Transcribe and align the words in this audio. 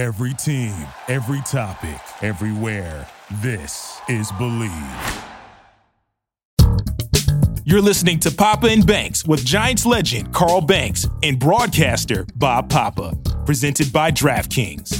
Every 0.00 0.32
team, 0.32 0.72
every 1.08 1.42
topic, 1.42 2.00
everywhere. 2.22 3.06
This 3.42 4.00
is 4.08 4.32
Believe. 4.32 4.72
You're 7.66 7.82
listening 7.82 8.18
to 8.20 8.30
Papa 8.30 8.68
and 8.68 8.86
Banks 8.86 9.26
with 9.26 9.44
Giants 9.44 9.84
legend 9.84 10.32
Carl 10.32 10.62
Banks 10.62 11.06
and 11.22 11.38
broadcaster 11.38 12.26
Bob 12.34 12.70
Papa, 12.70 13.14
presented 13.44 13.92
by 13.92 14.10
DraftKings. 14.10 14.99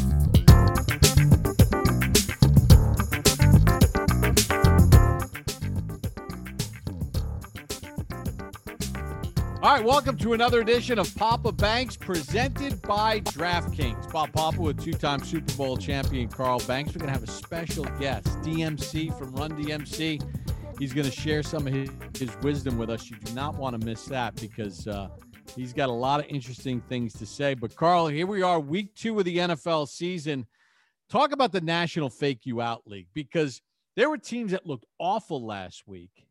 All 9.63 9.75
right, 9.75 9.85
welcome 9.85 10.17
to 10.17 10.33
another 10.33 10.63
edition 10.63 10.99
of 10.99 11.15
Papa 11.17 11.53
Banks 11.53 11.95
presented 11.95 12.81
by 12.81 13.21
DraftKings. 13.21 14.11
Bob 14.11 14.33
Papa 14.33 14.59
with 14.59 14.83
two 14.83 14.95
time 14.95 15.23
Super 15.23 15.53
Bowl 15.53 15.77
champion 15.77 16.29
Carl 16.29 16.61
Banks. 16.61 16.95
We're 16.95 17.01
going 17.01 17.13
to 17.13 17.21
have 17.21 17.29
a 17.29 17.31
special 17.31 17.85
guest, 18.01 18.27
DMC 18.41 19.19
from 19.19 19.33
Run 19.33 19.51
DMC. 19.51 20.27
He's 20.79 20.95
going 20.95 21.05
to 21.05 21.13
share 21.13 21.43
some 21.43 21.67
of 21.67 21.75
his, 21.75 21.91
his, 22.19 22.35
wisdom 22.43 22.79
with 22.79 22.89
us. 22.89 23.11
You 23.11 23.19
do 23.19 23.35
not 23.35 23.55
want 23.57 23.79
to 23.79 23.87
miss 23.87 24.07
that 24.07 24.35
because 24.37 24.89
uh, 24.89 25.11
he's 25.55 25.75
got 25.75 25.91
a 25.91 25.93
lot 25.93 26.21
of 26.21 26.27
interesting 26.31 26.81
things 26.89 27.13
to 27.19 27.27
say. 27.27 27.53
But, 27.53 27.77
Carl, 27.77 28.07
here 28.07 28.27
we 28.27 28.41
are, 28.41 28.59
week 28.59 28.95
two 28.95 29.19
of 29.19 29.27
the 29.27 29.37
NFL 29.37 29.89
season. 29.89 30.47
Talk 31.11 31.33
about 31.33 31.53
the 31.53 31.61
National 31.61 32.09
Fake 32.09 32.47
You 32.47 32.63
Out 32.63 32.87
League 32.87 33.09
because 33.13 33.61
there 33.95 34.09
were 34.09 34.17
teams 34.17 34.53
that 34.53 34.65
looked 34.65 34.87
awful 34.99 35.45
last 35.45 35.87
week 35.87 36.25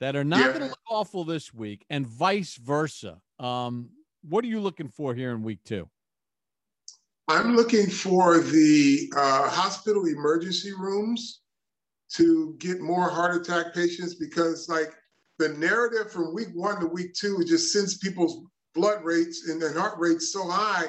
that 0.00 0.16
are 0.16 0.24
not 0.24 0.40
yeah. 0.40 0.46
going 0.48 0.60
to 0.60 0.66
look 0.66 0.80
awful 0.88 1.24
this 1.24 1.54
week, 1.54 1.84
and 1.90 2.06
vice 2.06 2.56
versa. 2.56 3.20
Um, 3.38 3.90
what 4.28 4.44
are 4.44 4.48
you 4.48 4.60
looking 4.60 4.88
for 4.88 5.14
here 5.14 5.30
in 5.30 5.42
week 5.42 5.60
two? 5.64 5.88
I'm 7.28 7.54
looking 7.54 7.88
for 7.88 8.38
the 8.38 9.12
uh, 9.16 9.48
hospital 9.48 10.06
emergency 10.06 10.72
rooms 10.72 11.42
to 12.14 12.56
get 12.58 12.80
more 12.80 13.08
heart 13.08 13.36
attack 13.36 13.72
patients 13.72 14.14
because, 14.14 14.68
like, 14.68 14.92
the 15.38 15.50
narrative 15.50 16.10
from 16.10 16.34
week 16.34 16.48
one 16.54 16.80
to 16.80 16.86
week 16.86 17.14
two 17.14 17.42
just 17.46 17.72
sends 17.72 17.98
people's 17.98 18.44
blood 18.74 19.04
rates 19.04 19.48
and 19.48 19.62
their 19.62 19.72
heart 19.72 19.94
rates 19.98 20.32
so 20.32 20.48
high 20.48 20.86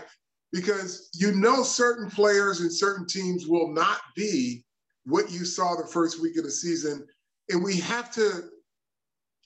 because 0.52 1.10
you 1.14 1.32
know 1.34 1.64
certain 1.64 2.10
players 2.10 2.60
and 2.62 2.72
certain 2.72 3.08
teams 3.08 3.48
will 3.48 3.72
not 3.72 4.00
be 4.16 4.66
what 5.06 5.32
you 5.32 5.46
saw 5.46 5.76
the 5.76 5.88
first 5.88 6.22
week 6.22 6.38
of 6.38 6.44
the 6.44 6.52
season. 6.52 7.06
And 7.50 7.64
we 7.64 7.78
have 7.78 8.12
to 8.16 8.50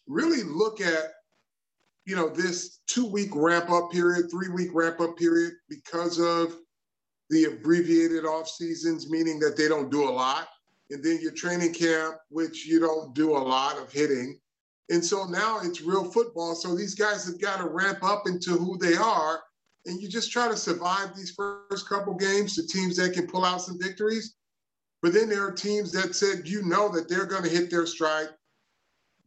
really 0.08 0.44
look 0.44 0.82
at 0.82 1.14
you 2.06 2.16
know 2.16 2.30
this 2.30 2.80
two 2.88 3.06
week 3.06 3.30
ramp 3.34 3.70
up 3.70 3.92
period, 3.92 4.30
three 4.30 4.50
week 4.50 4.70
ramp 4.74 5.00
up 5.00 5.18
period 5.18 5.54
because 5.70 6.20
of 6.20 6.58
the 7.30 7.46
abbreviated 7.46 8.26
off 8.26 8.48
seasons, 8.48 9.10
meaning 9.10 9.40
that 9.40 9.58
they 9.58 9.68
don't 9.68 9.90
do 9.90 10.08
a 10.08 10.12
lot, 10.12 10.48
and 10.92 11.04
then 11.04 11.20
your 11.22 11.32
training 11.32 11.74
camp, 11.74 12.16
which 12.30 12.66
you 12.68 12.80
don't 12.80 13.14
do 13.16 13.32
a 13.32 13.38
lot 13.38 13.78
of 13.78 13.92
hitting. 13.92 14.40
And 14.92 15.04
so 15.04 15.26
now 15.26 15.60
it's 15.64 15.82
real 15.82 16.04
football. 16.04 16.54
So 16.54 16.76
these 16.76 16.94
guys 16.94 17.26
have 17.26 17.42
got 17.42 17.58
to 17.58 17.68
ramp 17.68 18.04
up 18.04 18.28
into 18.28 18.52
who 18.52 18.78
they 18.78 18.96
are. 18.96 19.42
And 19.88 20.00
you 20.00 20.08
just 20.08 20.32
try 20.32 20.48
to 20.48 20.56
survive 20.58 21.16
these 21.16 21.32
first 21.32 21.90
couple 21.90 22.14
games 22.14 22.56
to 22.56 22.68
teams 22.68 22.98
that 22.98 23.14
can 23.14 23.28
pull 23.28 23.46
out 23.46 23.62
some 23.62 23.80
victories. 23.80 24.36
But 25.02 25.14
then 25.14 25.30
there 25.30 25.46
are 25.46 25.52
teams 25.52 25.92
that 25.92 26.16
said, 26.16 26.48
you 26.48 26.64
know, 26.64 26.90
that 26.90 27.10
they're 27.10 27.26
going 27.26 27.44
to 27.44 27.50
hit 27.50 27.70
their 27.70 27.86
stride 27.86 28.30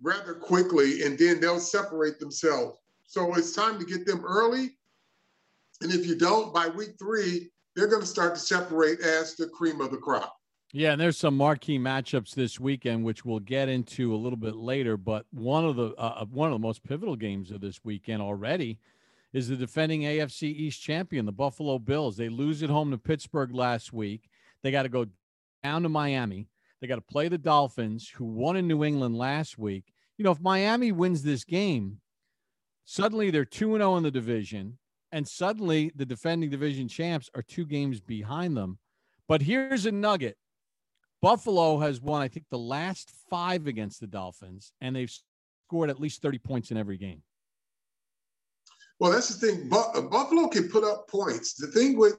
rather 0.02 0.34
quickly, 0.34 1.02
and 1.02 1.18
then 1.18 1.41
they'll 1.41 1.60
separate 1.60 2.18
themselves. 2.18 2.78
So 3.06 3.34
it's 3.34 3.52
time 3.52 3.78
to 3.78 3.84
get 3.84 4.06
them 4.06 4.24
early. 4.24 4.77
And 5.80 5.92
if 5.92 6.06
you 6.06 6.16
don't, 6.16 6.52
by 6.52 6.68
week 6.68 6.96
three, 6.98 7.50
they're 7.74 7.86
going 7.86 8.02
to 8.02 8.06
start 8.06 8.34
to 8.34 8.41
separate 8.41 9.00
as 9.00 9.34
the 9.36 9.48
cream 9.48 9.80
of 9.80 9.91
the 9.91 9.96
crop. 9.96 10.34
Yeah, 10.72 10.92
and 10.92 11.00
there's 11.00 11.16
some 11.16 11.36
marquee 11.36 11.78
matchups 11.78 12.34
this 12.34 12.60
weekend, 12.60 13.04
which 13.04 13.24
we'll 13.24 13.41
get 13.41 13.70
into 13.70 14.14
a 14.14 14.16
little 14.16 14.36
bit 14.36 14.56
later. 14.56 14.98
But 14.98 15.24
one 15.30 15.64
of 15.64 15.76
the 15.76 15.94
uh, 15.96 16.20
uh 16.20 16.26
one 16.26 16.53
of 16.53 16.54
the 16.60 16.66
most 16.66 16.84
pivotal 16.84 17.16
games 17.16 17.50
of 17.50 17.62
this 17.62 17.80
weekend 17.84 18.20
already 18.20 18.78
is 19.32 19.48
the 19.48 19.56
defending 19.56 20.03
AFC 20.03 20.42
East 20.42 20.82
champion, 20.82 21.25
the 21.25 21.32
Buffalo 21.32 21.78
Bills. 21.78 22.16
They 22.16 22.28
lose 22.28 22.62
at 22.62 22.69
home 22.69 22.91
to 22.91 22.98
Pittsburgh 22.98 23.54
last 23.54 23.94
week. 23.94 24.28
They 24.62 24.70
got 24.70 24.82
to 24.82 24.88
go 24.91 25.06
down 25.62 25.84
to 25.84 25.88
Miami. 25.88 26.48
They 26.81 26.87
got 26.87 26.97
to 26.97 27.00
play 27.00 27.28
the 27.28 27.39
Dolphins, 27.39 28.09
who 28.09 28.25
won 28.25 28.56
in 28.56 28.69
New 28.69 28.84
England 28.84 29.16
last 29.16 29.59
week. 29.59 29.84
You 30.16 30.25
know, 30.25 30.31
if 30.31 30.41
Miami 30.41 30.93
wins 30.93 31.22
this 31.22 31.44
game, 31.44 32.00
suddenly 32.84 33.31
they're 33.31 33.44
2 33.44 33.77
0 33.77 33.97
in 33.97 34.03
the 34.03 34.11
division, 34.11 34.78
and 35.12 35.27
suddenly 35.27 35.93
the 35.94 36.06
defending 36.06 36.50
division 36.50 36.89
champs 36.89 37.31
are 37.34 37.43
two 37.43 37.66
games 37.66 38.00
behind 38.00 38.56
them. 38.56 38.78
But 39.27 39.43
here's 39.43 39.87
a 39.87 39.93
nugget 39.93 40.37
Buffalo 41.21 41.78
has 41.78 42.00
won, 42.00 42.22
I 42.22 42.28
think, 42.28 42.47
the 42.50 42.59
last 42.59 43.12
five 43.28 43.66
against 43.66 44.00
the 44.00 44.06
Dolphins, 44.06 44.72
and 44.81 44.95
they've 44.95 45.12
scored 45.66 45.91
at 45.91 46.00
least 46.00 46.22
30 46.22 46.39
points 46.39 46.71
in 46.71 46.77
every 46.77 46.97
game. 46.97 47.22
Well, 49.00 49.12
that's 49.12 49.28
the 49.28 49.47
thing. 49.47 49.71
Uh, 49.72 50.00
Buffalo 50.03 50.49
can 50.49 50.69
put 50.69 50.84
up 50.84 51.09
points. 51.09 51.55
The 51.55 51.69
thing 51.69 51.97
with 51.97 52.19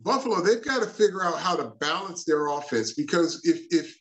Buffalo, 0.00 0.40
they've 0.40 0.64
got 0.64 0.82
to 0.82 0.88
figure 0.88 1.24
out 1.24 1.38
how 1.38 1.56
to 1.56 1.72
balance 1.80 2.24
their 2.24 2.48
offense 2.48 2.92
because 2.92 3.40
if 3.44 3.66
if 3.70 3.96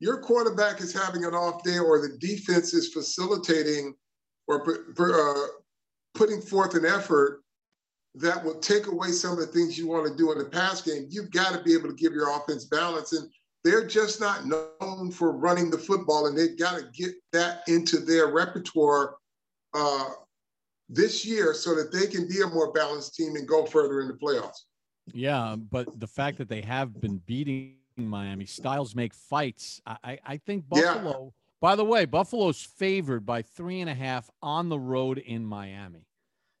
your 0.00 0.20
quarterback 0.20 0.80
is 0.80 0.92
having 0.92 1.24
an 1.24 1.34
off 1.34 1.62
day 1.62 1.78
or 1.78 2.00
the 2.00 2.16
defense 2.18 2.74
is 2.74 2.92
facilitating 2.92 3.94
or 4.46 4.62
uh, 4.98 5.46
putting 6.14 6.40
forth 6.40 6.74
an 6.74 6.84
effort 6.84 7.42
that 8.14 8.42
will 8.42 8.58
take 8.58 8.86
away 8.86 9.08
some 9.08 9.32
of 9.32 9.38
the 9.38 9.46
things 9.46 9.76
you 9.76 9.86
want 9.86 10.06
to 10.06 10.16
do 10.16 10.32
in 10.32 10.38
the 10.38 10.44
pass 10.44 10.80
game, 10.80 11.06
you've 11.10 11.30
got 11.30 11.52
to 11.52 11.62
be 11.62 11.74
able 11.74 11.88
to 11.88 11.94
give 11.94 12.12
your 12.12 12.34
offense 12.34 12.64
balance. 12.64 13.12
And 13.12 13.28
they're 13.62 13.86
just 13.86 14.20
not 14.20 14.46
known 14.46 15.10
for 15.10 15.32
running 15.32 15.70
the 15.70 15.78
football, 15.78 16.26
and 16.26 16.36
they've 16.36 16.58
got 16.58 16.78
to 16.78 16.86
get 16.94 17.12
that 17.32 17.62
into 17.68 17.98
their 17.98 18.28
repertoire 18.28 19.16
uh, 19.74 20.10
this 20.88 21.26
year 21.26 21.52
so 21.52 21.74
that 21.74 21.92
they 21.92 22.06
can 22.06 22.28
be 22.28 22.40
a 22.40 22.46
more 22.46 22.72
balanced 22.72 23.14
team 23.14 23.34
and 23.36 23.46
go 23.46 23.66
further 23.66 24.00
in 24.00 24.08
the 24.08 24.14
playoffs. 24.14 24.64
Yeah, 25.12 25.56
but 25.56 26.00
the 26.00 26.06
fact 26.06 26.38
that 26.38 26.48
they 26.48 26.62
have 26.62 27.00
been 27.00 27.18
beating 27.26 27.76
Miami, 27.96 28.46
styles 28.46 28.94
make 28.94 29.14
fights. 29.14 29.80
I, 29.86 30.18
I 30.24 30.36
think 30.36 30.68
Buffalo. 30.68 31.24
Yeah. 31.24 31.30
By 31.60 31.74
the 31.76 31.84
way, 31.84 32.04
Buffalo's 32.04 32.60
favored 32.60 33.24
by 33.24 33.42
three 33.42 33.80
and 33.80 33.88
a 33.88 33.94
half 33.94 34.28
on 34.42 34.68
the 34.68 34.78
road 34.78 35.18
in 35.18 35.44
Miami. 35.44 36.06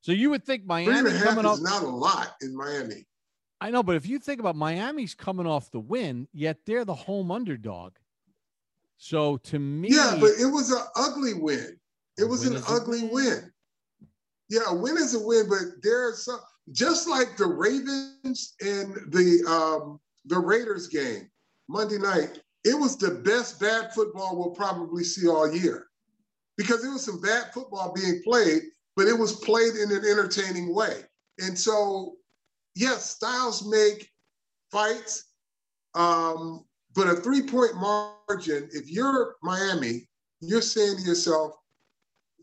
So 0.00 0.12
you 0.12 0.30
would 0.30 0.44
think 0.44 0.64
Miami 0.64 0.86
three 0.86 0.98
and 0.98 1.08
a 1.08 1.18
half 1.18 1.34
coming 1.34 1.52
is 1.52 1.60
not 1.60 1.82
a 1.82 1.88
lot 1.88 2.34
in 2.40 2.56
Miami. 2.56 3.06
I 3.60 3.70
know, 3.70 3.82
but 3.82 3.96
if 3.96 4.06
you 4.06 4.18
think 4.18 4.40
about 4.40 4.56
Miami's 4.56 5.14
coming 5.14 5.46
off 5.46 5.70
the 5.70 5.80
win, 5.80 6.28
yet 6.32 6.58
they're 6.64 6.84
the 6.84 6.94
home 6.94 7.30
underdog. 7.30 7.94
So 8.98 9.36
to 9.38 9.58
me, 9.58 9.88
yeah, 9.90 10.16
but 10.18 10.30
it 10.40 10.46
was 10.46 10.70
an 10.70 10.82
ugly 10.94 11.34
win. 11.34 11.78
It 12.18 12.24
was 12.24 12.46
an 12.46 12.62
ugly 12.68 13.02
win. 13.02 13.12
win. 13.12 13.52
Yeah, 14.48 14.60
a 14.68 14.74
win 14.74 14.96
is 14.96 15.14
a 15.14 15.20
win, 15.20 15.48
but 15.48 15.82
there's 15.82 16.24
some 16.24 16.40
just 16.72 17.08
like 17.08 17.36
the 17.36 17.46
Ravens 17.46 18.54
and 18.60 18.94
the 19.12 19.44
um, 19.48 20.00
the 20.24 20.38
Raiders 20.38 20.88
game 20.88 21.30
Monday 21.68 21.98
night, 21.98 22.40
it 22.64 22.78
was 22.78 22.96
the 22.96 23.10
best 23.10 23.60
bad 23.60 23.92
football 23.94 24.36
we'll 24.36 24.50
probably 24.50 25.04
see 25.04 25.28
all 25.28 25.52
year 25.52 25.86
because 26.56 26.84
it 26.84 26.88
was 26.88 27.04
some 27.04 27.20
bad 27.20 27.52
football 27.52 27.92
being 27.94 28.22
played, 28.24 28.62
but 28.96 29.06
it 29.06 29.18
was 29.18 29.36
played 29.40 29.74
in 29.74 29.92
an 29.92 30.04
entertaining 30.04 30.74
way. 30.74 31.02
And 31.38 31.58
so, 31.58 32.16
yes, 32.74 33.10
styles 33.10 33.66
make 33.66 34.10
fights, 34.72 35.32
um, 35.94 36.64
but 36.94 37.08
a 37.08 37.16
three 37.16 37.42
point 37.42 37.76
margin, 37.76 38.68
if 38.72 38.90
you're 38.90 39.36
Miami, 39.42 40.08
you're 40.40 40.62
saying 40.62 40.96
to 40.96 41.02
yourself, 41.02 41.52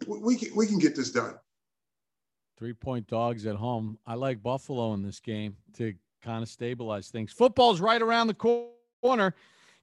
we 0.07 0.37
can, 0.37 0.55
we 0.55 0.67
can 0.67 0.79
get 0.79 0.95
this 0.95 1.11
done. 1.11 1.35
Three 2.63 2.71
point 2.71 3.05
dogs 3.07 3.45
at 3.45 3.57
home. 3.57 3.97
I 4.07 4.13
like 4.13 4.41
Buffalo 4.41 4.93
in 4.93 5.03
this 5.03 5.19
game 5.19 5.57
to 5.75 5.93
kind 6.21 6.41
of 6.41 6.47
stabilize 6.47 7.09
things. 7.09 7.33
Football's 7.33 7.81
right 7.81 8.01
around 8.01 8.27
the 8.27 8.69
corner. 9.01 9.35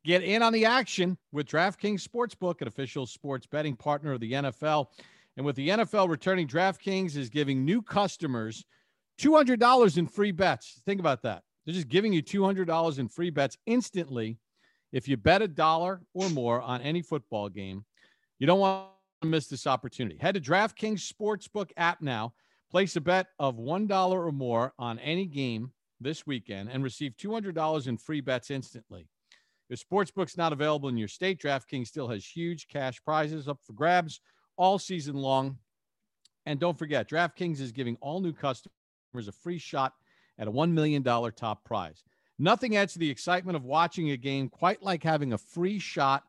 Get 0.03 0.23
in 0.23 0.43
on 0.43 0.55
the 0.55 0.65
action 0.65 1.19
with 1.31 1.47
DraftKings 1.47 2.03
Sportsbook, 2.03 2.63
an 2.63 2.69
official 2.69 3.05
sports 3.05 3.45
betting 3.47 3.77
partner 3.77 4.13
of 4.13 4.21
the 4.21 4.33
NFL. 4.33 4.87
And 5.37 5.45
with 5.45 5.57
the 5.57 5.69
NFL 5.69 6.09
returning, 6.09 6.49
DraftKings 6.49 7.19
is 7.19 7.29
giving 7.29 7.67
new 7.67 7.83
customers 7.83 8.65
$200 9.21 9.99
in 9.99 10.07
free 10.07 10.33
bets. 10.33 10.81
Think 10.87 11.01
about 11.01 11.21
that. 11.21 11.43
They're 11.67 11.75
just 11.75 11.89
giving 11.89 12.15
you 12.15 12.23
$200 12.23 12.99
in 12.99 13.09
free 13.09 13.29
bets 13.29 13.59
instantly 13.67 14.39
if 14.91 15.07
you 15.07 15.19
bet 15.19 15.43
a 15.43 15.49
dollar 15.49 16.01
or 16.15 16.31
more 16.31 16.63
on 16.63 16.81
any 16.81 17.03
football 17.03 17.51
game. 17.51 17.85
You 18.39 18.47
don't 18.47 18.59
want 18.59 18.87
to 19.21 19.29
miss 19.29 19.49
this 19.49 19.67
opportunity. 19.67 20.17
Head 20.17 20.33
to 20.33 20.41
DraftKings 20.41 21.07
Sportsbook 21.07 21.73
app 21.77 22.01
now 22.01 22.33
Place 22.71 22.97
a 22.97 23.01
bet 23.01 23.29
of 23.39 23.57
$1 23.57 24.11
or 24.11 24.33
more 24.33 24.73
on 24.79 24.99
any 25.01 25.27
game 25.27 25.73
this 26.01 26.27
weekend 26.27 26.71
and 26.71 26.83
receive 26.83 27.17
$200 27.17 27.87
in 27.87 27.97
free 27.99 28.21
bets 28.21 28.51
instantly. 28.51 29.09
If 29.69 29.87
sportsbook's 29.89 30.37
not 30.37 30.53
available 30.53 30.89
in 30.89 30.97
your 30.97 31.09
state, 31.09 31.41
DraftKings 31.41 31.87
still 31.87 32.09
has 32.09 32.25
huge 32.25 32.69
cash 32.69 33.03
prizes 33.05 33.49
up 33.49 33.59
for 33.63 33.73
grabs 33.73 34.21
all 34.57 34.79
season 34.79 35.15
long. 35.17 35.59
And 36.47 36.59
don't 36.59 36.79
forget, 36.79 37.09
DraftKings 37.09 37.61
is 37.61 37.73
giving 37.73 37.97
all 38.01 38.21
new 38.21 38.33
customers 38.33 38.73
a 39.29 39.33
free 39.33 39.59
shot 39.59 39.95
at 40.39 40.49
a 40.49 40.53
$1 40.53 40.71
million 40.73 41.03
top 41.03 41.65
prize. 41.65 42.03
Nothing 42.39 42.77
adds 42.77 42.95
to 42.95 42.99
the 42.99 43.11
excitement 43.11 43.57
of 43.57 43.65
watching 43.65 44.11
a 44.11 44.17
game 44.17 44.49
quite 44.49 44.83
like 44.83 45.03
having 45.03 45.35
a 45.35 45.39
free 45.39 45.79
shot 45.79 46.25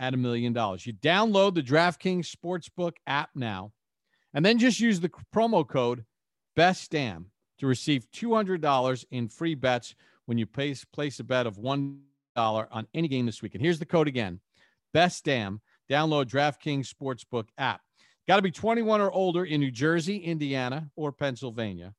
at 0.00 0.12
a 0.12 0.16
million 0.16 0.52
dollars. 0.52 0.86
You 0.86 0.92
download 0.94 1.54
the 1.54 1.62
DraftKings 1.62 2.28
Sportsbook 2.28 2.94
app 3.06 3.30
now, 3.34 3.72
and 4.34 4.44
then 4.44 4.58
just 4.58 4.80
use 4.80 5.00
the 5.00 5.10
promo 5.34 5.66
code 5.66 6.04
BESTDAM 6.56 7.26
to 7.58 7.66
receive 7.66 8.10
$200 8.10 9.04
in 9.10 9.28
free 9.28 9.54
bets 9.54 9.94
when 10.26 10.38
you 10.38 10.46
place, 10.46 10.84
place 10.84 11.20
a 11.20 11.24
bet 11.24 11.46
of 11.46 11.56
$1 11.56 11.98
on 12.34 12.86
any 12.94 13.08
game 13.08 13.26
this 13.26 13.42
week. 13.42 13.54
And 13.54 13.62
here's 13.62 13.78
the 13.78 13.86
code 13.86 14.08
again 14.08 14.40
BESTDAM. 14.94 15.60
Download 15.90 16.24
DraftKings 16.24 16.90
Sportsbook 16.90 17.48
app. 17.58 17.82
Got 18.26 18.36
to 18.36 18.42
be 18.42 18.50
21 18.50 19.02
or 19.02 19.10
older 19.10 19.44
in 19.44 19.60
New 19.60 19.70
Jersey, 19.70 20.16
Indiana, 20.16 20.88
or 20.96 21.12
Pennsylvania. 21.12 21.92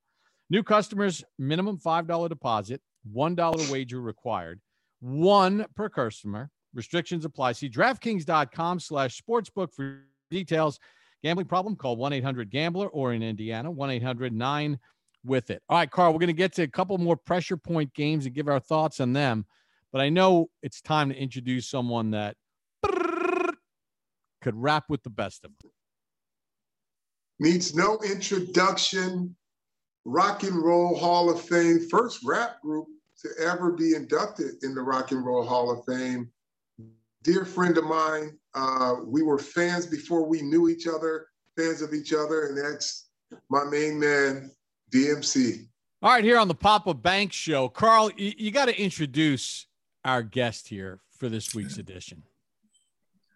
New 0.50 0.64
customers, 0.64 1.24
minimum 1.38 1.78
$5 1.78 2.30
deposit, 2.30 2.82
$1 3.14 3.72
wager 3.72 4.02
required, 4.02 4.60
one 5.00 5.66
per 5.76 5.88
customer. 5.88 6.50
Restrictions 6.74 7.26
apply. 7.26 7.54
See 7.54 7.70
DraftKings.com 7.70 8.80
slash 8.80 9.22
sportsbook 9.22 9.74
for 9.74 10.02
details. 10.30 10.80
Gambling 11.26 11.48
problem? 11.48 11.76
Call 11.76 11.98
1-800-GAMBLER 11.98 12.88
or 12.90 13.14
in 13.14 13.24
Indiana, 13.24 13.72
1-800-9 13.74 14.78
with 15.24 15.50
it. 15.50 15.64
All 15.68 15.76
right, 15.80 15.90
Carl, 15.90 16.14
we're 16.14 16.20
going 16.20 16.28
to 16.28 16.34
get 16.34 16.54
to 16.54 16.62
a 16.62 16.68
couple 16.68 16.96
more 17.00 17.18
pressure 17.18 17.58
point 17.58 17.92
games 17.96 18.28
and 18.28 18.36
give 18.36 18.48
our 18.48 18.60
thoughts 18.60 19.00
on 19.00 19.12
them. 19.12 19.48
But 19.92 20.02
I 20.02 20.10
know 20.10 20.52
it's 20.62 20.82
time 20.82 21.10
to 21.10 21.16
introduce 21.16 21.68
someone 21.68 22.12
that 22.12 22.36
could 22.84 24.54
rap 24.54 24.84
with 24.88 25.02
the 25.02 25.10
best 25.10 25.44
of 25.46 25.52
them. 25.64 25.72
Needs 27.40 27.74
no 27.74 27.98
introduction. 28.08 29.36
Rock 30.06 30.44
and 30.44 30.64
Roll 30.64 30.96
Hall 30.96 31.32
of 31.32 31.42
Fame, 31.42 31.90
first 31.90 32.20
rap 32.24 32.62
group 32.62 32.86
to 33.24 33.30
ever 33.44 33.72
be 33.72 33.96
inducted 33.96 34.64
in 34.64 34.76
the 34.76 34.82
Rock 34.84 35.10
and 35.10 35.26
Roll 35.26 35.44
Hall 35.44 35.72
of 35.72 35.84
Fame. 35.86 36.30
Dear 37.24 37.46
friend 37.46 37.80
of 37.80 37.86
mine, 37.86 38.38
uh, 38.56 38.96
we 39.06 39.22
were 39.22 39.38
fans 39.38 39.86
before 39.86 40.26
we 40.26 40.42
knew 40.42 40.70
each 40.70 40.88
other, 40.88 41.28
fans 41.58 41.82
of 41.82 41.94
each 41.94 42.14
other, 42.14 42.48
and 42.48 42.58
that's 42.58 43.10
my 43.50 43.66
main 43.66 44.00
man, 44.00 44.52
DMC. 44.92 45.68
All 46.02 46.12
right, 46.12 46.24
here 46.24 46.38
on 46.38 46.48
the 46.48 46.56
Papa 46.56 46.94
Bank 46.94 47.34
Show, 47.34 47.68
Carl, 47.68 48.12
you, 48.16 48.34
you 48.38 48.52
got 48.52 48.66
to 48.66 48.82
introduce 48.82 49.68
our 50.06 50.24
guest 50.24 50.68
here 50.68 51.02
for 51.18 51.30
this 51.30 51.54
week's 51.54 51.78
edition. 51.78 52.24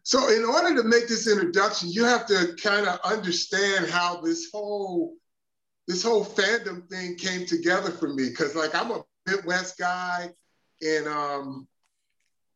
So, 0.03 0.29
in 0.29 0.43
order 0.43 0.81
to 0.81 0.87
make 0.87 1.07
this 1.07 1.27
introduction, 1.27 1.89
you 1.91 2.03
have 2.05 2.25
to 2.27 2.55
kind 2.61 2.87
of 2.87 2.99
understand 3.03 3.89
how 3.89 4.21
this 4.21 4.49
whole 4.51 5.15
this 5.87 6.03
whole 6.03 6.23
fandom 6.23 6.87
thing 6.87 7.15
came 7.15 7.45
together 7.45 7.89
for 7.89 8.13
me. 8.13 8.29
Because, 8.29 8.55
like, 8.55 8.75
I'm 8.75 8.91
a 8.91 9.03
Midwest 9.27 9.77
guy, 9.77 10.29
and 10.81 11.07
um, 11.07 11.67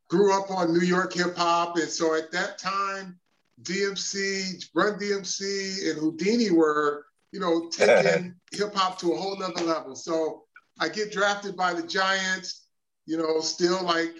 grew 0.09 0.33
up 0.33 0.51
on 0.51 0.73
New 0.73 0.85
York 0.85 1.13
hip 1.13 1.35
hop, 1.35 1.77
and 1.77 1.89
so 1.89 2.15
at 2.15 2.31
that 2.31 2.57
time, 2.57 3.19
DMC, 3.61 4.65
Run 4.73 4.99
DMC, 4.99 5.89
and 5.91 5.99
Whodini 5.99 6.51
were, 6.51 7.05
you 7.31 7.39
know, 7.39 7.69
taking 7.71 8.35
hip 8.51 8.73
hop 8.73 8.99
to 8.99 9.13
a 9.13 9.17
whole 9.17 9.37
nother 9.37 9.63
level. 9.63 9.95
So 9.95 10.43
I 10.79 10.89
get 10.89 11.11
drafted 11.11 11.55
by 11.55 11.73
the 11.73 11.83
Giants, 11.83 12.67
you 13.05 13.17
know, 13.17 13.39
still 13.39 13.83
like 13.83 14.13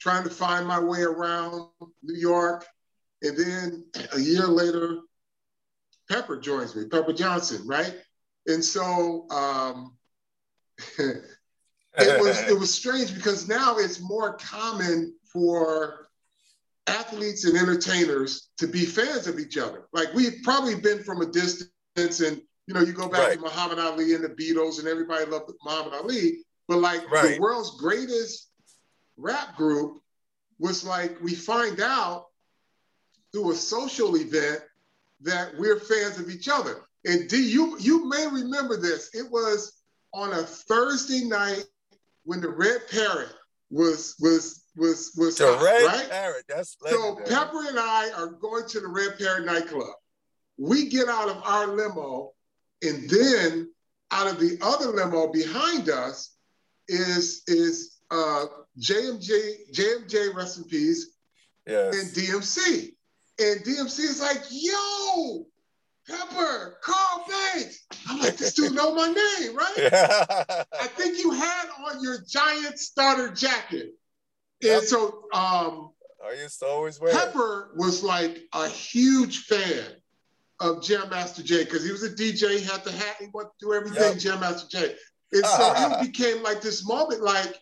trying 0.00 0.24
to 0.24 0.30
find 0.30 0.66
my 0.66 0.78
way 0.78 1.02
around 1.02 1.68
New 2.02 2.18
York. 2.18 2.64
And 3.22 3.36
then 3.36 3.84
a 4.14 4.20
year 4.20 4.46
later, 4.46 4.98
Pepper 6.08 6.38
joins 6.38 6.74
me, 6.76 6.86
Pepper 6.86 7.12
Johnson, 7.12 7.66
right? 7.66 7.94
And 8.46 8.64
so 8.64 9.28
um, 9.30 9.96
it 11.98 12.20
was 12.20 12.40
it 12.48 12.58
was 12.58 12.72
strange 12.72 13.14
because 13.14 13.48
now 13.48 13.76
it's 13.78 14.00
more 14.00 14.36
common 14.36 15.14
for 15.32 16.08
athletes 16.86 17.44
and 17.44 17.56
entertainers 17.56 18.48
to 18.58 18.66
be 18.66 18.84
fans 18.84 19.26
of 19.26 19.38
each 19.38 19.58
other. 19.58 19.88
Like 19.92 20.12
we've 20.14 20.42
probably 20.42 20.74
been 20.74 21.02
from 21.02 21.20
a 21.20 21.26
distance, 21.26 22.20
and 22.20 22.40
you 22.66 22.74
know, 22.74 22.80
you 22.80 22.92
go 22.92 23.08
back 23.08 23.28
right. 23.28 23.34
to 23.34 23.40
Muhammad 23.40 23.78
Ali 23.78 24.14
and 24.14 24.24
the 24.24 24.30
Beatles, 24.30 24.78
and 24.78 24.88
everybody 24.88 25.26
loved 25.26 25.50
Muhammad 25.64 25.94
Ali. 25.94 26.38
But 26.66 26.78
like 26.78 27.10
right. 27.10 27.34
the 27.34 27.40
world's 27.40 27.78
greatest 27.78 28.50
rap 29.16 29.56
group 29.56 30.00
was 30.58 30.84
like 30.84 31.20
we 31.22 31.34
find 31.34 31.80
out 31.80 32.26
through 33.32 33.52
a 33.52 33.54
social 33.54 34.16
event 34.16 34.60
that 35.20 35.56
we're 35.58 35.80
fans 35.80 36.18
of 36.18 36.30
each 36.30 36.48
other. 36.48 36.82
And 37.04 37.28
D, 37.28 37.36
you 37.36 37.78
you 37.78 38.08
may 38.08 38.26
remember 38.26 38.76
this. 38.76 39.14
It 39.14 39.30
was 39.30 39.72
on 40.12 40.32
a 40.32 40.42
Thursday 40.42 41.24
night 41.24 41.64
when 42.28 42.42
the 42.42 42.50
Red 42.50 42.82
Parrot 42.90 43.32
was 43.70 44.14
was 44.20 44.62
was 44.76 45.12
was 45.16 45.38
the 45.38 45.46
hot, 45.46 45.64
Red 45.64 45.86
right? 45.86 46.10
Parrot. 46.10 46.44
That's 46.46 46.76
legendary. 46.82 47.26
so. 47.26 47.34
Pepper 47.34 47.68
and 47.68 47.78
I 47.78 48.10
are 48.14 48.26
going 48.26 48.68
to 48.68 48.80
the 48.80 48.88
Red 48.88 49.18
Parrot 49.18 49.46
nightclub. 49.46 49.94
We 50.58 50.90
get 50.90 51.08
out 51.08 51.30
of 51.30 51.42
our 51.42 51.68
limo, 51.68 52.32
and 52.82 53.08
then 53.08 53.72
out 54.10 54.26
of 54.26 54.38
the 54.38 54.58
other 54.60 54.88
limo 54.88 55.32
behind 55.32 55.88
us 55.88 56.36
is 56.86 57.44
is 57.46 57.96
uh, 58.10 58.44
JMJ, 58.78 59.72
JMJ, 59.72 60.34
rest 60.34 60.58
in 60.58 60.64
peace, 60.64 61.16
yes. 61.66 61.96
and 61.96 62.10
DMC. 62.14 62.92
And 63.40 63.60
DMC 63.64 64.00
is 64.00 64.20
like, 64.20 64.42
yo, 64.50 65.46
Pepper, 66.08 66.78
Carl 66.82 67.26
Banks. 67.28 67.86
I'm 68.08 68.20
like, 68.20 68.36
this 68.36 68.54
dude 68.54 68.72
know 68.72 68.94
my 68.94 69.08
name, 69.08 69.56
right? 69.56 69.74
Yeah. 69.76 70.24
I 70.80 70.86
think 70.86 71.18
you 71.18 71.32
had 71.32 71.66
on 71.86 72.02
your 72.02 72.18
giant 72.26 72.78
starter 72.78 73.30
jacket. 73.34 73.94
Yep. 74.60 74.78
And 74.78 74.88
so 74.88 75.24
um 75.32 75.90
I 76.26 76.32
used 76.42 76.58
to 76.60 76.66
always 76.66 77.00
wear 77.00 77.12
Pepper 77.12 77.72
was 77.76 78.02
like 78.02 78.38
a 78.54 78.68
huge 78.68 79.44
fan 79.44 79.84
of 80.60 80.82
Jam 80.82 81.08
Master 81.10 81.42
Jay 81.42 81.64
because 81.64 81.84
he 81.84 81.92
was 81.92 82.02
a 82.02 82.10
DJ, 82.10 82.58
he 82.58 82.64
had 82.64 82.82
the 82.84 82.92
hat, 82.92 83.16
he 83.20 83.26
went 83.32 83.48
to 83.48 83.66
do 83.66 83.74
everything 83.74 84.12
yep. 84.12 84.18
Jam 84.18 84.40
Master 84.40 84.68
Jay. 84.68 84.94
And 85.32 85.44
so 85.44 85.72
it 85.76 86.00
became 86.12 86.42
like 86.42 86.60
this 86.60 86.86
moment 86.86 87.22
like, 87.22 87.54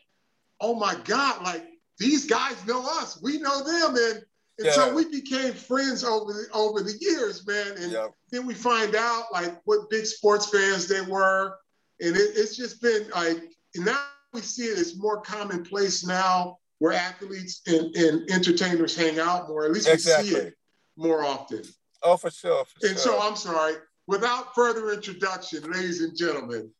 oh 0.60 0.74
my 0.74 0.96
God, 1.04 1.42
like 1.42 1.64
these 1.98 2.26
guys 2.26 2.64
know 2.66 2.82
us, 2.82 3.20
we 3.22 3.38
know 3.38 3.62
them. 3.62 3.96
And, 3.96 4.24
and 4.58 4.66
yeah. 4.66 4.72
so 4.72 4.94
we 4.94 5.04
became 5.10 5.52
friends 5.52 6.02
over 6.02 6.32
the, 6.32 6.46
over 6.54 6.82
the 6.82 6.94
years, 7.00 7.46
man. 7.46 7.76
And 7.78 7.96
then 8.30 8.46
we 8.46 8.54
find 8.54 8.94
out 8.94 9.24
like 9.32 9.60
what 9.64 9.90
big 9.90 10.06
sports 10.06 10.48
fans 10.48 10.88
they 10.88 11.02
were. 11.02 11.56
And 12.00 12.16
it, 12.16 12.30
it's 12.34 12.56
just 12.56 12.80
been 12.80 13.08
like, 13.10 13.42
now 13.76 13.98
we 14.32 14.40
see 14.40 14.64
it 14.64 14.78
as 14.78 14.96
more 14.96 15.20
commonplace 15.20 16.06
now 16.06 16.56
where 16.78 16.92
athletes 16.92 17.60
and, 17.66 17.94
and 17.96 18.30
entertainers 18.30 18.96
hang 18.96 19.18
out 19.18 19.48
more. 19.48 19.66
At 19.66 19.72
least 19.72 19.88
exactly. 19.88 20.30
we 20.30 20.40
see 20.40 20.46
it 20.46 20.54
more 20.96 21.22
often. 21.22 21.62
Oh, 22.02 22.16
for 22.16 22.30
sure. 22.30 22.64
For 22.64 22.86
and 22.86 22.98
sure. 22.98 23.12
so 23.12 23.20
I'm 23.20 23.36
sorry. 23.36 23.74
Without 24.06 24.54
further 24.54 24.90
introduction, 24.92 25.70
ladies 25.70 26.00
and 26.00 26.16
gentlemen, 26.16 26.70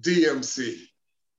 DMC 0.00 0.78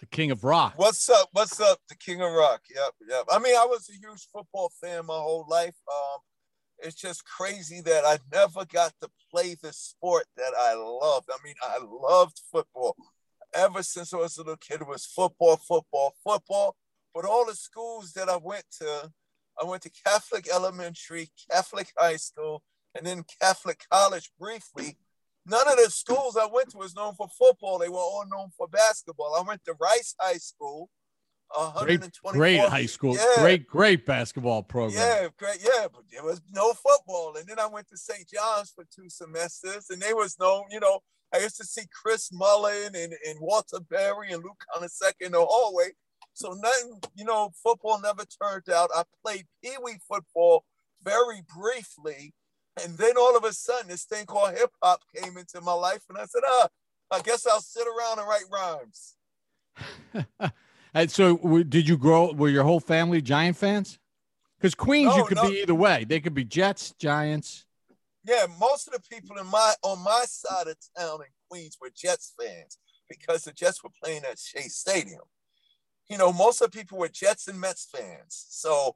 the 0.03 0.07
king 0.07 0.31
of 0.31 0.43
rock. 0.43 0.73
What's 0.75 1.09
up? 1.09 1.29
What's 1.31 1.61
up? 1.61 1.79
The 1.87 1.95
king 1.95 2.21
of 2.21 2.29
rock. 2.33 2.61
Yep, 2.69 2.91
yep. 3.09 3.23
I 3.31 3.39
mean, 3.39 3.55
I 3.55 3.65
was 3.65 3.87
a 3.89 3.93
huge 3.93 4.27
football 4.33 4.69
fan 4.81 5.05
my 5.05 5.13
whole 5.13 5.45
life. 5.47 5.75
Um, 5.87 6.19
it's 6.79 6.97
just 6.97 7.23
crazy 7.23 7.79
that 7.79 8.03
I 8.05 8.17
never 8.33 8.65
got 8.65 8.91
to 9.01 9.09
play 9.31 9.55
the 9.61 9.71
sport 9.71 10.25
that 10.35 10.51
I 10.59 10.73
loved. 10.73 11.29
I 11.31 11.37
mean, 11.41 11.55
I 11.63 11.79
loved 11.81 12.41
football. 12.51 12.97
Ever 13.53 13.81
since 13.81 14.13
I 14.13 14.17
was 14.17 14.35
a 14.35 14.41
little 14.41 14.57
kid, 14.57 14.81
it 14.81 14.87
was 14.87 15.05
football, 15.05 15.55
football, 15.55 16.13
football. 16.21 16.75
But 17.15 17.23
all 17.23 17.45
the 17.45 17.55
schools 17.55 18.11
that 18.13 18.27
I 18.27 18.35
went 18.35 18.65
to, 18.81 19.09
I 19.61 19.63
went 19.63 19.83
to 19.83 19.91
Catholic 20.05 20.49
Elementary, 20.53 21.29
Catholic 21.49 21.93
High 21.97 22.17
School, 22.17 22.61
and 22.93 23.07
then 23.07 23.23
Catholic 23.41 23.85
College 23.89 24.31
briefly. 24.37 24.97
None 25.45 25.67
of 25.67 25.77
the 25.77 25.89
schools 25.89 26.37
I 26.37 26.45
went 26.45 26.69
to 26.71 26.77
was 26.77 26.95
known 26.95 27.15
for 27.15 27.27
football. 27.37 27.77
They 27.77 27.89
were 27.89 27.97
all 27.97 28.25
known 28.31 28.49
for 28.57 28.67
basketball. 28.67 29.35
I 29.37 29.47
went 29.47 29.63
to 29.65 29.73
Rice 29.79 30.15
High 30.19 30.37
School. 30.37 30.89
Great, 31.75 32.01
great 32.23 32.59
high 32.59 32.85
school. 32.85 33.15
Yeah. 33.15 33.25
Great, 33.37 33.67
great 33.67 34.05
basketball 34.05 34.63
program. 34.63 34.99
Yeah, 34.99 35.27
great. 35.37 35.59
Yeah, 35.61 35.87
but 35.93 36.03
there 36.11 36.23
was 36.23 36.41
no 36.51 36.73
football. 36.73 37.35
And 37.37 37.47
then 37.47 37.59
I 37.59 37.67
went 37.67 37.87
to 37.89 37.97
St. 37.97 38.27
John's 38.27 38.71
for 38.71 38.85
two 38.85 39.09
semesters, 39.09 39.89
and 39.89 40.01
they 40.01 40.13
was 40.13 40.37
known, 40.39 40.63
you 40.71 40.79
know, 40.79 41.01
I 41.33 41.39
used 41.39 41.57
to 41.57 41.65
see 41.65 41.83
Chris 41.91 42.31
Mullin 42.31 42.95
and, 42.95 43.13
and 43.27 43.39
Walter 43.39 43.79
Berry 43.89 44.31
and 44.31 44.43
Lou 44.43 44.51
Carnesecca 44.75 45.25
in 45.25 45.31
the 45.33 45.41
hallway. 45.41 45.89
So 46.33 46.53
nothing, 46.53 46.99
you 47.15 47.25
know, 47.25 47.51
football 47.61 47.99
never 48.01 48.23
turned 48.25 48.69
out. 48.69 48.89
I 48.95 49.03
played 49.23 49.45
Pee 49.63 49.75
Wee 49.83 49.97
football 50.07 50.63
very 51.03 51.43
briefly 51.55 52.33
and 52.81 52.97
then 52.97 53.17
all 53.17 53.37
of 53.37 53.43
a 53.43 53.53
sudden, 53.53 53.89
this 53.89 54.05
thing 54.05 54.25
called 54.25 54.55
hip 54.55 54.71
hop 54.81 55.01
came 55.15 55.37
into 55.37 55.61
my 55.61 55.73
life, 55.73 56.03
and 56.09 56.17
I 56.17 56.25
said, 56.25 56.41
"Ah, 56.45 56.67
I 57.11 57.21
guess 57.21 57.45
I'll 57.45 57.61
sit 57.61 57.87
around 57.87 58.19
and 58.19 58.27
write 58.27 58.45
rhymes." 58.51 59.15
and 60.93 61.11
so, 61.11 61.63
did 61.63 61.87
you 61.87 61.97
grow? 61.97 62.33
Were 62.33 62.49
your 62.49 62.63
whole 62.63 62.79
family 62.79 63.21
Giant 63.21 63.57
fans? 63.57 63.99
Because 64.57 64.75
Queens, 64.75 65.09
no, 65.09 65.17
you 65.17 65.25
could 65.25 65.37
no. 65.37 65.49
be 65.49 65.61
either 65.61 65.75
way. 65.75 66.05
They 66.07 66.19
could 66.19 66.33
be 66.33 66.45
Jets, 66.45 66.93
Giants. 66.97 67.65
Yeah, 68.23 68.45
most 68.59 68.87
of 68.87 68.93
the 68.93 69.01
people 69.01 69.37
in 69.37 69.45
my 69.47 69.73
on 69.83 70.01
my 70.03 70.23
side 70.25 70.67
of 70.67 70.77
town 70.97 71.19
in 71.21 71.27
Queens 71.49 71.77
were 71.81 71.89
Jets 71.93 72.33
fans 72.39 72.77
because 73.09 73.43
the 73.43 73.51
Jets 73.51 73.83
were 73.83 73.89
playing 74.01 74.23
at 74.23 74.39
Shea 74.39 74.69
Stadium. 74.69 75.21
You 76.09 76.17
know, 76.17 76.31
most 76.31 76.61
of 76.61 76.71
the 76.71 76.77
people 76.77 76.97
were 76.97 77.09
Jets 77.09 77.47
and 77.47 77.59
Mets 77.59 77.89
fans. 77.91 78.45
So 78.49 78.95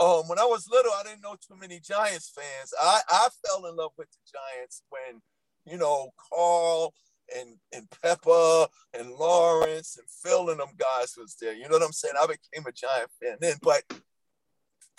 um, 0.00 0.28
when 0.28 0.38
I 0.38 0.44
was 0.44 0.68
little, 0.70 0.92
I 0.92 1.02
didn't 1.04 1.22
know 1.22 1.36
too 1.36 1.56
many 1.58 1.80
Giants 1.80 2.32
fans. 2.34 2.72
I, 2.80 3.00
I 3.08 3.28
fell 3.46 3.66
in 3.66 3.76
love 3.76 3.92
with 3.96 4.08
the 4.10 4.18
Giants 4.32 4.82
when, 4.90 5.20
you 5.66 5.78
know, 5.78 6.10
Carl 6.32 6.94
and 7.36 7.56
and 7.74 7.86
Pepper 8.02 8.66
and 8.94 9.10
Lawrence 9.10 9.98
and 9.98 10.08
Phil 10.08 10.50
and 10.50 10.60
them 10.60 10.76
guys 10.78 11.14
was 11.16 11.36
there. 11.40 11.52
You 11.52 11.64
know 11.64 11.76
what 11.76 11.82
I'm 11.82 11.92
saying? 11.92 12.14
I 12.20 12.26
became 12.26 12.66
a 12.66 12.72
Giant 12.72 13.10
fan 13.20 13.36
then. 13.40 13.56
But 13.62 13.82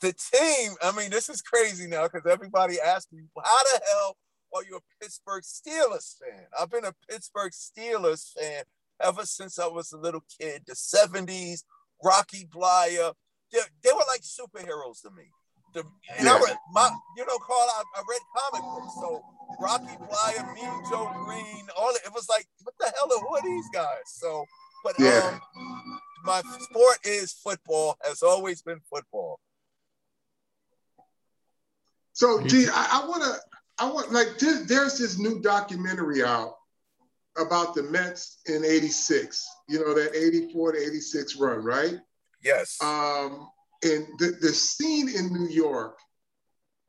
the 0.02 0.14
team, 0.14 0.74
I 0.82 0.92
mean, 0.96 1.10
this 1.10 1.30
is 1.30 1.42
crazy 1.42 1.88
now 1.88 2.04
because 2.04 2.30
everybody 2.30 2.80
asks 2.80 3.12
me, 3.12 3.24
how 3.36 3.58
the 3.74 3.82
hell 3.90 4.18
are 4.56 4.64
you 4.64 4.78
a 4.78 5.04
Pittsburgh 5.04 5.44
Steelers 5.44 6.16
fan? 6.20 6.46
I've 6.60 6.72
been 6.72 6.86
a 6.86 6.94
Pittsburgh 7.10 7.52
Steelers 7.52 8.32
fan 8.34 8.64
ever 9.02 9.26
since 9.26 9.60
I 9.60 9.68
was 9.68 9.92
a 9.92 9.98
little 9.98 10.24
kid. 10.40 10.64
The 10.66 10.74
70s, 10.74 11.64
Rocky 12.04 12.46
Bleier, 12.46 13.14
they, 13.52 13.60
they 13.84 13.92
were 13.92 14.06
like 14.08 14.22
superheroes 14.22 15.02
to 15.02 15.12
me. 15.12 15.32
The, 15.74 15.82
and 16.18 16.26
yeah. 16.26 16.34
I 16.34 16.42
read 16.42 16.58
my, 16.72 16.90
you 17.16 17.26
know, 17.26 17.38
Carl, 17.38 17.60
I, 17.60 17.84
I, 17.96 18.04
read 18.10 18.22
comic 18.36 18.64
books, 18.74 18.96
so 18.96 19.24
Rocky 19.60 19.98
Bleier, 19.98 20.54
Mean 20.56 20.84
Joe 20.90 21.12
Greene, 21.26 21.68
all 21.78 21.92
it, 21.92 22.02
it 22.06 22.14
was 22.14 22.28
like, 22.28 22.48
what 22.64 22.74
the 22.80 22.92
hell 22.96 23.06
are, 23.06 23.20
who 23.20 23.36
are 23.36 23.44
these 23.44 23.70
guys? 23.72 24.02
So, 24.08 24.46
but 24.84 24.96
yeah. 24.98 25.40
um, 25.56 26.00
my 26.26 26.42
sport 26.60 26.98
is 27.04 27.34
football, 27.34 27.98
has 28.04 28.24
always 28.24 28.64
been 28.64 28.80
football. 28.92 29.40
So, 32.14 32.42
D, 32.42 32.66
I, 32.68 33.02
I 33.04 33.08
want 33.08 33.24
to, 33.24 33.40
I 33.78 33.92
want 33.92 34.12
like 34.12 34.40
this, 34.40 34.66
there's 34.66 34.98
this 34.98 35.20
new 35.20 35.40
documentary 35.40 36.24
out 36.24 36.56
about 37.38 37.76
the 37.76 37.84
Mets 37.84 38.40
in 38.48 38.66
'86. 38.66 39.48
You 39.70 39.80
know 39.80 39.94
that 39.94 40.16
'84 40.16 40.74
to 40.74 40.80
'86 40.80 41.38
run, 41.38 41.64
right? 41.64 42.00
Yes. 42.44 42.78
Um, 42.82 43.50
and 43.84 44.06
the 44.20 44.38
the 44.42 44.50
scene 44.50 45.10
in 45.10 45.34
New 45.34 45.50
York, 45.50 45.98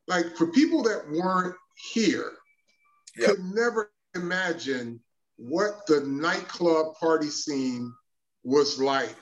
like 0.09 0.37
for 0.37 0.49
people 0.49 0.83
that 0.85 1.09
weren't 1.11 1.54
here, 1.92 2.33
yep. 3.16 3.30
could 3.30 3.45
never 3.54 3.92
imagine 4.14 5.00
what 5.37 5.87
the 5.87 6.00
nightclub 6.02 6.95
party 6.99 7.28
scene 7.28 7.92
was 8.42 8.80
like 8.80 9.16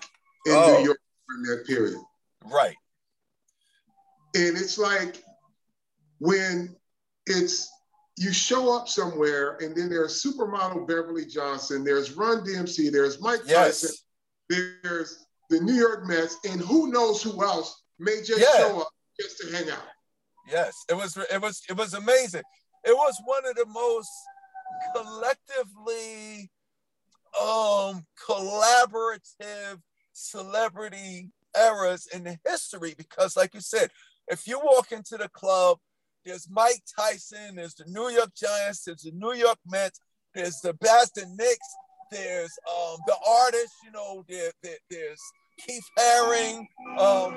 in 0.47 0.52
oh. 0.52 0.78
New 0.78 0.85
York 0.87 1.00
in 1.37 1.42
that 1.42 1.66
period. 1.66 1.99
Right. 2.44 2.75
And 4.35 4.56
it's 4.56 4.78
like 4.78 5.23
when 6.18 6.75
it's 7.26 7.70
you 8.16 8.32
show 8.32 8.75
up 8.75 8.88
somewhere 8.88 9.56
and 9.61 9.76
then 9.76 9.88
there's 9.88 10.23
supermodel 10.23 10.87
Beverly 10.88 11.25
Johnson, 11.25 11.85
there's 11.85 12.12
Run 12.12 12.44
DMC, 12.44 12.90
there's 12.90 13.20
Mike 13.20 13.40
yes. 13.47 13.80
Tyson, 13.80 14.73
there's 14.82 15.26
the 15.50 15.61
New 15.61 15.75
York 15.75 16.07
Mets, 16.07 16.37
and 16.49 16.61
who 16.61 16.90
knows 16.90 17.23
who 17.23 17.43
else 17.43 17.83
may 17.99 18.23
just 18.25 18.40
yeah. 18.40 18.59
show 18.59 18.81
up 18.81 18.88
just 19.19 19.38
to 19.38 19.57
hang 19.57 19.71
out. 19.71 19.83
Yes, 20.50 20.85
it 20.88 20.95
was 20.95 21.17
it 21.17 21.40
was 21.40 21.62
it 21.69 21.76
was 21.76 21.95
amazing. 21.95 22.43
It 22.85 22.97
was 22.97 23.21
one 23.25 23.45
of 23.47 23.57
the 23.57 23.67
most 23.67 24.11
collectively 24.95 26.50
um 27.40 28.05
collaborative 28.26 29.81
celebrity 30.12 31.31
eras 31.59 32.09
in 32.12 32.25
the 32.25 32.38
history 32.47 32.95
because 32.97 33.37
like 33.37 33.55
you 33.55 33.61
said, 33.61 33.90
if 34.28 34.47
you 34.47 34.59
walk 34.59 34.93
into 34.93 35.17
the 35.17 35.28
club 35.28 35.78
there's 36.28 36.49
Mike 36.50 36.83
Tyson. 36.95 37.57
There's 37.57 37.75
the 37.75 37.85
New 37.87 38.11
York 38.11 38.35
Giants. 38.37 38.85
There's 38.85 39.02
the 39.02 39.12
New 39.12 39.33
York 39.33 39.59
Mets. 39.67 40.00
There's 40.35 40.61
the 40.61 40.75
Boston 40.75 41.35
Knicks. 41.38 41.75
There's 42.11 42.52
um, 42.71 42.99
the 43.07 43.17
artists. 43.26 43.76
You 43.83 43.93
know, 43.93 44.25
there, 44.28 44.52
there, 44.62 44.76
there's 44.90 45.23
Keith 45.59 45.85
Haring. 45.99 46.67
Um, 46.99 47.35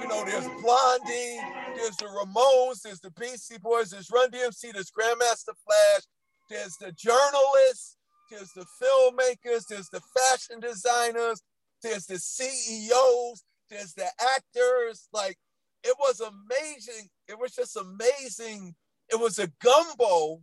you 0.00 0.08
know, 0.08 0.24
there's 0.24 0.48
Blondie. 0.62 1.40
There's 1.76 1.96
the 1.96 2.06
Ramones. 2.06 2.82
There's 2.82 3.00
the 3.00 3.10
Beastie 3.12 3.58
Boys. 3.58 3.90
There's 3.90 4.10
Run 4.10 4.30
DMC. 4.30 4.72
There's 4.72 4.90
Grandmaster 4.90 5.54
Flash. 5.64 6.02
There's 6.48 6.76
the 6.76 6.92
journalists. 6.92 7.96
There's 8.30 8.52
the 8.52 8.66
filmmakers. 8.82 9.66
There's 9.68 9.88
the 9.88 10.00
fashion 10.16 10.60
designers. 10.60 11.42
There's 11.82 12.06
the 12.06 12.18
CEOs. 12.18 13.44
There's 13.70 13.94
the 13.94 14.06
actors. 14.36 15.08
Like 15.12 15.38
it 15.82 15.96
was 15.98 16.20
amazing. 16.20 17.08
It 17.28 17.38
was 17.38 17.54
just 17.54 17.76
amazing. 17.76 18.74
It 19.10 19.18
was 19.18 19.38
a 19.38 19.50
gumbo 19.62 20.42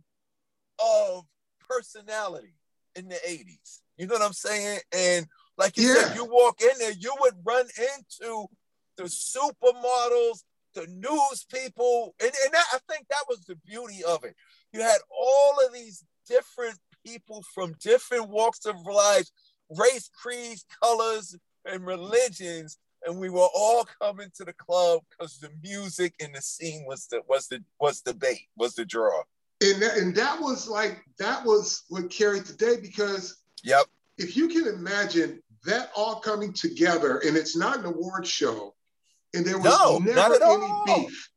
of 0.78 1.24
personality 1.68 2.54
in 2.96 3.08
the 3.08 3.16
80s. 3.16 3.80
You 3.96 4.06
know 4.06 4.14
what 4.14 4.22
I'm 4.22 4.32
saying? 4.32 4.80
And 4.92 5.26
like 5.58 5.76
you 5.76 5.88
yeah. 5.88 6.04
said, 6.04 6.16
you 6.16 6.24
walk 6.24 6.60
in 6.62 6.70
there, 6.78 6.92
you 6.98 7.14
would 7.20 7.34
run 7.44 7.66
into 7.66 8.46
the 8.96 9.04
supermodels, 9.04 10.44
the 10.74 10.86
news 10.86 11.46
people. 11.52 12.14
And, 12.20 12.30
and 12.44 12.54
that, 12.54 12.64
I 12.72 12.78
think 12.88 13.08
that 13.08 13.24
was 13.28 13.44
the 13.44 13.56
beauty 13.66 14.02
of 14.06 14.24
it. 14.24 14.34
You 14.72 14.80
had 14.80 14.98
all 15.10 15.66
of 15.66 15.72
these 15.74 16.04
different 16.28 16.78
people 17.04 17.44
from 17.54 17.74
different 17.80 18.28
walks 18.28 18.66
of 18.66 18.76
life, 18.86 19.28
race, 19.70 20.10
creeds, 20.14 20.64
colors, 20.82 21.36
and 21.64 21.84
religions 21.84 22.78
and 23.04 23.18
we 23.18 23.30
were 23.30 23.48
all 23.54 23.86
coming 24.00 24.28
to 24.36 24.44
the 24.44 24.52
club 24.52 25.00
because 25.10 25.38
the 25.38 25.50
music 25.62 26.14
and 26.20 26.34
the 26.34 26.42
scene 26.42 26.84
was 26.86 27.06
the 27.06 27.20
was 27.28 27.48
the 27.48 27.62
was 27.80 28.02
the 28.02 28.14
bait, 28.14 28.48
was 28.56 28.74
the 28.74 28.84
draw. 28.84 29.22
And 29.62 29.82
that, 29.82 29.96
and 29.96 30.14
that 30.16 30.40
was 30.40 30.68
like 30.68 30.98
that 31.18 31.44
was 31.44 31.84
what 31.88 32.10
carried 32.10 32.44
the 32.44 32.54
day 32.54 32.76
because 32.80 33.36
yep. 33.62 33.86
If 34.18 34.36
you 34.36 34.48
can 34.48 34.66
imagine 34.66 35.40
that 35.64 35.90
all 35.96 36.20
coming 36.20 36.52
together, 36.52 37.18
and 37.18 37.36
it's 37.36 37.56
not 37.56 37.78
an 37.78 37.84
award 37.84 38.26
show, 38.26 38.74
and 39.34 39.44
there 39.44 39.58
was 39.58 39.64
no, 39.66 39.98
never 39.98 40.34
any 40.34 40.44
all. 40.44 40.84
beef. 40.86 41.30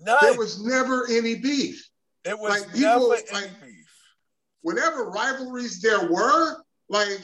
None. 0.00 0.18
There 0.22 0.38
was 0.38 0.64
never 0.64 1.06
any 1.10 1.36
beef. 1.36 1.88
It 2.24 2.38
was 2.38 2.60
like 2.60 2.72
people, 2.74 3.08
like, 3.08 3.50
beef. 3.64 3.88
Whenever 4.62 5.10
rivalries 5.10 5.80
there 5.80 6.10
were, 6.10 6.56
like 6.88 7.20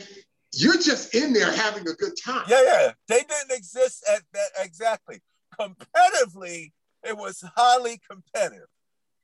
you're 0.52 0.78
just 0.78 1.14
in 1.14 1.32
there 1.32 1.52
having 1.52 1.86
a 1.88 1.92
good 1.92 2.12
time. 2.22 2.44
Yeah, 2.48 2.62
yeah. 2.62 2.92
They 3.06 3.20
didn't 3.20 3.52
exist 3.52 4.04
at 4.10 4.22
that 4.32 4.48
exactly. 4.60 5.20
Competitively, 5.60 6.72
it 7.04 7.16
was 7.16 7.42
highly 7.56 8.00
competitive. 8.08 8.68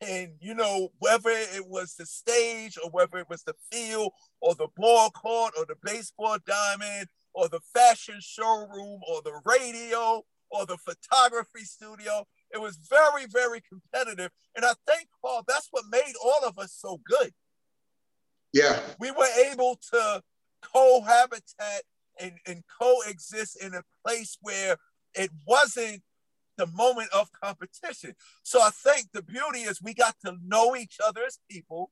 And 0.06 0.32
you 0.40 0.54
know, 0.54 0.88
whether 0.98 1.30
it 1.30 1.66
was 1.66 1.94
the 1.94 2.06
stage 2.06 2.76
or 2.82 2.90
whether 2.90 3.18
it 3.18 3.28
was 3.28 3.42
the 3.42 3.54
field 3.70 4.12
or 4.40 4.54
the 4.54 4.68
ball 4.76 5.10
court 5.10 5.54
or 5.58 5.64
the 5.66 5.76
baseball 5.82 6.38
diamond 6.46 7.08
or 7.32 7.48
the 7.48 7.60
fashion 7.72 8.16
showroom 8.20 9.00
or 9.08 9.22
the 9.22 9.40
radio 9.44 10.22
or 10.50 10.66
the 10.66 10.76
photography 10.76 11.64
studio, 11.64 12.26
it 12.52 12.60
was 12.60 12.78
very, 12.88 13.26
very 13.26 13.60
competitive. 13.68 14.30
And 14.54 14.64
I 14.64 14.72
think, 14.86 15.08
Paul, 15.20 15.42
that's 15.48 15.68
what 15.70 15.84
made 15.90 16.14
all 16.24 16.46
of 16.46 16.58
us 16.58 16.72
so 16.72 17.00
good. 17.04 17.32
Yeah. 18.52 18.78
We 19.00 19.10
were 19.10 19.50
able 19.50 19.80
to 19.92 20.22
cohabitat 20.62 21.82
and, 22.20 22.34
and 22.46 22.62
coexist 22.80 23.62
in 23.62 23.74
a 23.74 23.82
place 24.06 24.38
where 24.40 24.76
it 25.14 25.30
wasn't 25.46 26.02
the 26.56 26.66
moment 26.66 27.10
of 27.12 27.30
competition. 27.32 28.14
So 28.42 28.60
I 28.60 28.70
think 28.70 29.08
the 29.12 29.22
beauty 29.22 29.60
is 29.60 29.82
we 29.82 29.94
got 29.94 30.16
to 30.24 30.36
know 30.44 30.76
each 30.76 30.98
other 31.04 31.22
as 31.26 31.38
people. 31.50 31.90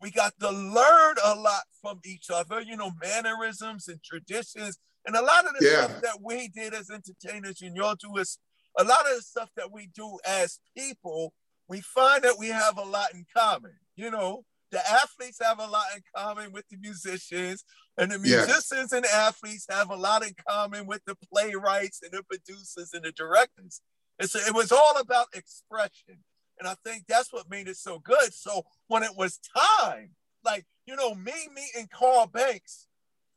We 0.00 0.10
got 0.10 0.32
to 0.40 0.50
learn 0.50 1.16
a 1.24 1.34
lot 1.34 1.64
from 1.80 2.00
each 2.04 2.30
other, 2.30 2.60
you 2.60 2.76
know, 2.76 2.92
mannerisms 3.02 3.88
and 3.88 4.02
traditions. 4.02 4.78
And 5.06 5.14
a 5.16 5.22
lot 5.22 5.46
of 5.46 5.52
the 5.58 5.66
yeah. 5.66 5.84
stuff 5.84 6.00
that 6.02 6.18
we 6.22 6.48
did 6.48 6.74
as 6.74 6.90
entertainers 6.90 7.60
and 7.62 7.76
y'all 7.76 7.96
do 7.96 8.16
is 8.16 8.38
a 8.78 8.84
lot 8.84 9.06
of 9.10 9.16
the 9.16 9.22
stuff 9.22 9.50
that 9.56 9.72
we 9.72 9.88
do 9.94 10.18
as 10.26 10.60
people, 10.76 11.34
we 11.68 11.80
find 11.80 12.22
that 12.22 12.38
we 12.38 12.48
have 12.48 12.78
a 12.78 12.84
lot 12.84 13.12
in 13.12 13.26
common. 13.36 13.72
You 13.96 14.10
know, 14.10 14.44
the 14.70 14.86
athletes 14.88 15.38
have 15.42 15.58
a 15.58 15.66
lot 15.66 15.86
in 15.94 16.02
common 16.16 16.52
with 16.52 16.68
the 16.68 16.76
musicians, 16.76 17.64
and 17.98 18.10
the 18.10 18.18
musicians 18.18 18.92
and 18.92 19.04
athletes 19.06 19.66
have 19.68 19.90
a 19.90 19.96
lot 19.96 20.24
in 20.24 20.34
common 20.48 20.86
with 20.86 21.04
the 21.06 21.16
playwrights 21.32 22.00
and 22.02 22.12
the 22.12 22.22
producers 22.22 22.90
and 22.92 23.04
the 23.04 23.12
directors. 23.12 23.80
And 24.18 24.28
so 24.28 24.38
it 24.38 24.54
was 24.54 24.70
all 24.70 24.98
about 24.98 25.28
expression. 25.34 26.18
And 26.58 26.68
I 26.68 26.74
think 26.84 27.04
that's 27.08 27.32
what 27.32 27.50
made 27.50 27.68
it 27.68 27.76
so 27.76 27.98
good. 27.98 28.34
So 28.34 28.62
when 28.88 29.02
it 29.02 29.16
was 29.16 29.40
time, 29.80 30.10
like, 30.44 30.66
you 30.86 30.94
know, 30.94 31.14
me 31.14 31.32
meeting 31.54 31.88
Carl 31.92 32.26
Banks 32.26 32.86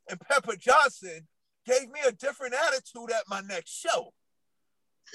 and 0.08 0.20
Pepper 0.20 0.56
Johnson 0.56 1.26
gave 1.66 1.90
me 1.90 2.00
a 2.06 2.12
different 2.12 2.54
attitude 2.54 3.10
at 3.10 3.24
my 3.28 3.40
next 3.40 3.70
show. 3.70 4.12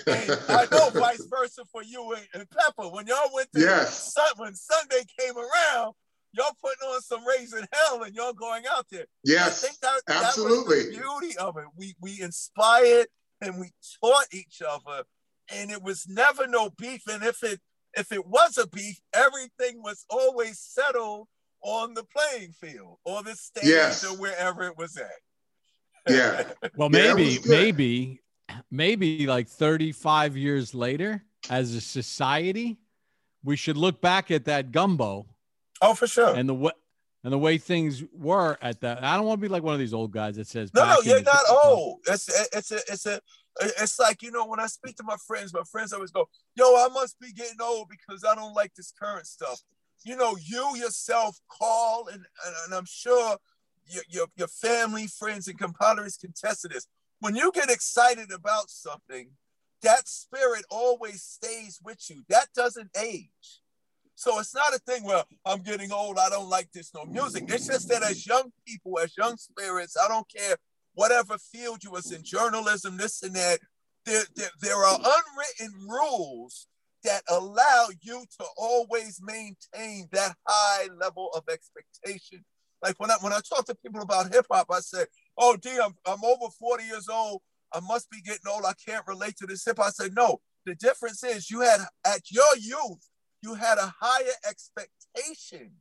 And 0.08 0.32
I 0.50 0.68
know 0.72 0.90
vice 0.94 1.26
versa 1.30 1.64
for 1.72 1.84
you 1.84 2.14
and, 2.14 2.28
and 2.34 2.50
Pepper. 2.50 2.90
When 2.90 3.08
y'all 3.08 3.30
went 3.34 3.52
to 3.54 3.60
yes. 3.62 4.16
when 4.38 4.56
Sunday 4.56 5.04
came 5.20 5.36
around, 5.38 5.94
y'all 6.33 6.55
putting 6.62 6.88
on 6.88 7.01
some 7.01 7.25
raising 7.25 7.65
hell 7.71 8.03
and 8.03 8.13
y'all 8.15 8.33
going 8.33 8.63
out 8.69 8.86
there. 8.91 9.05
Yes, 9.24 9.63
I 9.63 9.67
think 9.67 9.79
that, 9.79 10.01
absolutely. 10.07 10.83
That 10.83 10.91
the 10.91 10.98
beauty 10.98 11.38
of 11.38 11.57
it. 11.57 11.65
We 11.75 11.95
we 12.01 12.21
inspired 12.21 13.07
and 13.41 13.59
we 13.59 13.71
taught 14.01 14.27
each 14.33 14.62
other, 14.67 15.03
and 15.53 15.71
it 15.71 15.81
was 15.81 16.07
never 16.07 16.48
no 16.48 16.69
beef. 16.77 17.03
And 17.07 17.24
if 17.24 17.43
it 17.43 17.59
if 17.93 18.12
it 18.12 18.25
was 18.25 18.57
a 18.57 18.67
beef, 18.67 19.00
everything 19.13 19.81
was 19.81 20.05
always 20.09 20.59
settled 20.59 21.27
on 21.62 21.93
the 21.93 22.03
playing 22.05 22.51
field 22.53 22.98
or 23.03 23.21
the 23.24 23.36
stage 23.36 23.65
Yes. 23.65 24.05
or 24.05 24.15
wherever 24.17 24.63
it 24.63 24.77
was 24.77 24.95
at. 24.98 25.12
Yeah. 26.07 26.43
Well, 26.77 26.89
maybe, 26.89 27.24
was 27.25 27.39
good. 27.39 27.50
maybe, 27.50 28.21
maybe 28.71 29.27
like 29.27 29.50
35 29.50 30.38
years 30.38 30.74
later, 30.74 31.24
as 31.50 31.74
a 31.75 31.81
society, 31.81 32.77
we 33.43 33.55
should 33.57 33.75
look 33.75 34.00
back 34.01 34.31
at 34.31 34.45
that 34.45 34.71
gumbo 34.71 35.25
oh, 35.81 35.93
for 35.93 36.07
sure. 36.07 36.36
and 36.36 36.48
the 36.48 36.53
way 36.53 36.71
and 37.24 37.33
the 37.33 37.38
way 37.38 37.57
things 37.57 38.03
were 38.13 38.57
at 38.62 38.79
that. 38.81 39.03
I 39.03 39.17
don't 39.17 39.25
want 39.25 39.41
to 39.41 39.41
be 39.41 39.51
like 39.51 39.63
one 39.63 39.74
of 39.74 39.79
these 39.79 39.93
old 39.93 40.12
guys 40.12 40.38
that 40.38 40.48
says, 40.48 40.74
No, 40.74 40.86
no, 40.86 41.01
you're 41.03 41.21
not 41.21 41.43
old. 41.50 42.00
It's 42.07 42.29
it's 42.53 42.71
a 42.71 42.77
it's 42.88 43.05
a 43.05 43.19
it's 43.59 44.00
like 44.00 44.21
you 44.21 44.31
know 44.31 44.45
when 44.45 44.59
I 44.59 44.67
speak 44.67 44.95
to 44.98 45.03
my 45.03 45.17
friends, 45.27 45.53
my 45.53 45.63
friends 45.69 45.91
always 45.91 46.12
go, 46.12 46.29
"Yo, 46.55 46.63
I 46.63 46.88
must 46.93 47.19
be 47.19 47.33
getting 47.33 47.62
old 47.62 47.89
because 47.89 48.24
I 48.24 48.36
don't 48.36 48.53
like 48.53 48.74
this 48.75 48.93
current 48.98 49.27
stuff." 49.27 49.62
You 50.05 50.15
know, 50.15 50.38
you 50.41 50.77
yourself 50.77 51.39
call, 51.50 52.07
and 52.07 52.24
and, 52.45 52.55
and 52.65 52.74
I'm 52.74 52.86
sure 52.86 53.38
your, 53.88 54.03
your 54.09 54.27
your 54.38 54.48
family, 54.48 55.07
friends, 55.07 55.48
and 55.48 55.59
compadres 55.59 56.17
can 56.17 56.31
test 56.31 56.62
to 56.62 56.67
this. 56.69 56.88
When 57.19 57.36
you 57.36 57.51
get 57.53 57.69
excited 57.69 58.31
about 58.31 58.69
something, 58.69 59.31
that 59.81 60.07
spirit 60.07 60.63
always 60.69 61.21
stays 61.21 61.79
with 61.83 62.09
you. 62.09 62.24
That 62.29 62.48
doesn't 62.55 62.91
age. 62.98 63.59
So 64.20 64.38
it's 64.38 64.54
not 64.54 64.76
a 64.76 64.80
thing 64.80 65.06
where 65.06 65.24
I'm 65.46 65.62
getting 65.62 65.94
old, 65.94 66.18
I 66.20 66.30
don't 66.30 66.50
like 66.50 66.70
this 66.74 66.94
no 66.94 67.06
music. 67.06 67.46
It's 67.48 67.68
just 67.68 67.88
that 67.88 68.04
as 68.04 68.28
young 68.28 68.52
people, 68.68 69.00
as 69.00 69.16
young 69.16 69.38
spirits, 69.38 69.96
I 69.96 70.10
don't 70.10 70.30
care 70.30 70.58
whatever 70.94 71.38
field 71.38 71.86
you 71.86 71.92
was 71.92 72.12
in, 72.12 72.22
journalism, 72.22 72.98
this 72.98 73.24
and 73.24 73.34
that, 73.38 73.60
there, 74.06 74.24
there, 74.36 74.50
there 74.62 74.76
are 74.76 74.98
unwritten 74.98 75.88
rules 75.88 76.68
that 77.06 77.22
allow 77.30 77.88
you 78.02 78.26
to 78.40 78.46
always 78.58 79.22
maintain 79.24 80.10
that 80.12 80.36
high 80.46 80.90
level 81.00 81.30
of 81.34 81.44
expectation. 81.50 82.44
Like 82.84 83.00
when 83.00 83.12
I 83.12 83.16
when 83.22 83.32
I 83.32 83.40
talk 83.40 83.68
to 83.68 83.76
people 83.76 84.02
about 84.02 84.34
hip 84.34 84.48
hop, 84.52 84.68
I 84.70 84.82
say, 84.82 85.06
"Oh, 85.38 85.56
D, 85.56 85.70
I'm 85.82 85.96
I'm 86.06 86.26
over 86.26 86.52
40 86.60 86.84
years 86.84 87.08
old. 87.08 87.42
I 87.74 87.80
must 87.80 88.10
be 88.10 88.20
getting 88.20 88.52
old. 88.52 88.66
I 88.66 88.74
can't 88.86 89.08
relate 89.08 89.38
to 89.38 89.48
this 89.48 89.64
hip 89.64 89.78
hop." 89.78 89.88
I 89.88 89.92
say, 89.92 90.10
"No. 90.14 90.42
The 90.66 90.76
difference 90.76 91.24
is 91.24 91.50
you 91.50 91.62
had 91.62 91.80
at 92.06 92.30
your 92.30 92.58
youth, 92.58 93.08
you 93.41 93.53
had 93.55 93.77
a 93.77 93.93
higher 94.00 94.34
expectation 94.48 95.72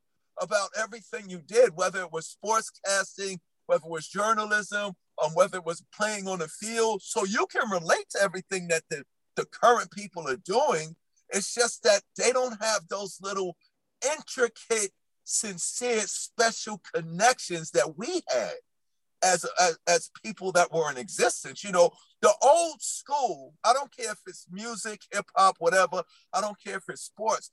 about 0.40 0.70
everything 0.76 1.28
you 1.28 1.40
did, 1.46 1.76
whether 1.76 2.00
it 2.00 2.12
was 2.12 2.26
sports 2.26 2.70
casting, 2.84 3.40
whether 3.66 3.84
it 3.84 3.90
was 3.90 4.08
journalism, 4.08 4.92
um, 5.22 5.32
whether 5.34 5.58
it 5.58 5.66
was 5.66 5.82
playing 5.94 6.28
on 6.28 6.38
the 6.38 6.48
field. 6.48 7.02
So 7.02 7.24
you 7.24 7.46
can 7.46 7.70
relate 7.70 8.08
to 8.10 8.22
everything 8.22 8.68
that 8.68 8.82
the, 8.88 9.04
the 9.36 9.46
current 9.46 9.90
people 9.90 10.28
are 10.28 10.36
doing. 10.36 10.94
It's 11.30 11.54
just 11.54 11.82
that 11.82 12.02
they 12.16 12.32
don't 12.32 12.62
have 12.62 12.88
those 12.88 13.18
little 13.20 13.56
intricate, 14.04 14.92
sincere, 15.24 16.02
special 16.06 16.80
connections 16.94 17.72
that 17.72 17.98
we 17.98 18.22
had 18.28 18.54
as, 19.22 19.44
as, 19.60 19.78
as 19.87 20.10
people 20.25 20.52
that 20.52 20.72
were 20.72 20.90
in 20.90 20.96
existence. 20.96 21.64
You 21.64 21.72
know, 21.72 21.90
the 22.20 22.32
old 22.42 22.80
school, 22.80 23.54
I 23.64 23.72
don't 23.72 23.94
care 23.94 24.12
if 24.12 24.18
it's 24.26 24.46
music, 24.50 25.02
hip 25.12 25.26
hop, 25.37 25.56
whatever, 25.58 26.02
I 26.32 26.40
don't 26.40 26.56
care 26.62 26.76
if 26.76 26.84
it's 26.88 27.02
sports. 27.02 27.50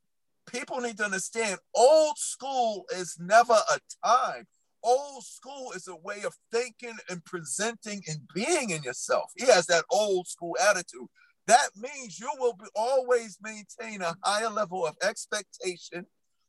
People 0.51 0.79
need 0.79 0.97
to 0.97 1.05
understand 1.05 1.57
old 1.73 2.17
school 2.17 2.85
is 2.95 3.17
never 3.19 3.53
a 3.53 3.79
time. 4.05 4.45
Old 4.83 5.23
school 5.23 5.71
is 5.75 5.87
a 5.87 5.95
way 5.95 6.21
of 6.23 6.35
thinking 6.51 6.95
and 7.09 7.25
presenting 7.25 8.03
and 8.07 8.19
being 8.35 8.69
in 8.69 8.83
yourself. 8.83 9.31
He 9.35 9.45
has 9.47 9.65
that 9.67 9.85
old 9.89 10.27
school 10.27 10.55
attitude. 10.69 11.07
That 11.47 11.69
means 11.75 12.19
you 12.19 12.29
will 12.39 12.53
be, 12.53 12.65
always 12.75 13.39
maintain 13.41 14.01
a 14.01 14.15
higher 14.23 14.49
level 14.49 14.85
of 14.85 14.95
expectation, 15.01 16.05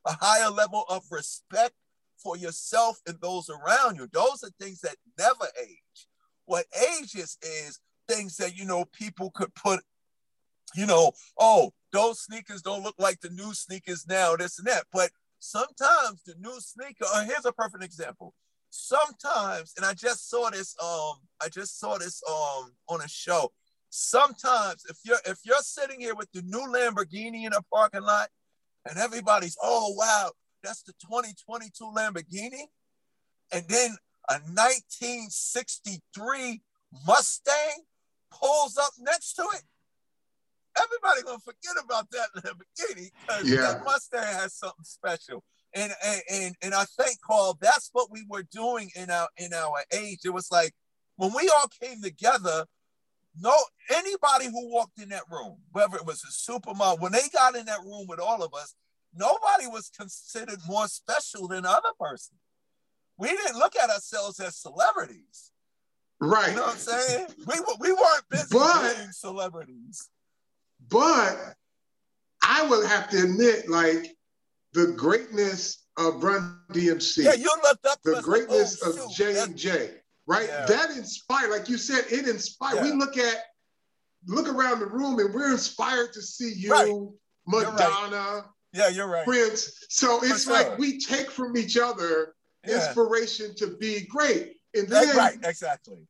a 0.06 0.12
higher 0.20 0.50
level 0.50 0.84
of 0.90 1.04
respect 1.10 1.74
for 2.26 2.36
yourself 2.36 2.98
and 3.06 3.16
those 3.20 3.48
around 3.48 3.94
you. 3.94 4.08
Those 4.12 4.42
are 4.42 4.50
things 4.60 4.80
that 4.80 4.96
never 5.16 5.46
age. 5.62 6.08
What 6.44 6.66
ages 6.98 7.38
is 7.40 7.78
things 8.08 8.36
that, 8.38 8.56
you 8.56 8.64
know, 8.64 8.84
people 8.86 9.30
could 9.30 9.54
put, 9.54 9.80
you 10.74 10.86
know, 10.86 11.12
oh, 11.38 11.70
those 11.92 12.24
sneakers 12.24 12.62
don't 12.62 12.82
look 12.82 12.96
like 12.98 13.20
the 13.20 13.30
new 13.30 13.54
sneakers 13.54 14.08
now, 14.08 14.34
this 14.34 14.58
and 14.58 14.66
that. 14.66 14.86
But 14.92 15.10
sometimes 15.38 16.24
the 16.26 16.34
new 16.40 16.58
sneaker, 16.58 17.04
uh, 17.14 17.24
here's 17.24 17.44
a 17.44 17.52
perfect 17.52 17.84
example. 17.84 18.34
Sometimes, 18.70 19.74
and 19.76 19.86
I 19.86 19.94
just 19.94 20.28
saw 20.28 20.50
this, 20.50 20.74
um, 20.82 21.20
I 21.40 21.48
just 21.48 21.78
saw 21.78 21.96
this 21.96 22.20
um 22.28 22.72
on 22.88 23.02
a 23.02 23.08
show. 23.08 23.52
Sometimes 23.90 24.84
if 24.90 24.98
you're 25.04 25.22
if 25.24 25.38
you're 25.44 25.56
sitting 25.60 26.00
here 26.00 26.16
with 26.16 26.30
the 26.32 26.42
new 26.42 26.66
Lamborghini 26.74 27.46
in 27.46 27.52
a 27.52 27.62
parking 27.72 28.02
lot 28.02 28.28
and 28.84 28.98
everybody's, 28.98 29.56
oh 29.62 29.94
wow, 29.96 30.32
that's 30.66 30.82
the 30.82 30.92
2022 31.00 31.84
Lamborghini, 31.96 32.64
and 33.52 33.64
then 33.68 33.96
a 34.28 34.34
1963 34.34 36.60
Mustang 37.06 37.84
pulls 38.30 38.76
up 38.76 38.92
next 38.98 39.32
to 39.34 39.42
it, 39.54 39.62
everybody 40.76 41.22
gonna 41.22 41.38
forget 41.38 41.76
about 41.82 42.10
that 42.10 42.28
Lamborghini 42.36 43.10
because 43.26 43.48
Yeah. 43.48 43.60
that 43.60 43.82
Mustang 43.84 44.22
has 44.24 44.54
something 44.54 44.84
special. 44.84 45.42
And, 45.74 45.92
and 46.04 46.22
and 46.30 46.56
and 46.62 46.74
I 46.74 46.84
think 46.84 47.20
Carl, 47.20 47.54
that's 47.60 47.90
what 47.92 48.10
we 48.10 48.24
were 48.28 48.44
doing 48.44 48.90
in 48.94 49.10
our 49.10 49.28
in 49.36 49.52
our 49.52 49.84
age. 49.92 50.20
It 50.24 50.30
was 50.30 50.50
like 50.50 50.74
when 51.16 51.34
we 51.34 51.48
all 51.50 51.68
came 51.68 52.00
together, 52.02 52.66
no 53.38 53.54
anybody 53.90 54.46
who 54.46 54.68
walked 54.72 54.98
in 54.98 55.10
that 55.10 55.24
room, 55.30 55.58
whether 55.72 55.96
it 55.96 56.06
was 56.06 56.24
a 56.24 56.28
supermodel, 56.28 57.00
when 57.00 57.12
they 57.12 57.28
got 57.32 57.56
in 57.56 57.66
that 57.66 57.80
room 57.84 58.06
with 58.08 58.20
all 58.20 58.42
of 58.42 58.54
us, 58.54 58.74
nobody 59.16 59.66
was 59.66 59.90
considered 59.96 60.58
more 60.66 60.86
special 60.88 61.48
than 61.48 61.62
the 61.62 61.70
other 61.70 61.92
person. 61.98 62.36
We 63.18 63.28
didn't 63.28 63.56
look 63.58 63.74
at 63.76 63.90
ourselves 63.90 64.40
as 64.40 64.56
celebrities. 64.56 65.50
Right. 66.20 66.50
You 66.50 66.56
know 66.56 66.62
what 66.62 66.72
I'm 66.72 66.78
saying? 66.78 67.26
We, 67.46 67.54
we 67.80 67.92
weren't 67.92 68.28
busy 68.30 68.46
But- 68.52 68.96
being 68.96 69.10
celebrities. 69.12 70.08
But 70.88 71.36
I 72.42 72.66
would 72.68 72.86
have 72.86 73.08
to 73.10 73.22
admit, 73.24 73.68
like 73.68 74.14
the 74.74 74.88
greatness 74.96 75.86
of 75.96 76.22
Run 76.22 76.60
DMC, 76.72 77.24
Yeah, 77.24 77.32
you 77.32 77.50
looked 77.62 77.86
up 77.86 77.98
the 78.04 78.10
us 78.10 78.16
like, 78.16 78.24
greatness 78.24 78.80
oh, 78.84 79.06
of 79.06 79.14
J 79.14 79.38
and 79.40 79.56
J. 79.56 79.94
right? 80.26 80.46
Yeah. 80.46 80.66
That 80.66 80.90
inspired, 80.90 81.50
like 81.50 81.68
you 81.68 81.78
said, 81.78 82.04
it 82.10 82.28
inspired. 82.28 82.82
We 82.82 82.92
look 82.92 83.16
at 83.16 83.36
look 84.26 84.48
around 84.48 84.80
the 84.80 84.86
room 84.86 85.18
and 85.18 85.32
we're 85.32 85.50
inspired 85.52 86.12
to 86.12 86.20
see 86.22 86.52
you, 86.54 86.70
Right. 86.70 86.86
You're 86.88 87.72
right. 87.72 88.42
Yeah, 88.72 88.88
you're 88.88 89.08
right. 89.08 89.24
Prince. 89.24 89.84
So 89.88 90.20
it's 90.22 90.44
sure. 90.44 90.52
like 90.52 90.78
we 90.78 90.98
take 90.98 91.30
from 91.30 91.56
each 91.56 91.76
other 91.78 92.34
Yeah. 92.66 92.76
inspiration 92.76 93.54
to 93.56 93.76
be 93.76 94.06
great. 94.06 94.56
And 94.74 94.88
That's 94.88 95.06
then 95.06 95.16
right, 95.16 95.38
exactly. 95.44 96.06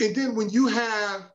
and 0.00 0.14
then 0.14 0.34
when 0.34 0.48
you 0.50 0.66
have 0.68 1.30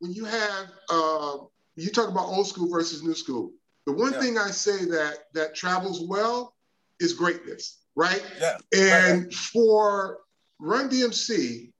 when 0.00 0.12
you 0.12 0.24
have 0.24 0.70
uh, 0.90 1.38
you 1.76 1.90
talk 1.90 2.08
about 2.08 2.26
old 2.26 2.46
school 2.46 2.68
versus 2.68 3.02
new 3.02 3.14
school 3.14 3.52
the 3.86 3.92
one 3.92 4.12
Yeah. 4.12 4.20
thing 4.20 4.38
i 4.38 4.50
say 4.50 4.84
that 4.86 5.24
that 5.34 5.54
travels 5.56 6.00
well 6.02 6.54
is 7.00 7.12
greatness 7.14 7.78
right 7.96 8.22
Yeah. 8.40 8.58
and 8.72 9.34
for 9.34 10.18
run 10.60 10.88
dmc 10.90 11.72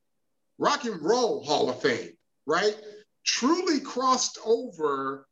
rock 0.59 0.85
and 0.85 1.01
roll 1.03 1.45
hall 1.45 1.71
of 1.71 1.81
fame 1.81 2.11
right 2.47 2.77
truly 3.25 3.79
crossed 3.81 4.39
over 4.45 5.28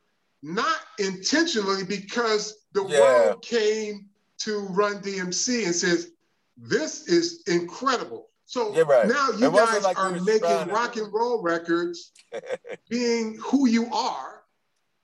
not 0.47 0.79
intentionally 1.01 1.83
because 1.83 2.55
the 2.73 2.85
Yeah. 2.85 3.01
world 3.01 3.43
came 3.43 4.09
to 4.39 4.61
run 4.69 5.03
dmc 5.03 5.65
and 5.67 5.75
says 5.75 6.13
this 6.57 7.09
is 7.09 7.43
incredible 7.49 8.31
so 8.45 8.73
You're 8.73 8.85
right. 8.85 9.09
now 9.09 9.31
you 9.31 9.51
guys 9.51 9.83
like 9.83 9.99
are 9.99 10.13
making 10.13 10.69
rock 10.69 10.97
and 10.97 11.13
roll 11.13 11.43
records 11.43 12.13
being 12.89 13.37
who 13.43 13.67
you 13.67 13.93
are 13.93 14.45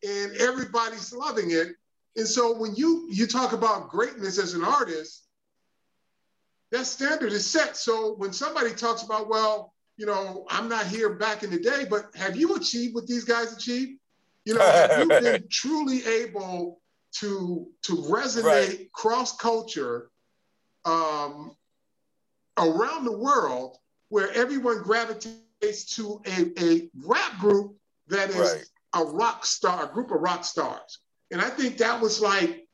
and 0.05 0.37
everybody's 0.37 1.13
loving 1.13 1.51
it 1.51 1.69
and 2.17 2.27
so 2.29 2.57
when 2.57 2.77
you 2.77 3.09
you 3.11 3.27
talk 3.27 3.53
about 3.53 3.89
greatness 3.89 4.39
as 4.39 4.55
an 4.55 4.63
artist 4.63 5.27
that 6.71 6.87
standard 6.87 7.33
is 7.33 7.45
set 7.45 7.77
so 7.77 8.15
when 8.15 8.33
somebody 8.33 8.71
talks 8.73 9.03
about 9.03 9.29
well 9.29 9.75
you 9.97 10.07
know 10.07 10.47
i'm 10.51 10.69
not 10.69 10.87
here 10.87 11.15
back 11.15 11.43
in 11.43 11.51
the 11.51 11.59
day 11.59 11.85
but 11.91 12.15
have 12.15 12.37
you 12.37 12.55
achieved 12.55 12.95
what 12.95 13.09
these 13.09 13.25
guys 13.25 13.53
achieved 13.53 13.99
you 14.45 14.55
know 14.55 14.87
you've 14.99 15.09
been 15.09 15.45
truly 15.51 16.05
able 16.07 16.81
to 17.21 17.67
to 17.83 17.93
resonate 17.97 18.45
Right. 18.45 18.93
cross 18.93 19.37
culture 19.37 20.11
um, 20.85 21.55
around 22.59 23.05
the 23.05 23.17
world 23.17 23.77
where 24.09 24.31
everyone 24.33 24.83
gravitates 24.83 25.95
to 25.97 26.21
a, 26.27 26.53
a 26.63 26.91
rap 27.07 27.39
group 27.39 27.77
that 28.09 28.31
is 28.31 28.37
Right. 28.37 28.65
a 28.95 29.05
rock 29.05 29.47
star, 29.47 29.85
a 29.89 29.93
group 29.93 30.11
of 30.11 30.21
rock 30.21 30.45
stars. 30.45 30.99
And 31.31 31.41
I 31.41 31.49
think 31.49 31.79
that 31.79 32.01
was 32.01 32.21
like 32.21 32.67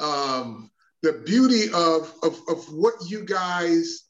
um, 0.00 0.70
the 1.02 1.12
beauty 1.26 1.64
of, 1.74 2.14
of, 2.22 2.40
of 2.48 2.64
what 2.72 2.94
you 3.08 3.24
guys 3.24 4.04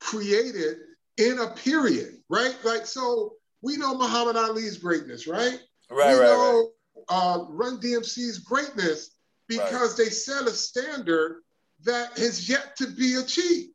created 0.00 0.78
in 1.18 1.38
a 1.38 1.48
period, 1.50 2.16
right? 2.28 2.56
Like, 2.64 2.86
so 2.86 3.34
we 3.62 3.76
know 3.76 3.96
Muhammad 3.96 4.36
Ali's 4.36 4.78
greatness, 4.78 5.26
right? 5.26 5.60
Right, 5.90 6.14
we 6.14 6.20
right, 6.20 6.20
right. 6.20 6.28
know 6.28 6.70
uh, 7.08 7.44
Run 7.48 7.80
DMC's 7.80 8.38
greatness 8.38 9.10
because 9.48 9.96
they 9.96 10.06
set 10.06 10.46
a 10.46 10.50
standard 10.50 11.42
that 11.84 12.16
has 12.18 12.48
yet 12.48 12.76
to 12.76 12.86
be 12.86 13.16
achieved. 13.16 13.70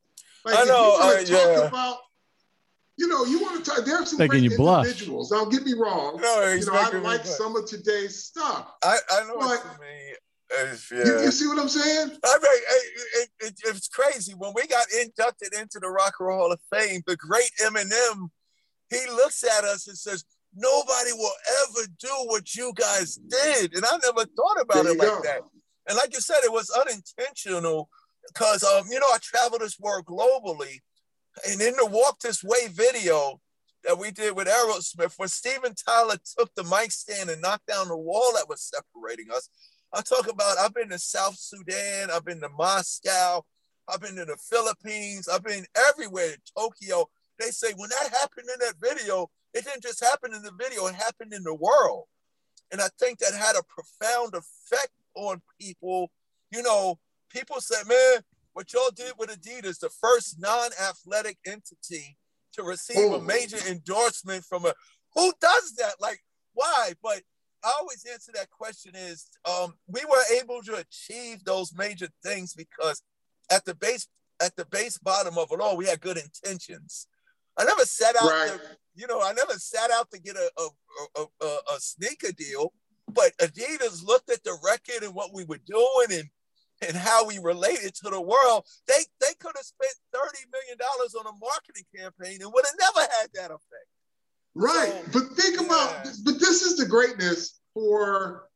Like 0.46 0.56
I 0.56 0.62
if 0.64 0.68
know, 0.68 0.84
you 0.94 1.00
want 1.00 1.04
uh, 1.04 1.20
to 1.20 1.26
talk 1.32 1.48
yeah. 1.48 1.68
about, 1.68 1.98
you 2.98 3.08
know, 3.08 3.26
you 3.26 3.42
want 3.42 3.64
to 3.64 3.72
talk. 3.72 3.86
There's 3.86 4.10
some 4.10 4.20
Making 4.20 4.30
great 4.30 4.44
you 4.52 4.58
blush. 4.58 4.86
individuals. 4.88 5.30
Don't 5.30 5.52
get 5.52 5.64
me 5.64 5.74
wrong. 5.74 6.20
No, 6.22 6.54
he's 6.54 6.66
you 6.66 6.72
know, 6.72 6.80
I 6.80 6.90
like 6.90 7.24
blush. 7.24 7.26
some 7.26 7.56
of 7.56 7.66
today's 7.68 8.24
stuff. 8.24 8.74
I, 8.84 8.98
I 9.12 9.28
know 9.28 9.36
what 9.36 9.64
But- 9.64 9.74
you 9.74 9.82
mean. 9.82 10.14
It's- 10.52 10.90
yeah. 10.92 11.06
You, 11.06 11.22
you 11.26 11.32
see 11.32 11.48
what 11.48 11.60
I'm 11.60 11.70
saying? 11.70 12.10
I 12.26 12.38
mean, 12.42 12.62
it, 12.70 12.90
it, 13.14 13.30
it, 13.40 13.54
it's 13.66 13.88
crazy. 13.88 14.34
When 14.34 14.52
we 14.56 14.66
got 14.66 14.88
inducted 15.00 15.54
into 15.54 15.80
the 15.80 15.90
Rock 15.90 16.16
and 16.20 16.28
Roll 16.28 16.40
Hall 16.40 16.52
of 16.52 16.60
Fame, 16.74 17.04
the 17.06 17.16
great 17.16 17.52
Eminem, 17.64 18.30
he 18.90 19.06
looks 19.12 19.44
at 19.44 19.64
us 19.64 19.88
and 19.88 19.96
says, 19.96 20.26
Nobody 20.56 21.12
will 21.14 21.32
ever 21.62 21.88
do 22.00 22.10
what 22.26 22.56
you 22.56 22.74
guys 22.76 23.16
did. 23.16 23.76
And 23.76 23.86
I 23.86 23.98
never 24.04 24.26
thought 24.26 24.62
about 24.62 24.84
There 24.84 24.94
it 24.94 24.98
like 25.00 25.08
go. 25.08 25.22
that. 25.24 25.42
And 25.88 25.98
like 25.98 26.14
you 26.14 26.22
said, 26.22 26.40
it 26.44 26.52
was 26.52 26.70
unintentional 26.70 27.90
because, 28.28 28.64
um, 28.64 28.86
you 28.90 29.00
know, 29.00 29.08
I 29.08 29.18
travel 29.22 29.60
this 29.60 29.80
world 29.80 30.06
globally. 30.06 30.80
And 31.50 31.62
in 31.62 31.76
the 31.76 31.86
Walk 31.86 32.20
This 32.20 32.44
Way 32.44 32.68
video 32.72 33.40
that 33.86 33.98
we 33.98 34.12
did 34.12 34.36
with 34.36 34.48
Aerosmith, 34.48 35.14
when 35.18 35.30
Steven 35.30 35.74
Tyler 35.74 36.18
took 36.38 36.54
the 36.56 36.64
mic 36.64 36.92
stand 36.92 37.30
and 37.30 37.42
knocked 37.42 37.68
down 37.68 37.88
the 37.88 37.98
wall 37.98 38.34
that 38.36 38.50
was 38.50 38.62
separating 38.74 39.32
us, 39.32 39.50
I 39.94 40.02
talk 40.02 40.28
about 40.30 40.58
I've 40.60 40.74
been 40.74 40.90
to 40.90 41.00
South 41.00 41.38
Sudan, 41.38 42.12
I've 42.12 42.26
been 42.26 42.42
to 42.42 42.50
Moscow, 42.50 43.44
I've 43.88 44.02
been 44.02 44.16
to 44.18 44.26
the 44.26 44.38
Philippines, 44.38 45.28
I've 45.28 45.44
been 45.44 45.66
everywhere, 45.90 46.36
Tokyo. 46.58 47.10
They 47.40 47.52
say 47.52 47.70
when 47.76 47.90
that 47.90 48.12
happened 48.20 48.48
in 48.54 48.60
that 48.60 48.76
video, 48.80 49.30
it 49.54 49.66
didn't 49.66 49.84
just 49.84 50.04
happen 50.04 50.34
in 50.34 50.42
the 50.42 50.52
video, 50.58 50.88
it 50.88 50.96
happened 50.96 51.34
in 51.34 51.44
the 51.44 51.54
world. 51.54 52.06
And 52.72 52.82
I 52.82 52.88
think 53.00 53.20
that 53.20 53.34
had 53.34 53.56
a 53.56 53.64
profound 53.64 54.34
effect 54.36 54.94
on 55.16 55.42
people. 55.60 56.12
You 56.52 56.62
know, 56.62 57.00
people 57.30 57.60
said, 57.60 57.88
man, 57.88 58.22
what 58.54 58.72
y'all 58.74 58.92
did 58.96 59.14
with 59.18 59.30
Adidas, 59.30 59.80
the 59.80 59.90
first 59.90 60.40
non-athletic 60.40 61.38
entity 61.46 62.18
to 62.54 62.64
receive 62.64 63.12
a 63.12 63.22
major 63.22 63.58
endorsement 63.68 64.44
from 64.44 64.66
a 64.66 64.74
who 65.16 65.32
does 65.42 65.74
that? 65.76 65.96
Like, 66.00 66.20
why? 66.54 66.94
But 67.02 67.22
I 67.64 67.74
always 67.80 68.06
answer 68.12 68.32
that 68.36 68.50
question 68.52 68.94
is 68.96 69.30
um, 69.46 69.74
we 69.88 70.02
were 70.06 70.40
able 70.42 70.62
to 70.64 70.76
achieve 70.76 71.44
those 71.44 71.74
major 71.76 72.08
things 72.24 72.54
because 72.54 73.02
at 73.52 73.66
the 73.66 73.76
base 73.76 74.08
at 74.42 74.56
the 74.56 74.66
base 74.66 74.98
bottom 74.98 75.38
of 75.38 75.50
it 75.52 75.60
all, 75.60 75.76
we 75.76 75.88
had 75.88 76.00
good 76.00 76.18
intentions. 76.18 77.08
I 77.60 77.66
never 77.66 77.86
set 77.86 78.16
out 78.16 78.30
Right. 78.30 78.52
to, 78.54 78.60
you 78.96 79.06
know, 79.08 79.22
I 79.22 79.34
never 79.34 79.54
set 79.54 79.92
out 79.92 80.10
to 80.12 80.20
get 80.20 80.36
a 80.36 80.50
a, 80.58 80.70
a, 81.22 81.26
a, 81.46 81.58
a 81.76 81.80
sneaker 81.80 82.32
deal, 82.32 82.74
but 83.08 83.38
Adidas 83.38 84.04
looked 84.06 84.32
at 84.32 84.44
the 84.44 84.58
record 84.64 85.04
and 85.04 85.14
what 85.14 85.34
we 85.34 85.44
were 85.44 85.60
doing 85.66 86.20
and 86.20 86.30
and 86.82 86.96
how 86.96 87.28
we 87.28 87.38
related 87.40 87.94
to 87.96 88.10
the 88.10 88.22
world. 88.22 88.66
They 88.88 89.04
they 89.20 89.34
could 89.40 89.54
have 89.56 89.66
spent 89.66 89.94
thirty 90.14 90.46
million 90.52 90.78
dollars 90.78 91.14
on 91.16 91.26
a 91.28 91.38
marketing 91.40 91.86
campaign 91.96 92.42
and 92.42 92.52
would 92.54 92.66
have 92.66 92.80
never 92.80 93.08
had 93.20 93.30
that 93.34 93.52
effect. 93.52 93.90
Right. 94.56 95.04
So, 95.12 95.20
but 95.20 95.38
think 95.38 95.62
about, 95.62 96.06
yeah. 96.06 96.12
but 96.26 96.40
this 96.40 96.62
is 96.62 96.78
the 96.78 96.86
greatness 96.86 97.60
for 97.74 98.50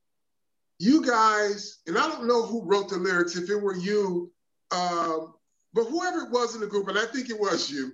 you 0.80 1.06
guys. 1.06 1.80
And 1.88 1.98
I 1.98 2.08
don't 2.08 2.28
know 2.28 2.44
who 2.46 2.64
wrote 2.66 2.90
the 2.90 2.98
lyrics, 2.98 3.36
if 3.36 3.50
it 3.50 3.56
were 3.62 3.76
you, 3.76 4.32
um, 4.72 5.34
but 5.74 5.86
whoever 5.86 6.22
it 6.22 6.32
was 6.32 6.56
in 6.56 6.62
the 6.62 6.68
group, 6.68 6.88
and 6.88 6.98
I 6.98 7.06
think 7.06 7.30
it 7.30 7.40
was 7.40 7.70
you, 7.70 7.94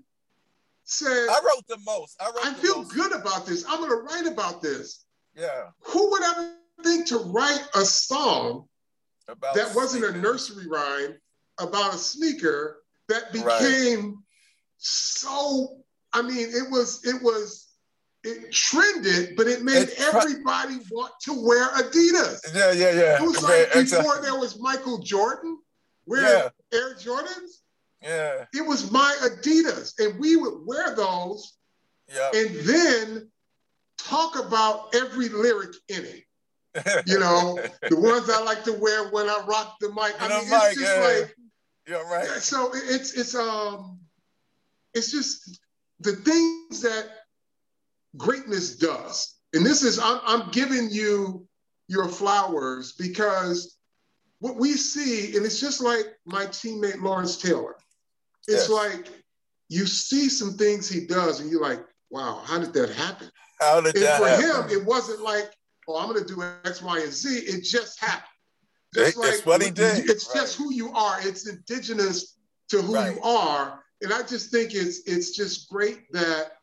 said, 0.90 1.28
I 1.30 1.40
wrote 1.46 1.68
the 1.68 1.78
most. 1.86 2.16
I 2.22 2.26
wrote 2.26 2.46
I 2.46 2.54
feel 2.54 2.78
most. 2.84 2.94
good 2.94 3.14
about 3.14 3.46
this. 3.46 3.64
I'm 3.68 3.80
going 3.80 3.90
to 3.92 3.98
write 3.98 4.26
about 4.32 4.62
this. 4.62 5.06
Yeah. 5.36 5.68
Who 5.84 6.10
would 6.12 6.24
ever 6.24 6.54
think 6.84 7.08
to 7.08 7.18
write 7.18 7.62
a 7.76 7.82
song 7.86 8.68
About 9.28 9.54
that 9.56 9.76
wasn't 9.76 10.06
a 10.06 10.18
nursery 10.18 10.68
rhyme 10.68 11.16
about 11.60 11.94
a 11.94 11.98
sneaker 11.98 12.78
that 13.10 13.24
Right. 13.34 13.60
became 13.60 14.24
so 14.78 15.78
i 16.14 16.22
mean 16.22 16.48
it 16.50 16.70
was 16.72 17.02
it 17.04 17.22
was 17.22 17.68
it 18.24 18.52
trended 18.52 19.36
but 19.36 19.46
it 19.48 19.62
made 19.64 19.90
It 19.90 19.98
tra- 19.98 20.22
everybody 20.24 20.78
want 20.90 21.14
to 21.24 21.34
wear 21.46 21.68
adidas 21.70 22.40
Yeah, 22.56 22.72
yeah, 22.72 22.92
yeah. 22.94 23.16
it 23.18 23.22
was 23.22 23.44
like 23.44 23.74
before 23.74 24.22
there 24.22 24.40
was 24.40 24.58
michael 24.60 25.00
jordan 25.00 25.60
wearing 26.06 26.26
Yeah. 26.26 26.50
air 26.80 26.96
jordans 26.96 27.60
Yeah, 28.02 28.46
it 28.54 28.66
was 28.66 28.92
my 28.92 29.16
adidas 29.22 29.94
and 30.00 30.20
we 30.20 30.36
would 30.36 30.66
wear 30.66 30.96
those 30.96 31.58
yeah. 32.08 32.30
and 32.34 32.56
then 32.56 33.32
talk 33.98 34.40
about 34.40 34.96
every 34.96 35.30
lyric 35.30 35.76
in 35.90 36.06
it 36.06 36.24
you 37.06 37.20
know 37.20 37.60
the 37.90 38.00
ones 38.00 38.30
i 38.30 38.42
like 38.44 38.64
to 38.64 38.74
wear 38.74 39.10
when 39.10 39.28
i 39.28 39.44
rock 39.48 39.76
the 39.82 39.90
mic 39.90 40.16
i 40.22 40.30
mean 40.30 40.50
Mike, 40.50 40.72
it's 40.72 40.80
just 40.80 40.96
yeah. 40.96 41.20
like 41.20 41.36
You're 41.90 42.08
right. 42.08 42.28
So 42.28 42.70
it's 42.74 43.14
it's 43.14 43.34
um 43.34 44.00
it's 44.94 45.12
just 45.12 45.60
the 46.00 46.14
things 46.14 46.82
that 46.84 47.10
greatness 48.16 48.76
does. 48.76 49.36
And 49.54 49.66
this 49.66 49.82
is 49.82 49.98
I'm 49.98 50.20
I'm 50.24 50.52
giving 50.52 50.90
you 50.92 51.48
your 51.88 52.08
flowers 52.08 52.92
because 52.92 53.76
what 54.38 54.56
we 54.56 54.74
see, 54.74 55.36
and 55.36 55.44
it's 55.44 55.60
just 55.60 55.82
like 55.82 56.06
my 56.26 56.46
teammate 56.46 57.02
Lawrence 57.02 57.38
Taylor. 57.38 57.76
It's 58.50 58.68
Yes. 58.68 58.70
like 58.70 59.08
you 59.70 59.86
see 59.86 60.28
some 60.30 60.58
things 60.58 60.90
he 60.90 61.06
does, 61.06 61.40
and 61.40 61.52
you're 61.52 61.62
like, 61.62 61.86
wow, 62.10 62.42
how 62.44 62.58
did 62.58 62.74
that 62.74 62.90
happen? 62.90 63.30
How 63.62 63.80
did 63.82 63.96
And 63.96 64.04
that 64.06 64.20
for 64.20 64.28
happen? 64.28 64.70
him, 64.72 64.80
it 64.80 64.84
wasn't 64.86 65.22
like, 65.22 65.52
oh, 65.88 65.98
I'm 65.98 66.08
gonna 66.12 66.26
do 66.26 66.42
X, 66.66 66.82
Y, 66.82 67.00
and 67.00 67.14
Z. 67.14 67.30
It 67.40 67.62
just 67.64 68.00
happened. 68.00 68.26
It- 68.96 69.16
it's 69.16 69.46
what 69.46 69.62
he 69.62 69.70
did, 69.70 70.10
It's 70.10 70.34
just 70.34 70.56
who 70.56 70.74
you 70.74 70.92
are. 70.94 71.20
It's 71.22 71.46
indigenous 71.48 72.38
to 72.70 72.82
who 72.82 72.96
Right. 72.96 73.16
you 73.16 73.22
are. 73.22 73.84
And 74.02 74.12
I 74.12 74.24
just 74.24 74.50
think 74.50 74.74
it's 74.74 75.00
it's 75.06 75.32
just 75.32 75.70
great 75.70 76.12
that 76.14 76.54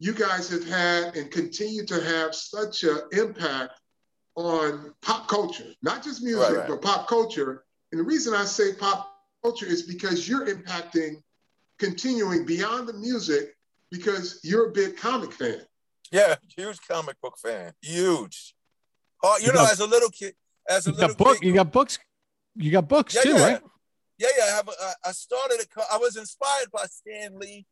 you 0.00 0.12
guys 0.12 0.48
have 0.48 0.64
had 0.64 1.14
and 1.16 1.30
continue 1.30 1.86
to 1.86 2.00
have 2.02 2.34
such 2.34 2.82
an 2.82 2.98
impact 3.12 3.78
on 4.34 4.92
pop 5.02 5.28
culture, 5.28 5.72
not 5.82 6.02
just 6.02 6.22
music, 6.22 6.42
Right, 6.48 6.56
right. 6.56 6.68
but 6.68 6.82
pop 6.82 7.06
culture. 7.06 7.64
And 7.92 8.00
the 8.00 8.04
reason 8.04 8.34
I 8.34 8.44
say 8.44 8.72
pop 8.72 9.13
culture 9.44 9.66
is 9.66 9.82
because 9.82 10.26
you're 10.28 10.46
impacting, 10.46 11.22
continuing 11.78 12.46
beyond 12.46 12.88
the 12.88 12.94
music, 12.94 13.54
because 13.90 14.40
you're 14.42 14.68
a 14.68 14.72
big 14.72 14.96
comic 14.96 15.32
fan. 15.32 15.60
Yeah, 16.10 16.36
huge 16.56 16.78
comic 16.88 17.16
book 17.22 17.34
fan. 17.38 17.72
Huge. 17.82 18.54
Oh, 19.22 19.36
you 19.38 19.46
You 19.46 19.52
know, 19.52 19.60
got- 19.60 19.72
as 19.72 19.80
a 19.80 19.86
little 19.86 20.08
kid, 20.10 20.34
as 20.68 20.86
a 20.86 20.92
little 20.92 21.14
book. 21.14 21.40
kid, 21.40 21.46
You 21.46 21.52
got 21.54 21.70
books. 21.70 21.98
You 22.56 22.70
got 22.70 22.88
books 22.88 23.14
Yeah, 23.14 23.22
too, 23.22 23.30
yeah. 23.34 23.44
right? 23.52 23.62
Yeah, 24.16 24.28
yeah. 24.38 24.44
I, 24.44 24.56
have 24.56 24.68
a, 24.68 24.72
I- 24.80 25.08
I 25.08 25.12
started. 25.12 25.60
A, 25.60 25.66
co- 25.66 25.86
I 25.92 25.98
was 25.98 26.16
inspired 26.16 26.70
by 26.72 26.84
Stan 26.86 27.38
Lee. 27.38 27.66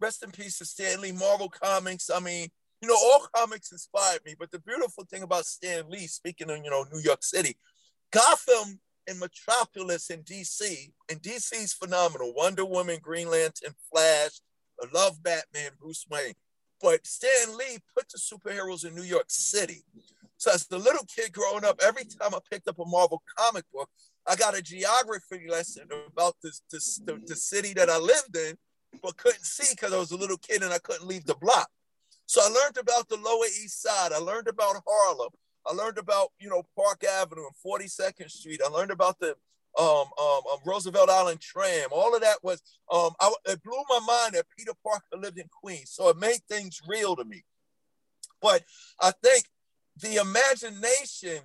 Rest 0.00 0.22
in 0.22 0.30
peace 0.30 0.58
to 0.58 0.64
Stan 0.64 1.00
Lee. 1.00 1.12
Marvel 1.12 1.48
Comics. 1.48 2.10
I 2.10 2.20
mean, 2.20 2.48
you 2.80 2.88
know, 2.88 2.94
all 2.94 3.26
comics 3.34 3.72
inspired 3.72 4.20
me. 4.24 4.34
But 4.38 4.50
the 4.52 4.60
beautiful 4.60 5.04
thing 5.10 5.22
about 5.22 5.46
Stan 5.46 5.88
Lee, 5.88 6.06
speaking 6.06 6.50
of 6.50 6.58
you 6.62 6.70
know 6.70 6.84
New 6.92 7.00
York 7.00 7.24
City, 7.24 7.56
Gotham 8.12 8.80
and 9.08 9.18
Metropolis 9.18 10.10
in 10.10 10.22
DC, 10.22 10.92
and 11.08 11.22
DC's 11.22 11.72
phenomenal. 11.72 12.34
Wonder 12.34 12.64
Woman, 12.64 12.98
Green 13.00 13.30
Lantern, 13.30 13.74
Flash. 13.90 14.40
I 14.80 14.86
love 14.94 15.22
Batman, 15.22 15.72
Bruce 15.80 16.06
Wayne. 16.10 16.34
But 16.80 17.06
Stan 17.06 17.56
Lee 17.56 17.78
put 17.96 18.08
the 18.08 18.18
superheroes 18.18 18.86
in 18.86 18.94
New 18.94 19.02
York 19.02 19.26
City. 19.28 19.82
So 20.36 20.52
as 20.52 20.66
the 20.66 20.78
little 20.78 21.04
kid 21.04 21.32
growing 21.32 21.64
up, 21.64 21.80
every 21.84 22.04
time 22.04 22.34
I 22.34 22.38
picked 22.48 22.68
up 22.68 22.78
a 22.78 22.84
Marvel 22.84 23.22
comic 23.36 23.64
book, 23.72 23.88
I 24.26 24.36
got 24.36 24.56
a 24.56 24.62
geography 24.62 25.48
lesson 25.48 25.88
about 26.06 26.36
this, 26.42 26.62
this 26.70 26.98
the, 26.98 27.20
the 27.26 27.34
city 27.34 27.72
that 27.74 27.90
I 27.90 27.98
lived 27.98 28.36
in, 28.36 28.56
but 29.02 29.16
couldn't 29.16 29.44
see 29.44 29.74
because 29.74 29.92
I 29.92 29.98
was 29.98 30.12
a 30.12 30.16
little 30.16 30.36
kid 30.36 30.62
and 30.62 30.72
I 30.72 30.78
couldn't 30.78 31.08
leave 31.08 31.24
the 31.24 31.34
block. 31.34 31.68
So 32.26 32.42
I 32.42 32.48
learned 32.48 32.76
about 32.76 33.08
the 33.08 33.16
Lower 33.16 33.46
East 33.46 33.82
Side. 33.82 34.12
I 34.12 34.18
learned 34.18 34.48
about 34.48 34.76
Harlem. 34.86 35.30
I 35.66 35.72
learned 35.74 35.98
about 35.98 36.28
you 36.38 36.48
know 36.48 36.62
Park 36.76 37.04
Avenue 37.04 37.42
and 37.46 37.82
42nd 37.82 38.30
Street. 38.30 38.60
I 38.64 38.68
learned 38.68 38.90
about 38.90 39.18
the 39.18 39.36
um, 39.78 40.06
um, 40.20 40.40
um, 40.52 40.58
Roosevelt 40.64 41.10
Island 41.10 41.40
tram. 41.40 41.88
All 41.92 42.14
of 42.14 42.22
that 42.22 42.38
was 42.42 42.62
um, 42.92 43.10
I, 43.20 43.32
it 43.46 43.62
blew 43.62 43.82
my 43.88 44.00
mind 44.06 44.34
that 44.34 44.46
Peter 44.56 44.72
Parker 44.82 45.16
lived 45.16 45.38
in 45.38 45.48
Queens. 45.62 45.90
So 45.90 46.08
it 46.08 46.16
made 46.18 46.40
things 46.48 46.80
real 46.88 47.14
to 47.16 47.24
me. 47.24 47.44
But 48.40 48.62
I 49.00 49.12
think 49.22 49.44
the 50.00 50.16
imagination 50.16 51.42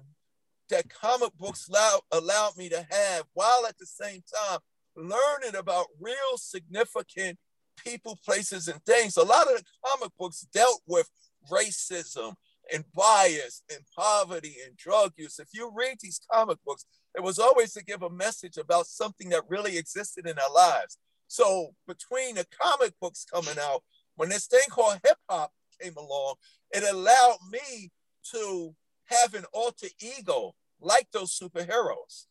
that 0.70 0.90
comic 0.90 1.34
books 1.38 1.68
allow, 1.68 2.02
allowed 2.12 2.58
me 2.58 2.70
to 2.70 2.86
have 2.90 3.26
while 3.34 3.66
at 3.68 3.78
the 3.78 3.86
same 3.86 4.24
time 4.34 4.60
learning 4.96 5.56
about 5.58 5.88
real 6.00 6.38
significant 6.38 7.38
people, 7.84 8.18
places, 8.24 8.68
and 8.68 8.84
things. 8.86 9.18
A 9.18 9.24
lot 9.24 9.48
of 9.52 9.58
the 9.58 9.64
comic 9.86 10.12
books 10.18 10.48
dealt 10.54 10.82
with 10.88 11.10
racism 11.52 12.36
and 12.72 12.84
bias 12.94 13.64
and 13.70 13.80
poverty 13.98 14.58
and 14.66 14.78
drug 14.78 15.14
use. 15.18 15.40
If 15.40 15.50
you 15.54 15.72
read 15.76 15.98
these 16.02 16.22
comic 16.32 16.58
books, 16.66 16.86
it 17.16 17.24
was 17.24 17.40
always 17.40 17.74
to 17.74 17.84
give 17.84 18.02
a 18.02 18.10
message 18.10 18.58
about 18.58 18.88
something 18.88 19.30
that 19.30 19.50
really 19.50 19.78
existed 19.78 20.28
in 20.28 20.38
our 20.40 20.54
lives. 20.54 20.98
So 21.28 21.74
between 21.88 22.36
the 22.36 22.46
comic 22.62 22.94
books 23.02 23.26
coming 23.32 23.58
out, 23.60 23.84
when 24.16 24.30
this 24.30 24.48
thing 24.48 24.62
called 24.70 25.00
hip 25.04 25.18
hop 25.30 25.52
came 25.82 25.96
along, 25.98 26.36
it 26.72 26.84
allowed 26.84 27.38
me 27.52 27.92
to 28.32 28.76
have 29.06 29.34
an 29.34 29.46
alter 29.54 29.88
ego 30.00 30.56
like 30.80 31.08
those 31.12 31.38
superheroes. 31.38 32.26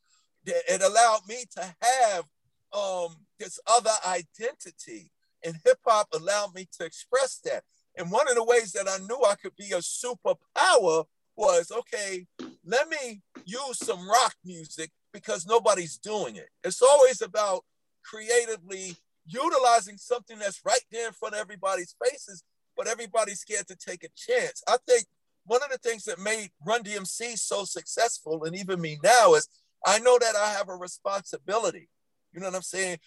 it 0.45 0.83
allowed 0.83 1.21
me 1.29 1.45
to 1.57 1.75
have 1.81 2.25
um, 2.73 3.17
this 3.39 3.59
other 3.67 3.91
identity. 4.07 5.11
And 5.45 5.57
hip 5.65 5.79
hop 5.85 6.09
allowed 6.13 6.55
me 6.55 6.69
to 6.79 6.85
express 6.85 7.39
that. 7.45 7.65
And 7.97 8.11
one 8.11 8.29
of 8.29 8.35
the 8.35 8.45
ways 8.45 8.73
that 8.73 8.89
I 8.89 8.99
knew 9.07 9.23
I 9.27 9.35
could 9.35 9.57
be 9.57 9.73
a 9.73 9.79
superpower 9.79 11.05
was 11.37 11.71
okay, 11.71 12.27
let 12.65 12.89
me 12.89 13.23
use 13.45 13.79
some 13.79 14.09
rock 14.09 14.35
music 14.45 14.91
because 15.13 15.47
nobody's 15.47 15.99
doing 15.99 16.37
it. 16.37 16.49
It's 16.65 16.83
always 16.83 17.23
about 17.23 17.65
creatively 18.05 18.97
utilizing 19.27 19.97
something 19.97 20.39
that's 20.39 20.61
right 20.65 20.85
there 20.91 21.09
in 21.09 21.13
front 21.13 21.35
of 21.35 21.41
everybody's 21.41 21.95
faces, 22.05 22.43
but 22.77 22.89
everybody's 22.89 23.41
scared 23.41 23.69
to 23.69 23.77
take 23.77 24.05
a 24.05 24.09
chance. 24.17 24.63
I 24.69 24.77
think 24.87 25.07
one 25.45 25.63
of 25.63 25.71
the 25.71 25.79
things 25.79 26.05
that 26.05 26.19
made 26.19 26.51
Run 26.67 26.83
DMC 26.83 27.39
so 27.39 27.65
successful, 27.65 28.45
and 28.45 28.57
even 28.57 28.81
me 28.81 28.99
now, 29.03 29.35
is 29.35 29.49
I 29.85 29.99
know 29.99 30.19
that 30.19 30.37
I 30.37 30.53
have 30.53 30.69
a 30.69 30.75
responsibility. 30.75 31.89
You 32.33 32.41
know 32.41 32.47
what 32.47 32.57
I'm 32.57 32.63
saying? 32.63 32.99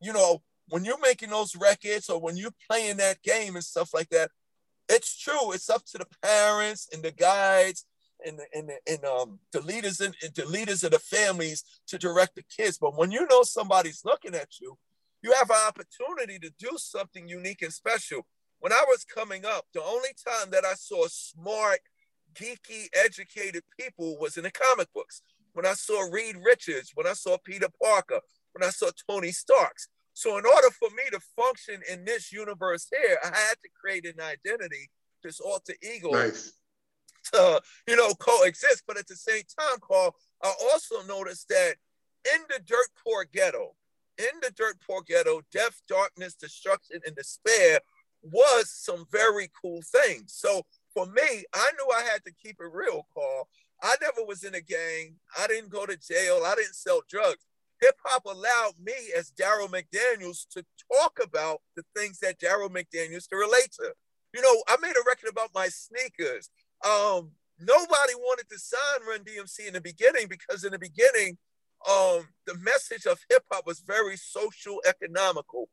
You 0.00 0.12
know, 0.12 0.42
when 0.68 0.84
you're 0.84 1.00
making 1.00 1.30
those 1.30 1.56
records 1.56 2.08
or 2.08 2.20
when 2.20 2.36
you're 2.36 2.54
playing 2.70 2.98
that 2.98 3.22
game 3.22 3.54
and 3.56 3.64
stuff 3.64 3.92
like 3.92 4.08
that, 4.10 4.30
it's 4.88 5.18
true. 5.18 5.52
It's 5.52 5.70
up 5.70 5.84
to 5.86 5.98
the 5.98 6.06
parents 6.22 6.88
and 6.92 7.02
the 7.02 7.12
guides 7.12 7.86
and 8.24 8.38
the, 8.38 8.44
and, 8.54 8.68
the, 8.68 8.92
and 8.92 9.04
um, 9.04 9.38
the 9.52 9.60
leaders 9.60 10.00
and 10.00 10.14
the 10.34 10.46
leaders 10.46 10.84
of 10.84 10.92
the 10.92 10.98
families 10.98 11.64
to 11.88 11.98
direct 11.98 12.36
the 12.36 12.42
kids. 12.42 12.78
But 12.78 12.96
when 12.96 13.10
you 13.10 13.26
know 13.28 13.42
somebody's 13.42 14.02
looking 14.04 14.34
at 14.34 14.60
you, 14.60 14.76
you 15.22 15.32
have 15.32 15.50
an 15.50 15.56
opportunity 15.68 16.38
to 16.40 16.52
do 16.58 16.76
something 16.76 17.28
unique 17.28 17.62
and 17.62 17.72
special. 17.72 18.26
When 18.60 18.72
I 18.72 18.84
was 18.88 19.04
coming 19.04 19.44
up, 19.44 19.66
the 19.72 19.82
only 19.82 20.10
time 20.26 20.50
that 20.50 20.64
I 20.64 20.74
saw 20.74 21.06
smart, 21.08 21.80
geeky, 22.34 22.86
educated 23.04 23.62
people 23.78 24.18
was 24.18 24.36
in 24.36 24.44
the 24.44 24.50
comic 24.50 24.92
books. 24.92 25.22
When 25.52 25.66
I 25.66 25.74
saw 25.74 26.08
Reed 26.10 26.36
Richards, 26.42 26.92
when 26.94 27.06
I 27.06 27.12
saw 27.12 27.36
Peter 27.44 27.68
Parker, 27.82 28.20
when 28.52 28.66
I 28.66 28.70
saw 28.70 28.90
Tony 29.08 29.32
Starks. 29.32 29.88
So 30.14 30.38
in 30.38 30.44
order 30.44 30.70
for 30.70 30.90
me 30.90 31.04
to 31.10 31.20
function 31.36 31.80
in 31.90 32.04
this 32.04 32.32
universe 32.32 32.88
here, 32.90 33.18
I 33.22 33.28
had 33.28 33.54
to 33.62 33.68
create 33.80 34.06
an 34.06 34.20
identity, 34.20 34.90
this 35.22 35.40
alter 35.40 35.74
ego, 35.82 36.10
nice. 36.10 36.52
to 37.32 37.60
you 37.88 37.96
know 37.96 38.12
coexist. 38.14 38.82
But 38.86 38.98
at 38.98 39.06
the 39.06 39.16
same 39.16 39.42
time, 39.58 39.78
Carl, 39.80 40.14
I 40.42 40.52
also 40.70 41.02
noticed 41.06 41.48
that 41.48 41.74
in 42.34 42.40
the 42.48 42.60
dirt 42.64 42.88
poor 43.04 43.24
ghetto, 43.24 43.74
in 44.18 44.40
the 44.42 44.50
dirt 44.50 44.76
poor 44.86 45.02
ghetto, 45.02 45.42
death, 45.50 45.80
darkness, 45.88 46.34
destruction, 46.34 47.00
and 47.06 47.16
despair 47.16 47.80
was 48.22 48.70
some 48.70 49.06
very 49.10 49.50
cool 49.60 49.80
things. 49.82 50.34
So 50.34 50.62
for 50.94 51.06
me, 51.06 51.44
I 51.54 51.70
knew 51.72 51.90
I 51.94 52.02
had 52.02 52.22
to 52.24 52.32
keep 52.32 52.56
it 52.60 52.72
real, 52.72 53.06
Carl. 53.14 53.48
I 53.82 53.96
never 54.00 54.24
was 54.24 54.44
in 54.44 54.54
a 54.54 54.60
gang. 54.60 55.16
I 55.36 55.48
didn't 55.48 55.70
go 55.70 55.86
to 55.86 55.96
jail. 55.96 56.42
I 56.46 56.54
didn't 56.54 56.76
sell 56.76 57.02
drugs 57.08 57.44
hip 57.82 57.96
hop 58.04 58.24
allowed 58.24 58.74
me 58.82 58.94
as 59.16 59.32
Darryl 59.32 59.68
McDaniels 59.68 60.46
to 60.52 60.64
talk 60.90 61.18
about 61.22 61.60
the 61.76 61.82
things 61.96 62.20
that 62.20 62.38
Darryl 62.38 62.70
McDaniels 62.70 63.28
to 63.28 63.36
relate 63.36 63.72
to. 63.80 63.92
You 64.32 64.40
know, 64.40 64.62
I 64.68 64.76
made 64.80 64.92
a 64.92 65.04
record 65.06 65.28
about 65.30 65.50
my 65.54 65.68
sneakers. 65.68 66.48
Um, 66.84 67.32
nobody 67.58 68.14
wanted 68.16 68.48
to 68.50 68.58
sign 68.58 69.06
Run 69.06 69.24
DMC 69.24 69.66
in 69.66 69.74
the 69.74 69.80
beginning 69.80 70.28
because 70.28 70.64
in 70.64 70.72
the 70.72 70.78
beginning, 70.78 71.36
um, 71.88 72.28
the 72.46 72.56
message 72.60 73.04
of 73.06 73.18
hip 73.28 73.42
hop 73.50 73.66
was 73.66 73.80
very 73.80 74.16
social 74.16 74.80
economical. 74.86 75.68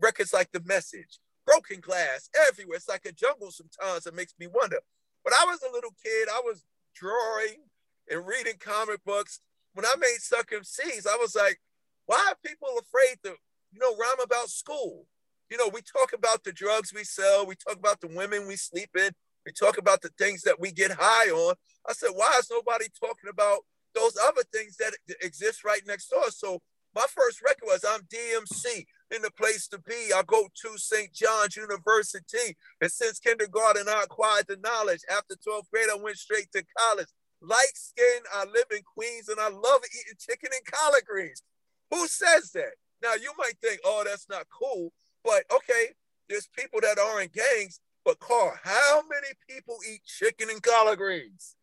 Records 0.00 0.32
like 0.32 0.50
The 0.52 0.62
Message, 0.64 1.20
Broken 1.46 1.80
Glass, 1.80 2.28
everywhere. 2.48 2.76
It's 2.76 2.88
like 2.88 3.06
a 3.06 3.12
jungle 3.12 3.50
sometimes. 3.50 4.06
It 4.06 4.14
makes 4.14 4.34
me 4.38 4.46
wonder. 4.46 4.78
But 5.24 5.34
I 5.34 5.44
was 5.44 5.60
a 5.62 5.72
little 5.72 5.94
kid. 6.02 6.28
I 6.28 6.40
was 6.44 6.64
drawing 6.94 7.64
and 8.10 8.26
reading 8.26 8.54
comic 8.58 9.04
books 9.04 9.40
when 9.74 9.86
I 9.86 9.94
made 9.98 10.18
Sucker 10.18 10.60
MCs, 10.60 11.06
I 11.06 11.16
was 11.16 11.34
like, 11.34 11.60
why 12.06 12.24
are 12.28 12.48
people 12.48 12.68
afraid 12.78 13.18
to, 13.24 13.36
you 13.72 13.78
know, 13.78 13.96
rhyme 13.96 14.20
about 14.22 14.48
school? 14.48 15.06
You 15.50 15.56
know, 15.56 15.68
we 15.68 15.80
talk 15.82 16.12
about 16.12 16.44
the 16.44 16.52
drugs 16.52 16.92
we 16.94 17.04
sell, 17.04 17.46
we 17.46 17.54
talk 17.56 17.76
about 17.76 18.00
the 18.00 18.08
women 18.08 18.46
we 18.46 18.56
sleep 18.56 18.90
in, 18.96 19.10
we 19.46 19.52
talk 19.52 19.78
about 19.78 20.02
the 20.02 20.10
things 20.18 20.42
that 20.42 20.60
we 20.60 20.72
get 20.72 20.92
high 20.92 21.30
on. 21.30 21.54
I 21.88 21.92
said, 21.92 22.10
why 22.14 22.34
is 22.38 22.50
nobody 22.50 22.86
talking 22.98 23.30
about 23.30 23.60
those 23.94 24.16
other 24.16 24.42
things 24.52 24.76
that 24.76 24.92
exist 25.22 25.64
right 25.64 25.82
next 25.86 26.08
door? 26.08 26.30
So 26.30 26.60
my 26.94 27.06
first 27.08 27.40
record 27.42 27.64
was 27.66 27.84
I'm 27.88 28.02
DMC 28.02 28.84
in 29.14 29.22
the 29.22 29.30
place 29.32 29.66
to 29.68 29.78
be. 29.78 30.12
I 30.14 30.22
go 30.26 30.48
to 30.62 30.78
St. 30.78 31.12
John's 31.12 31.56
University. 31.56 32.56
And 32.80 32.90
since 32.90 33.18
kindergarten, 33.18 33.88
I 33.88 34.02
acquired 34.04 34.46
the 34.48 34.56
knowledge. 34.56 35.00
After 35.10 35.34
12th 35.34 35.70
grade, 35.72 35.88
I 35.90 35.98
went 36.00 36.18
straight 36.18 36.50
to 36.52 36.64
college 36.78 37.08
light 37.42 37.74
skin. 37.74 38.22
I 38.34 38.44
live 38.44 38.66
in 38.70 38.82
Queens 38.82 39.28
and 39.28 39.40
I 39.40 39.48
love 39.48 39.80
eating 39.86 40.18
chicken 40.18 40.50
and 40.52 40.64
collard 40.72 41.04
greens. 41.06 41.42
Who 41.90 42.06
says 42.06 42.50
that? 42.52 42.74
Now 43.02 43.14
you 43.14 43.32
might 43.38 43.58
think, 43.62 43.80
oh, 43.84 44.04
that's 44.04 44.28
not 44.28 44.46
cool, 44.50 44.92
but 45.24 45.44
okay, 45.52 45.88
there's 46.28 46.48
people 46.56 46.80
that 46.82 46.98
are 46.98 47.20
in 47.20 47.30
gangs, 47.32 47.80
but 48.04 48.18
Carl, 48.20 48.52
how 48.62 49.02
many 49.02 49.32
people 49.48 49.76
eat 49.90 50.02
chicken 50.04 50.48
and 50.50 50.62
collard 50.62 50.98
greens? 50.98 51.56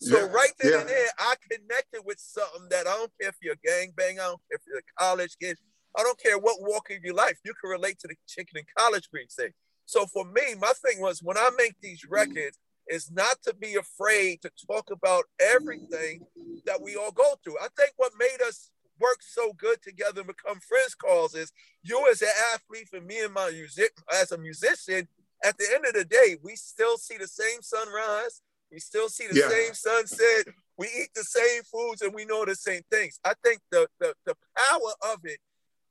So 0.00 0.18
yeah, 0.18 0.32
right 0.32 0.52
then 0.58 0.72
yeah. 0.72 0.80
and 0.80 0.88
there, 0.88 1.08
I 1.18 1.34
connected 1.50 2.02
with 2.04 2.18
something 2.18 2.68
that 2.70 2.86
I 2.86 2.96
don't 2.96 3.12
care 3.20 3.28
if 3.28 3.36
you're 3.42 3.54
a 3.54 3.66
gang 3.66 3.92
bang, 3.96 4.18
I 4.18 4.24
don't 4.24 4.40
care 4.48 4.56
if 4.56 4.62
you're 4.66 4.78
a 4.78 4.98
college 4.98 5.36
kid, 5.40 5.58
I 5.96 6.02
don't 6.02 6.18
care 6.18 6.38
what 6.38 6.56
walk 6.60 6.90
of 6.90 7.04
your 7.04 7.14
life, 7.14 7.38
you 7.44 7.52
can 7.60 7.70
relate 7.70 7.98
to 8.00 8.08
the 8.08 8.14
chicken 8.26 8.56
and 8.56 8.66
collard 8.76 9.06
greens 9.12 9.34
thing. 9.34 9.50
So 9.84 10.06
for 10.06 10.24
me, 10.24 10.54
my 10.58 10.72
thing 10.84 11.00
was 11.00 11.20
when 11.22 11.36
I 11.36 11.50
make 11.58 11.74
these 11.82 12.04
records, 12.08 12.56
is 12.90 13.10
not 13.10 13.36
to 13.44 13.54
be 13.54 13.76
afraid 13.76 14.42
to 14.42 14.50
talk 14.66 14.90
about 14.90 15.24
everything 15.40 16.22
that 16.66 16.82
we 16.82 16.96
all 16.96 17.12
go 17.12 17.34
through. 17.42 17.56
I 17.58 17.68
think 17.76 17.92
what 17.96 18.12
made 18.18 18.42
us 18.46 18.70
work 19.00 19.18
so 19.22 19.52
good 19.54 19.82
together 19.82 20.20
and 20.20 20.28
become 20.28 20.60
friends 20.60 20.94
calls 20.94 21.34
is 21.34 21.52
you 21.82 22.06
as 22.10 22.22
an 22.22 22.28
athlete 22.54 22.88
and 22.92 23.06
me 23.06 23.24
and 23.24 23.32
my 23.32 23.50
music 23.50 23.92
as 24.20 24.32
a 24.32 24.38
musician 24.38 25.08
at 25.42 25.56
the 25.56 25.66
end 25.74 25.86
of 25.86 25.94
the 25.94 26.04
day 26.04 26.36
we 26.42 26.54
still 26.54 26.98
see 26.98 27.16
the 27.16 27.26
same 27.26 27.62
sunrise 27.62 28.42
we 28.70 28.78
still 28.78 29.08
see 29.08 29.26
the 29.26 29.36
yeah. 29.38 29.48
same 29.48 29.72
sunset 29.72 30.54
we 30.76 30.86
eat 30.86 31.08
the 31.14 31.24
same 31.24 31.62
foods 31.62 32.02
and 32.02 32.14
we 32.14 32.24
know 32.24 32.44
the 32.44 32.54
same 32.54 32.82
things 32.90 33.18
i 33.24 33.32
think 33.42 33.60
the, 33.70 33.86
the 34.00 34.14
the 34.26 34.34
power 34.56 35.12
of 35.12 35.20
it 35.24 35.38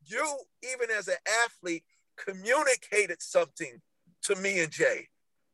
you 0.06 0.38
even 0.72 0.96
as 0.96 1.08
an 1.08 1.18
athlete 1.46 1.84
communicated 2.16 3.22
something 3.22 3.82
to 4.22 4.36
me 4.36 4.60
and 4.60 4.72
jay 4.72 5.08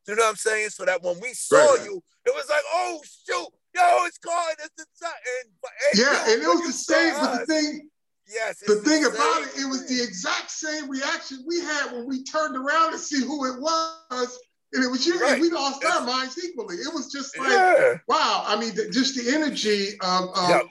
you 0.07 0.15
know 0.15 0.23
what 0.23 0.29
I'm 0.29 0.35
saying? 0.35 0.69
So 0.69 0.85
that 0.85 1.01
when 1.03 1.19
we 1.21 1.33
saw 1.33 1.57
right. 1.57 1.85
you, 1.85 2.01
it 2.25 2.33
was 2.33 2.49
like, 2.49 2.63
oh 2.71 2.99
shoot, 3.03 3.47
yo, 3.75 4.05
it's 4.05 4.17
gone. 4.17 4.53
It's 4.59 4.75
the 4.77 4.85
and, 5.05 5.51
and 5.91 5.99
yeah, 5.99 6.27
yo, 6.27 6.33
and 6.33 6.43
it 6.43 6.47
was 6.47 6.65
the 6.67 6.93
same. 6.93 7.13
But 7.19 7.39
the 7.39 7.45
thing, 7.45 7.89
yes, 8.27 8.59
the 8.59 8.75
thing 8.75 9.03
the 9.03 9.09
about 9.09 9.41
it, 9.43 9.61
it 9.61 9.69
was 9.69 9.87
the 9.87 10.03
exact 10.03 10.51
same 10.51 10.89
reaction 10.89 11.43
we 11.47 11.59
had 11.59 11.91
when 11.91 12.07
we 12.07 12.23
turned 12.23 12.55
around 12.55 12.91
to 12.91 12.97
see 12.97 13.21
who 13.21 13.45
it 13.53 13.59
was. 13.59 14.39
And 14.73 14.83
it 14.83 14.91
was 14.91 15.07
you, 15.07 15.17
right. 15.19 15.33
and 15.33 15.41
we 15.41 15.49
lost 15.49 15.81
it's, 15.83 15.95
our 15.95 16.05
minds 16.05 16.43
equally. 16.43 16.75
It 16.75 16.93
was 16.93 17.09
just 17.09 17.37
like, 17.37 17.49
yeah. 17.49 17.97
wow. 18.07 18.43
I 18.45 18.59
mean, 18.59 18.75
the, 18.75 18.89
just 18.89 19.15
the 19.15 19.33
energy 19.33 19.91
of, 20.01 20.35
of 20.35 20.49
yep. 20.49 20.63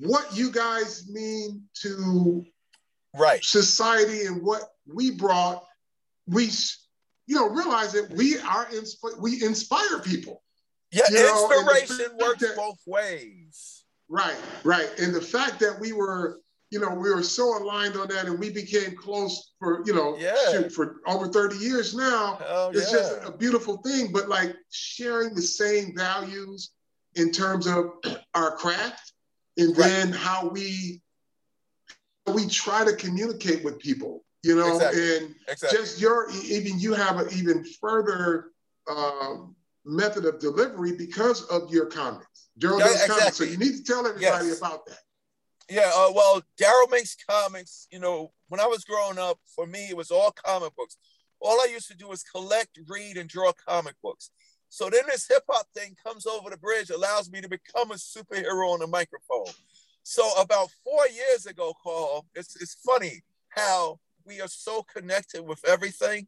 what 0.00 0.34
you 0.34 0.50
guys 0.50 1.06
mean 1.10 1.64
to 1.82 2.46
right 3.14 3.44
society 3.44 4.24
and 4.24 4.42
what 4.42 4.62
we 4.86 5.10
brought. 5.10 5.64
We 6.26 6.48
you 7.28 7.36
know, 7.36 7.50
realize 7.50 7.92
that 7.92 8.10
we 8.10 8.38
are 8.38 8.66
insp- 8.66 9.20
we 9.20 9.44
inspire 9.44 10.00
people. 10.00 10.42
Yeah, 10.90 11.02
you 11.10 11.18
inspiration 11.18 12.16
works 12.18 12.40
that, 12.40 12.56
both 12.56 12.78
ways. 12.86 13.84
Right, 14.08 14.38
right. 14.64 14.88
And 14.98 15.14
the 15.14 15.20
fact 15.20 15.60
that 15.60 15.78
we 15.78 15.92
were, 15.92 16.40
you 16.70 16.80
know, 16.80 16.88
we 16.88 17.10
were 17.14 17.22
so 17.22 17.58
aligned 17.58 17.96
on 17.96 18.08
that 18.08 18.24
and 18.24 18.38
we 18.38 18.48
became 18.48 18.96
close 18.96 19.52
for, 19.58 19.82
you 19.84 19.94
know, 19.94 20.16
yeah. 20.18 20.34
shoot, 20.50 20.72
for 20.72 20.96
over 21.06 21.28
30 21.28 21.56
years 21.56 21.94
now. 21.94 22.36
Hell 22.36 22.70
it's 22.70 22.90
yeah. 22.90 22.98
just 22.98 23.24
a 23.26 23.32
beautiful 23.32 23.76
thing. 23.78 24.10
But 24.10 24.30
like 24.30 24.56
sharing 24.70 25.34
the 25.34 25.42
same 25.42 25.94
values 25.94 26.70
in 27.16 27.30
terms 27.30 27.66
of 27.66 27.90
our 28.34 28.56
craft 28.56 29.12
and 29.58 29.76
right. 29.76 29.86
then 29.86 30.12
how 30.12 30.48
we 30.48 31.02
we 32.32 32.46
try 32.46 32.84
to 32.84 32.94
communicate 32.94 33.64
with 33.64 33.78
people 33.78 34.24
you 34.42 34.56
know, 34.56 34.76
exactly. 34.76 35.16
and 35.16 35.34
exactly. 35.48 35.78
just 35.78 36.00
your 36.00 36.30
even 36.44 36.78
you 36.78 36.94
have 36.94 37.18
an 37.18 37.28
even 37.32 37.64
further 37.64 38.52
um, 38.88 39.54
method 39.84 40.24
of 40.24 40.38
delivery 40.38 40.96
because 40.96 41.42
of 41.44 41.70
your 41.72 41.86
comments. 41.86 42.50
Darryl 42.58 42.80
yeah, 42.80 42.86
exactly. 42.86 43.16
comments. 43.16 43.36
So 43.38 43.44
you 43.44 43.56
need 43.56 43.76
to 43.76 43.84
tell 43.84 44.06
everybody 44.06 44.46
yes. 44.46 44.58
about 44.58 44.86
that. 44.86 44.98
Yeah, 45.70 45.90
uh, 45.94 46.12
well, 46.14 46.42
Darryl 46.60 46.90
makes 46.90 47.16
comics. 47.28 47.88
You 47.90 47.98
know, 47.98 48.32
when 48.48 48.60
I 48.60 48.66
was 48.66 48.84
growing 48.84 49.18
up, 49.18 49.38
for 49.54 49.66
me, 49.66 49.88
it 49.88 49.96
was 49.96 50.10
all 50.10 50.30
comic 50.30 50.74
books. 50.76 50.96
All 51.40 51.60
I 51.60 51.68
used 51.70 51.88
to 51.88 51.96
do 51.96 52.08
was 52.08 52.22
collect, 52.22 52.78
read, 52.88 53.16
and 53.16 53.28
draw 53.28 53.52
comic 53.52 53.94
books. 54.02 54.30
So 54.70 54.90
then 54.90 55.02
this 55.08 55.26
hip 55.28 55.44
hop 55.48 55.66
thing 55.74 55.96
comes 56.04 56.26
over 56.26 56.50
the 56.50 56.56
bridge, 56.56 56.90
allows 56.90 57.30
me 57.30 57.40
to 57.40 57.48
become 57.48 57.90
a 57.90 57.94
superhero 57.94 58.72
on 58.72 58.80
the 58.80 58.86
microphone. 58.86 59.52
So 60.02 60.30
about 60.40 60.70
four 60.84 61.06
years 61.08 61.46
ago, 61.46 61.74
Carl, 61.82 62.26
it's, 62.34 62.60
it's 62.60 62.74
funny 62.74 63.22
how 63.50 63.98
we 64.24 64.40
are 64.40 64.48
so 64.48 64.82
connected 64.82 65.42
with 65.42 65.64
everything. 65.66 66.26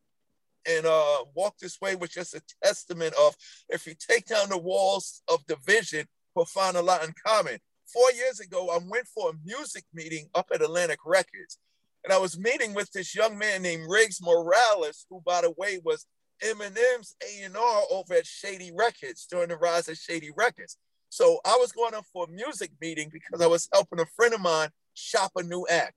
And 0.66 0.84
uh, 0.84 1.24
walk 1.34 1.58
this 1.58 1.80
way 1.80 1.96
was 1.96 2.10
just 2.10 2.34
a 2.34 2.42
testament 2.62 3.14
of 3.18 3.34
if 3.68 3.86
you 3.86 3.94
take 3.98 4.26
down 4.26 4.50
the 4.50 4.58
walls 4.58 5.22
of 5.28 5.46
division, 5.46 6.06
we'll 6.34 6.44
find 6.44 6.76
a 6.76 6.82
lot 6.82 7.04
in 7.04 7.14
common. 7.26 7.58
four 7.92 8.12
years 8.12 8.40
ago, 8.40 8.68
I 8.68 8.78
went 8.86 9.06
for 9.06 9.30
a 9.30 9.34
music 9.44 9.84
meeting 9.92 10.28
up 10.34 10.48
at 10.54 10.62
Atlantic 10.62 11.00
Records. 11.04 11.58
And 12.04 12.12
I 12.12 12.18
was 12.18 12.38
meeting 12.38 12.74
with 12.74 12.90
this 12.92 13.14
young 13.14 13.36
man 13.36 13.62
named 13.62 13.86
Riggs 13.88 14.20
Morales, 14.22 15.06
who, 15.10 15.20
by 15.24 15.42
the 15.42 15.52
way, 15.56 15.80
was 15.84 16.06
Eminem's 16.42 17.14
A&R 17.22 17.82
over 17.90 18.14
at 18.14 18.26
Shady 18.26 18.72
Records 18.74 19.26
during 19.30 19.48
the 19.48 19.56
rise 19.56 19.88
of 19.88 19.96
Shady 19.96 20.30
Records. 20.34 20.78
So 21.10 21.40
I 21.44 21.56
was 21.56 21.72
going 21.72 21.94
up 21.94 22.06
for 22.12 22.24
a 22.24 22.30
music 22.30 22.70
meeting 22.80 23.10
because 23.12 23.42
I 23.42 23.46
was 23.46 23.68
helping 23.72 24.00
a 24.00 24.06
friend 24.16 24.32
of 24.32 24.40
mine 24.40 24.70
shop 24.94 25.32
a 25.36 25.42
new 25.42 25.66
act. 25.68 25.94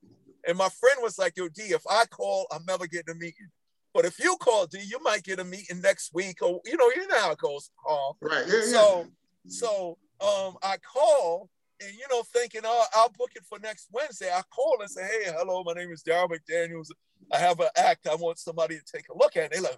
And 0.47 0.57
my 0.57 0.69
friend 0.69 0.97
was 1.01 1.17
like, 1.17 1.37
yo, 1.37 1.47
D, 1.47 1.63
if 1.63 1.83
I 1.89 2.05
call, 2.05 2.47
I'm 2.51 2.65
never 2.65 2.87
getting 2.87 3.15
a 3.15 3.17
meeting. 3.17 3.49
But 3.93 4.05
if 4.05 4.19
you 4.19 4.35
call 4.37 4.65
D, 4.65 4.79
you 4.83 4.99
might 5.03 5.23
get 5.23 5.39
a 5.39 5.43
meeting 5.43 5.81
next 5.81 6.13
week, 6.13 6.41
or 6.41 6.61
you 6.65 6.77
know, 6.77 6.89
you 6.95 7.07
know 7.07 7.19
how 7.19 7.31
it 7.31 7.37
goes, 7.37 7.69
Carl. 7.85 8.17
Right. 8.21 8.45
Yeah, 8.47 8.61
so, 8.65 8.99
yeah. 8.99 9.05
so 9.47 9.97
um, 10.19 10.57
I 10.63 10.77
call 10.77 11.49
and 11.81 11.93
you 11.93 12.05
know, 12.09 12.23
thinking, 12.23 12.61
oh, 12.63 12.85
I'll 12.93 13.11
book 13.17 13.31
it 13.35 13.43
for 13.47 13.59
next 13.59 13.87
Wednesday. 13.91 14.29
I 14.31 14.41
call 14.53 14.77
and 14.79 14.89
say, 14.89 15.03
hey, 15.03 15.31
hello, 15.37 15.63
my 15.63 15.73
name 15.73 15.91
is 15.91 16.03
Darryl 16.03 16.29
McDaniels. 16.29 16.87
I 17.31 17.37
have 17.37 17.59
an 17.59 17.69
act 17.75 18.07
I 18.07 18.15
want 18.15 18.39
somebody 18.39 18.77
to 18.77 18.83
take 18.85 19.05
a 19.09 19.17
look 19.17 19.37
at. 19.37 19.53
And 19.53 19.53
they 19.53 19.59
like, 19.59 19.77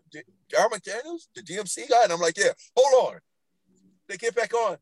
Darryl 0.54 0.71
McDaniels, 0.71 1.28
the 1.36 1.41
DMC 1.41 1.89
guy? 1.89 2.04
And 2.04 2.13
I'm 2.13 2.19
like, 2.19 2.38
yeah, 2.38 2.51
hold 2.75 3.13
on. 3.13 3.19
They 4.08 4.17
get 4.17 4.36
back 4.36 4.54
on. 4.54 4.78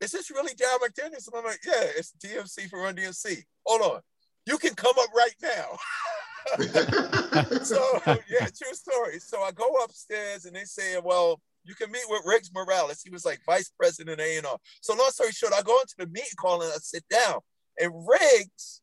Is 0.00 0.12
this 0.12 0.30
really 0.30 0.54
Darryl 0.54 0.80
McDaniels? 0.80 1.26
And 1.28 1.36
I'm 1.36 1.44
like, 1.44 1.60
yeah, 1.64 1.84
it's 1.96 2.14
DMC 2.24 2.68
for 2.68 2.80
Run 2.80 2.96
DMC. 2.96 3.42
Hold 3.64 3.82
on. 3.82 4.00
You 4.46 4.58
can 4.58 4.74
come 4.74 4.94
up 4.98 5.10
right 5.14 5.34
now. 5.42 5.78
so 7.64 7.82
yeah, 8.06 8.46
true 8.46 8.74
story. 8.74 9.18
So 9.18 9.42
I 9.42 9.50
go 9.52 9.68
upstairs 9.84 10.44
and 10.44 10.54
they 10.54 10.64
say, 10.64 10.98
well, 11.02 11.40
you 11.64 11.74
can 11.74 11.90
meet 11.90 12.04
with 12.08 12.22
Riggs 12.24 12.50
Morales. 12.54 13.02
He 13.02 13.10
was 13.10 13.24
like 13.24 13.40
vice 13.44 13.70
president 13.76 14.20
A 14.20 14.36
and 14.38 14.46
R. 14.46 14.56
So 14.80 14.94
long 14.94 15.10
story 15.10 15.32
short, 15.32 15.52
I 15.52 15.62
go 15.62 15.78
into 15.80 15.94
the 15.98 16.06
meeting 16.06 16.36
call 16.38 16.62
and 16.62 16.72
I 16.72 16.76
sit 16.76 17.04
down, 17.10 17.40
and 17.78 17.92
Riggs 18.06 18.82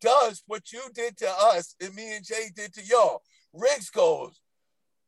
does 0.00 0.42
what 0.46 0.72
you 0.72 0.80
did 0.94 1.18
to 1.18 1.28
us 1.28 1.74
and 1.82 1.94
me 1.94 2.16
and 2.16 2.24
Jay 2.24 2.48
did 2.56 2.72
to 2.74 2.82
y'all. 2.84 3.20
Riggs 3.52 3.90
goes, 3.90 4.40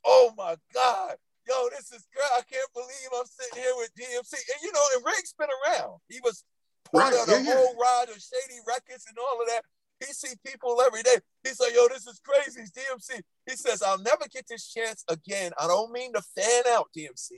"Oh 0.05 0.35
my 0.37 0.57
God, 0.75 1.17
yo, 1.49 1.69
this 1.71 1.93
is 1.93 2.07
great! 2.15 2.31
I 2.33 2.43
can't 2.43 2.73
believe 2.75 3.09
I'm 3.17 3.25
sitting 3.25 3.63
here 3.63 3.73
with 3.77 3.91
DMC." 3.95 4.33
And 4.35 4.63
you 4.63 4.73
know, 4.73 4.83
and 4.97 5.05
Riggs 5.07 5.35
been 5.39 5.49
around. 5.65 6.01
He 6.09 6.21
was 6.23 6.45
part 6.91 7.13
right, 7.13 7.21
of 7.21 7.27
the 7.27 7.43
yeah, 7.43 7.55
whole 7.55 7.75
yeah. 7.75 7.83
ride 7.83 8.09
of 8.09 8.21
Shady 8.21 8.61
Records 8.67 9.07
and 9.09 9.17
all 9.19 9.41
of 9.41 9.49
that. 9.49 9.63
He 10.01 10.13
see 10.13 10.35
people 10.45 10.81
every 10.85 11.03
day. 11.03 11.17
He's 11.45 11.61
like, 11.61 11.75
yo, 11.75 11.87
this 11.89 12.07
is 12.07 12.21
crazy. 12.25 12.61
It's 12.61 12.73
DMC. 12.73 13.21
He 13.49 13.57
says, 13.57 13.83
I'll 13.83 13.99
never 13.99 14.25
get 14.33 14.47
this 14.49 14.67
chance 14.67 15.05
again. 15.09 15.53
I 15.61 15.67
don't 15.69 15.93
mean 15.93 16.13
to 16.15 16.23
fan 16.23 16.63
out 16.71 16.89
DMC, 16.97 17.31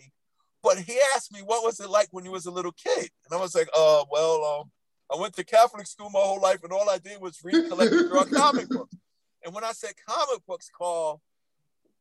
but 0.62 0.78
he 0.78 0.98
asked 1.14 1.32
me, 1.32 1.40
what 1.40 1.64
was 1.64 1.80
it 1.80 1.90
like 1.90 2.08
when 2.10 2.24
you 2.24 2.30
was 2.30 2.46
a 2.46 2.50
little 2.50 2.72
kid? 2.72 3.10
And 3.26 3.32
I 3.32 3.36
was 3.36 3.54
like, 3.54 3.68
uh, 3.76 4.04
well, 4.10 4.60
um, 4.60 4.70
I 5.12 5.20
went 5.20 5.34
to 5.34 5.44
Catholic 5.44 5.86
school 5.86 6.08
my 6.10 6.20
whole 6.20 6.40
life, 6.40 6.62
and 6.62 6.72
all 6.72 6.88
I 6.88 6.98
did 6.98 7.20
was 7.20 7.38
read, 7.44 7.68
collect, 7.68 7.92
and 7.92 8.08
draw 8.10 8.24
comic 8.24 8.68
books. 8.68 8.96
And 9.44 9.54
when 9.54 9.64
I 9.64 9.72
said 9.72 9.92
comic 10.08 10.44
books, 10.46 10.70
Carl, 10.76 11.20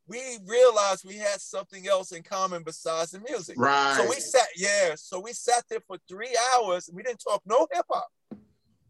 we 0.08 0.20
realized 0.46 1.06
we 1.06 1.18
had 1.18 1.40
something 1.40 1.88
else 1.88 2.12
in 2.12 2.24
common 2.24 2.64
besides 2.64 3.12
the 3.12 3.20
music. 3.20 3.56
Right. 3.58 3.96
So 3.98 4.10
we 4.10 4.16
sat, 4.16 4.48
yeah. 4.58 4.96
So 4.96 5.20
we 5.20 5.34
sat 5.34 5.64
there 5.70 5.80
for 5.88 5.98
three 6.10 6.36
hours, 6.56 6.88
and 6.88 6.98
we 6.98 7.04
didn't 7.04 7.24
talk 7.26 7.42
no 7.46 7.68
hip 7.72 7.86
hop 7.90 8.10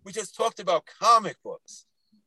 we 0.04 0.12
just 0.12 0.36
talked 0.36 0.60
about 0.60 0.86
comic 0.99 1.38
books. 1.43 1.86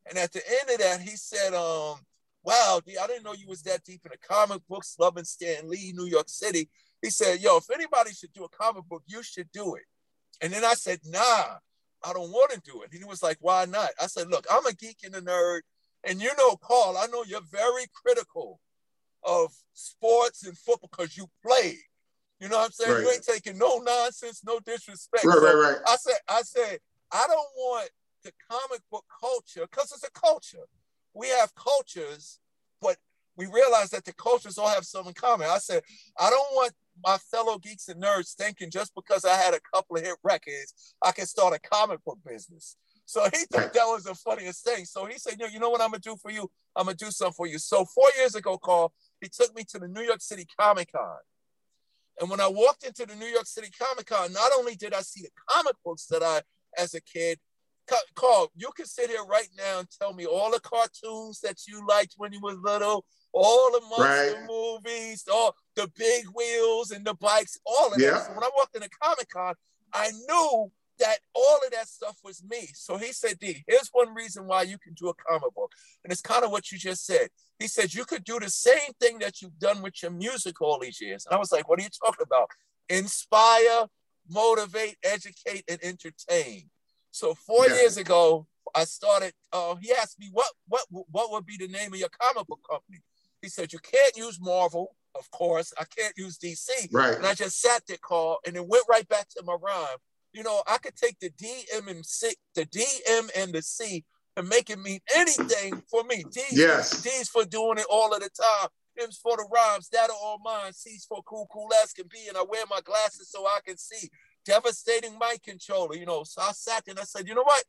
And 0.09 0.17
at 0.17 0.31
the 0.31 0.41
end 0.47 0.69
of 0.71 0.79
that, 0.79 1.01
he 1.01 1.15
said, 1.15 1.53
um, 1.53 1.97
wow, 2.43 2.79
I 2.85 3.07
didn't 3.07 3.23
know 3.23 3.33
you 3.33 3.47
was 3.47 3.61
that 3.63 3.83
deep 3.83 4.01
in 4.05 4.11
the 4.11 4.27
comic 4.27 4.61
books, 4.69 4.95
loving 4.99 5.25
Stan 5.25 5.69
Lee, 5.69 5.93
New 5.95 6.05
York 6.05 6.29
City. 6.29 6.69
He 7.01 7.09
said, 7.09 7.41
yo, 7.41 7.57
if 7.57 7.69
anybody 7.73 8.11
should 8.13 8.33
do 8.33 8.45
a 8.45 8.49
comic 8.49 8.85
book, 8.85 9.03
you 9.05 9.21
should 9.21 9.51
do 9.51 9.75
it. 9.75 9.83
And 10.41 10.51
then 10.51 10.63
I 10.63 10.73
said, 10.73 10.99
nah, 11.05 11.57
I 12.03 12.13
don't 12.13 12.31
want 12.31 12.51
to 12.51 12.61
do 12.61 12.81
it. 12.81 12.91
And 12.91 12.99
he 12.99 13.05
was 13.05 13.21
like, 13.21 13.37
why 13.41 13.65
not? 13.65 13.89
I 14.01 14.07
said, 14.07 14.29
look, 14.29 14.45
I'm 14.49 14.65
a 14.65 14.73
geek 14.73 14.99
and 15.03 15.15
a 15.15 15.21
nerd. 15.21 15.61
And 16.03 16.21
you 16.21 16.31
know, 16.37 16.55
Carl, 16.55 16.97
I 16.97 17.07
know 17.07 17.23
you're 17.27 17.41
very 17.51 17.85
critical 17.93 18.59
of 19.23 19.51
sports 19.73 20.45
and 20.45 20.57
football 20.57 20.89
because 20.91 21.17
you 21.17 21.27
played. 21.45 21.77
You 22.39 22.49
know 22.49 22.57
what 22.57 22.65
I'm 22.65 22.71
saying? 22.71 22.91
Right. 22.91 23.01
You 23.01 23.11
ain't 23.11 23.23
taking 23.23 23.57
no 23.57 23.79
nonsense, 23.79 24.43
no 24.45 24.59
disrespect. 24.59 25.25
Right, 25.25 25.37
so 25.37 25.43
right, 25.43 25.71
right. 25.71 25.81
I 25.87 25.95
said, 25.95 26.17
I 26.29 26.41
said, 26.43 26.79
I 27.11 27.25
don't 27.27 27.49
want 27.55 27.89
the 28.23 28.31
comic 28.49 28.81
book 28.91 29.05
culture 29.19 29.67
because 29.69 29.91
it's 29.91 30.03
a 30.03 30.11
culture. 30.11 30.65
We 31.13 31.27
have 31.29 31.53
cultures, 31.55 32.39
but 32.81 32.97
we 33.35 33.45
realize 33.47 33.89
that 33.91 34.05
the 34.05 34.13
cultures 34.13 34.57
all 34.57 34.67
have 34.67 34.85
something 34.85 35.09
in 35.09 35.13
common. 35.15 35.47
I 35.49 35.57
said, 35.57 35.81
I 36.19 36.29
don't 36.29 36.55
want 36.55 36.73
my 37.03 37.17
fellow 37.31 37.57
geeks 37.57 37.87
and 37.87 38.01
nerds 38.01 38.33
thinking 38.33 38.71
just 38.71 38.93
because 38.95 39.25
I 39.25 39.35
had 39.35 39.53
a 39.53 39.59
couple 39.73 39.97
of 39.97 40.03
hit 40.03 40.15
records, 40.23 40.95
I 41.01 41.11
can 41.11 41.25
start 41.25 41.55
a 41.55 41.59
comic 41.59 42.03
book 42.03 42.19
business. 42.25 42.75
So 43.05 43.23
he 43.23 43.45
thought 43.51 43.73
that 43.73 43.85
was 43.85 44.03
the 44.03 44.15
funniest 44.15 44.65
thing. 44.65 44.85
So 44.85 45.05
he 45.05 45.17
said, 45.17 45.35
you 45.39 45.45
know, 45.45 45.51
you 45.53 45.59
know 45.59 45.69
what 45.69 45.81
I'm 45.81 45.91
gonna 45.91 45.99
do 45.99 46.17
for 46.21 46.29
you? 46.29 46.49
I'm 46.75 46.85
gonna 46.85 46.97
do 46.97 47.09
something 47.09 47.33
for 47.33 47.47
you. 47.47 47.57
So 47.57 47.85
four 47.85 48.09
years 48.17 48.35
ago, 48.35 48.57
Carl, 48.57 48.91
he 49.21 49.29
took 49.29 49.55
me 49.55 49.63
to 49.69 49.79
the 49.79 49.87
New 49.87 50.01
York 50.01 50.21
City 50.21 50.45
Comic 50.59 50.91
Con. 50.91 51.17
And 52.19 52.29
when 52.29 52.41
I 52.41 52.47
walked 52.47 52.83
into 52.83 53.05
the 53.05 53.15
New 53.15 53.27
York 53.27 53.45
City 53.45 53.69
Comic 53.79 54.07
Con, 54.07 54.33
not 54.33 54.51
only 54.57 54.75
did 54.75 54.93
I 54.93 55.01
see 55.01 55.21
the 55.21 55.29
comic 55.47 55.75
books 55.85 56.07
that 56.07 56.23
I 56.23 56.41
as 56.77 56.93
a 56.93 57.01
kid. 57.01 57.39
Carl, 58.15 58.51
you 58.55 58.69
can 58.75 58.85
sit 58.85 59.09
here 59.09 59.23
right 59.23 59.47
now 59.57 59.79
and 59.79 59.87
tell 59.89 60.13
me 60.13 60.25
all 60.25 60.51
the 60.51 60.59
cartoons 60.59 61.39
that 61.39 61.65
you 61.67 61.85
liked 61.87 62.15
when 62.17 62.33
you 62.33 62.41
was 62.41 62.57
little, 62.61 63.05
all 63.31 63.71
the 63.71 63.79
monster 63.81 64.39
right. 64.39 64.45
movies, 64.45 65.23
all 65.31 65.55
the 65.77 65.89
big 65.97 66.25
wheels 66.35 66.91
and 66.91 67.05
the 67.05 67.13
bikes, 67.13 67.57
all 67.65 67.93
of 67.93 68.01
yeah. 68.01 68.11
that. 68.11 68.25
So 68.25 68.33
when 68.33 68.43
I 68.43 68.49
walked 68.57 68.75
in 68.75 68.83
a 68.83 68.89
Comic 69.01 69.29
Con, 69.29 69.53
I 69.93 70.11
knew 70.11 70.71
that 70.99 71.17
all 71.33 71.59
of 71.65 71.71
that 71.71 71.87
stuff 71.87 72.17
was 72.23 72.43
me. 72.43 72.69
So 72.73 72.97
he 72.97 73.11
said, 73.11 73.39
D, 73.39 73.63
here's 73.67 73.89
one 73.91 74.13
reason 74.13 74.47
why 74.47 74.63
you 74.63 74.77
can 74.77 74.93
do 74.93 75.09
a 75.09 75.13
comic 75.13 75.53
book. 75.55 75.71
And 76.03 76.11
it's 76.11 76.21
kind 76.21 76.43
of 76.43 76.51
what 76.51 76.71
you 76.71 76.77
just 76.77 77.05
said. 77.05 77.29
He 77.59 77.67
said, 77.67 77.93
you 77.93 78.05
could 78.05 78.23
do 78.23 78.39
the 78.39 78.49
same 78.49 78.93
thing 78.99 79.19
that 79.19 79.41
you've 79.41 79.59
done 79.59 79.81
with 79.81 80.01
your 80.01 80.11
music 80.11 80.61
all 80.61 80.79
these 80.79 81.01
years. 81.01 81.25
And 81.25 81.35
I 81.35 81.39
was 81.39 81.51
like, 81.51 81.67
what 81.67 81.79
are 81.79 81.83
you 81.83 81.89
talking 81.89 82.25
about? 82.25 82.49
Inspire, 82.89 83.85
motivate, 84.29 84.97
educate, 85.03 85.63
and 85.67 85.79
entertain. 85.83 86.69
So 87.11 87.33
four 87.33 87.67
yeah. 87.67 87.75
years 87.75 87.97
ago, 87.97 88.47
I 88.75 88.83
started. 88.83 89.33
Uh, 89.51 89.75
he 89.75 89.91
asked 89.91 90.19
me 90.19 90.29
what 90.31 90.47
what 90.67 90.85
what 90.89 91.31
would 91.31 91.45
be 91.45 91.57
the 91.57 91.67
name 91.67 91.93
of 91.93 91.99
your 91.99 92.09
comic 92.09 92.47
book 92.47 92.59
company. 92.69 92.99
He 93.41 93.49
said 93.49 93.71
you 93.71 93.79
can't 93.79 94.15
use 94.15 94.39
Marvel, 94.41 94.95
of 95.15 95.29
course. 95.31 95.73
I 95.79 95.85
can't 95.85 96.13
use 96.17 96.37
DC. 96.37 96.69
Right. 96.91 97.15
And 97.15 97.25
I 97.25 97.33
just 97.33 97.59
sat 97.59 97.83
there, 97.87 97.97
Carl, 98.01 98.39
and 98.45 98.55
it 98.55 98.67
went 98.67 98.85
right 98.89 99.07
back 99.07 99.29
to 99.29 99.43
my 99.43 99.55
rhyme. 99.59 99.97
You 100.37 100.43
know, 100.43 100.61
I 100.67 100.77
could 100.77 100.95
take 100.95 101.19
the 101.19 101.31
D, 101.31 101.47
M, 101.73 101.87
and 101.87 102.05
C, 102.05 102.31
the 102.53 102.65
D, 102.65 102.85
M, 103.09 103.27
and 103.35 103.51
the 103.51 103.63
C, 103.63 104.05
and 104.35 104.47
make 104.47 104.69
it 104.69 104.77
mean 104.77 104.99
anything 105.15 105.81
for 105.89 106.03
me. 106.03 106.23
D's, 106.31 106.51
yes. 106.51 107.01
D's 107.01 107.27
for 107.27 107.43
doing 107.43 107.79
it 107.79 107.87
all 107.89 108.13
of 108.13 108.19
the 108.19 108.29
time. 108.29 108.69
M's 109.01 109.17
for 109.17 109.35
the 109.35 109.47
rhymes, 109.51 109.89
that 109.89 110.11
are 110.11 110.15
all 110.15 110.37
mine. 110.45 110.73
C's 110.73 111.05
for 111.05 111.23
cool, 111.23 111.47
cool 111.51 111.69
as 111.81 111.91
can 111.91 112.05
be. 112.07 112.27
And 112.27 112.37
I 112.37 112.43
wear 112.47 112.63
my 112.69 112.81
glasses 112.85 113.31
so 113.31 113.47
I 113.47 113.61
can 113.65 113.77
see. 113.77 114.09
Devastating 114.45 115.17
mic 115.19 115.41
controller, 115.41 115.95
you 115.95 116.05
know. 116.05 116.23
So 116.23 116.39
I 116.43 116.51
sat 116.51 116.85
there 116.85 116.93
and 116.93 116.99
I 116.99 117.03
said, 117.03 117.27
you 117.27 117.33
know 117.33 117.41
what? 117.41 117.63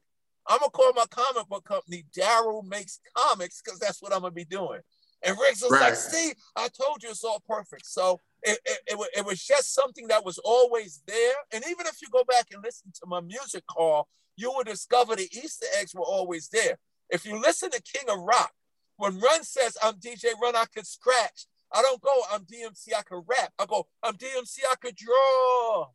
I'm 0.47 0.59
gonna 0.59 0.71
call 0.71 0.93
my 0.93 1.07
comic 1.11 1.49
book 1.49 1.65
company 1.65 2.05
Darryl 2.15 2.63
Makes 2.65 3.01
Comics 3.17 3.63
because 3.63 3.79
that's 3.79 4.03
what 4.03 4.13
I'm 4.13 4.21
gonna 4.21 4.33
be 4.33 4.45
doing. 4.45 4.81
And 5.23 5.39
Riggs 5.39 5.63
was 5.63 5.73
right. 5.73 5.89
like, 5.89 5.95
see, 5.95 6.35
I 6.55 6.69
told 6.69 7.03
you 7.03 7.09
it's 7.09 7.25
all 7.25 7.43
perfect. 7.49 7.87
So 7.87 8.21
it, 8.43 8.59
it, 8.65 8.79
it, 8.87 9.09
it, 9.19 9.27
was 9.27 9.45
just 9.45 9.75
something 9.75 10.09
that 10.09 10.25
was 10.25 10.39
always 10.39 11.03
there. 11.07 11.35
And 11.53 11.65
even 11.69 11.87
if 11.87 12.01
you 12.01 12.09
go 12.11 12.25
back 12.25 12.47
and 12.53 12.63
listen 12.63 12.93
to 12.95 13.07
my 13.07 13.21
music 13.21 13.65
Carl, 13.69 14.09
you 14.37 14.53
will 14.53 14.65
discover 14.65 15.17
the 15.17 15.29
Easter 15.33 15.67
eggs 15.81 15.95
were 15.95 16.03
always 16.03 16.49
there. 16.49 16.79
If 17.11 17.25
you 17.25 17.41
listen 17.41 17.71
to 17.71 17.83
King 17.83 18.09
of 18.09 18.21
Rock, 18.21 18.53
when 18.97 19.19
Run 19.19 19.45
says, 19.45 19.77
I'm 19.83 19.95
DJ 19.95 20.27
Run, 20.41 20.57
I 20.57 20.65
can 20.73 20.85
scratch. 20.85 21.47
I 21.73 21.83
don't 21.83 22.01
go, 22.01 22.11
I'm 22.33 22.45
DMC, 22.45 22.95
I 22.97 23.03
can 23.03 23.23
rap. 23.27 23.53
I 23.59 23.67
go, 23.67 23.87
I'm 24.03 24.15
DMC, 24.15 24.61
I 24.71 24.75
could 24.81 24.97
draw. 24.97 25.87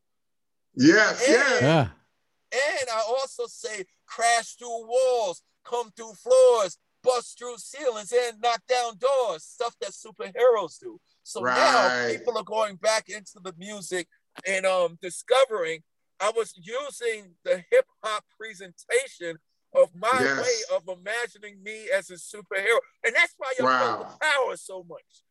Yes, 0.75 1.27
and, 1.27 1.36
yeah. 1.36 1.60
yeah. 1.62 1.88
And 2.53 2.89
I 2.91 3.01
also 3.08 3.45
say, 3.47 3.85
crash 4.06 4.56
through 4.56 4.87
walls, 4.87 5.41
come 5.65 5.91
through 5.91 6.13
floors, 6.13 6.77
bust 7.04 7.37
through 7.37 7.58
ceilings, 7.58 8.13
and 8.13 8.41
knock 8.41 8.62
down 8.67 8.94
doors, 8.98 9.44
stuff 9.44 9.75
that 9.81 9.91
superheroes 9.91 10.79
do. 10.79 11.00
So 11.24 11.42
right. 11.42 11.56
now 11.56 12.12
people 12.17 12.38
are 12.38 12.44
going 12.44 12.76
back 12.76 13.10
into 13.10 13.40
the 13.42 13.54
music 13.58 14.08
and 14.48 14.65
um 14.65 14.98
discovering 15.02 15.84
I 16.19 16.32
was 16.36 16.54
using 16.56 17.34
the 17.44 17.63
hip 17.69 17.86
hop 18.04 18.24
presentation 18.38 19.38
of 19.76 19.90
my 19.96 20.10
yes. 20.19 20.40
way 20.42 20.78
of 20.78 20.98
imagining 21.00 21.62
me 21.63 21.90
as 21.96 22.10
a 22.12 22.13
superhero. 22.13 22.78
And 23.04 23.13
that's 23.15 23.34
why 23.38 23.54
you 23.58 23.65
wow. 23.65 23.80
feel 23.80 23.98
the 24.00 24.17
power 24.21 24.56
so 24.56 24.86
much. 24.88 25.24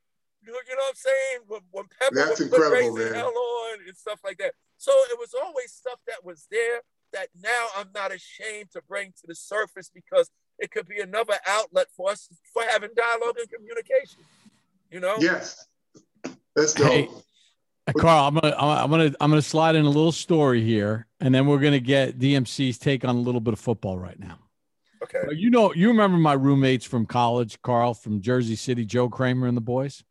You 0.45 0.53
know, 0.53 0.59
you 0.69 0.75
know 0.75 0.83
what 0.83 0.89
I'm 0.89 0.95
saying? 0.97 1.39
When, 1.47 1.61
when 1.71 1.85
Pepper 2.01 2.15
that's 2.15 2.41
would 2.41 2.51
put 2.51 2.73
Raising 2.73 3.15
Hell 3.15 3.33
on 3.33 3.79
and 3.87 3.97
stuff 3.97 4.21
like 4.25 4.39
that. 4.39 4.55
So 4.77 4.93
it 5.11 5.19
was 5.19 5.35
always 5.35 5.73
stuff 5.73 6.01
that 6.09 6.25
was 6.25 6.47
there 6.51 6.81
that 7.13 7.29
now 7.41 7.67
I'm 7.77 7.89
not 7.95 8.13
ashamed 8.13 8.73
to 8.73 8.83
bring 8.89 9.13
to 9.21 9.27
the 9.27 9.35
surface 9.35 9.91
because 9.95 10.31
it 10.59 10.71
could 10.71 10.89
be 10.89 11.01
another 11.01 11.35
outlet 11.47 11.87
for 11.97 12.11
us 12.11 12.29
for 12.53 12.63
having 12.69 12.91
dialogue 12.97 13.37
and 13.39 13.49
communication. 13.49 14.23
You 14.91 15.01
know? 15.01 15.17
Yes. 15.21 15.67
That's 16.55 16.75
dope. 16.75 16.89
Hey, 16.89 17.09
Carl, 17.99 18.29
I'm 18.29 18.35
gonna 18.35 18.55
I'm 18.57 18.91
gonna 18.91 19.13
I'm 19.21 19.31
gonna 19.31 19.43
slide 19.43 19.75
in 19.75 19.85
a 19.85 19.91
little 19.91 20.13
story 20.13 20.63
here, 20.63 21.07
and 21.21 21.35
then 21.35 21.47
we're 21.47 21.59
gonna 21.59 21.81
get 21.81 22.19
DMC's 22.19 22.79
take 22.79 23.05
on 23.05 23.17
a 23.17 23.21
little 23.21 23.41
bit 23.41 23.53
of 23.53 23.59
football 23.59 23.99
right 23.99 24.19
now. 24.19 24.39
Okay. 25.03 25.35
You 25.35 25.51
know, 25.51 25.75
you 25.75 25.89
remember 25.89 26.17
my 26.17 26.35
roommates 26.35 26.87
from 26.87 27.07
college, 27.07 27.61
Carl 27.63 27.95
from 27.95 28.21
Jersey 28.21 28.55
City, 28.55 28.85
Joe 28.85 29.09
Kramer 29.09 29.49
and 29.49 29.57
the 29.57 29.63
boys. 29.63 30.05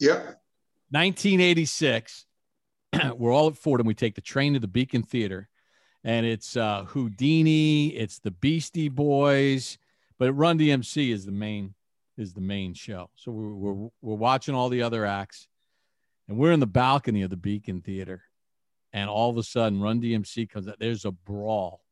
Yep. 0.00 0.16
1986. 0.90 2.26
we're 3.16 3.32
all 3.32 3.48
at 3.48 3.56
Fordham. 3.56 3.86
We 3.86 3.94
take 3.94 4.14
the 4.14 4.22
train 4.22 4.54
to 4.54 4.60
the 4.60 4.68
Beacon 4.68 5.02
Theater, 5.02 5.48
and 6.02 6.24
it's 6.24 6.56
uh, 6.56 6.84
Whodini, 6.86 7.92
it's 7.94 8.20
the 8.20 8.30
Beastie 8.30 8.88
Boys, 8.88 9.76
but 10.18 10.32
Run 10.32 10.58
DMC 10.58 11.12
is 11.12 11.26
the 11.26 11.32
main 11.32 11.74
is 12.16 12.32
the 12.32 12.40
main 12.40 12.72
show. 12.72 13.10
So 13.16 13.32
we're 13.32 13.52
we're, 13.52 13.88
we're 14.00 14.14
watching 14.14 14.54
all 14.54 14.70
the 14.70 14.80
other 14.80 15.04
acts 15.04 15.46
and 16.28 16.36
we're 16.36 16.52
in 16.52 16.60
the 16.60 16.66
balcony 16.66 17.22
of 17.22 17.30
the 17.30 17.36
Beacon 17.36 17.80
Theater, 17.80 18.22
and 18.92 19.08
all 19.08 19.30
of 19.30 19.36
a 19.36 19.42
sudden, 19.42 19.80
Run 19.80 20.00
DMC 20.00 20.48
comes 20.48 20.68
out. 20.68 20.76
There's 20.78 21.04
a 21.04 21.12
brawl. 21.12 21.82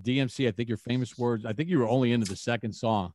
DMC, 0.00 0.48
I 0.48 0.52
think 0.52 0.68
your 0.68 0.78
famous 0.78 1.16
words. 1.18 1.44
I 1.44 1.52
think 1.52 1.68
you 1.68 1.78
were 1.78 1.88
only 1.88 2.12
into 2.12 2.28
the 2.28 2.36
second 2.36 2.72
song. 2.72 3.12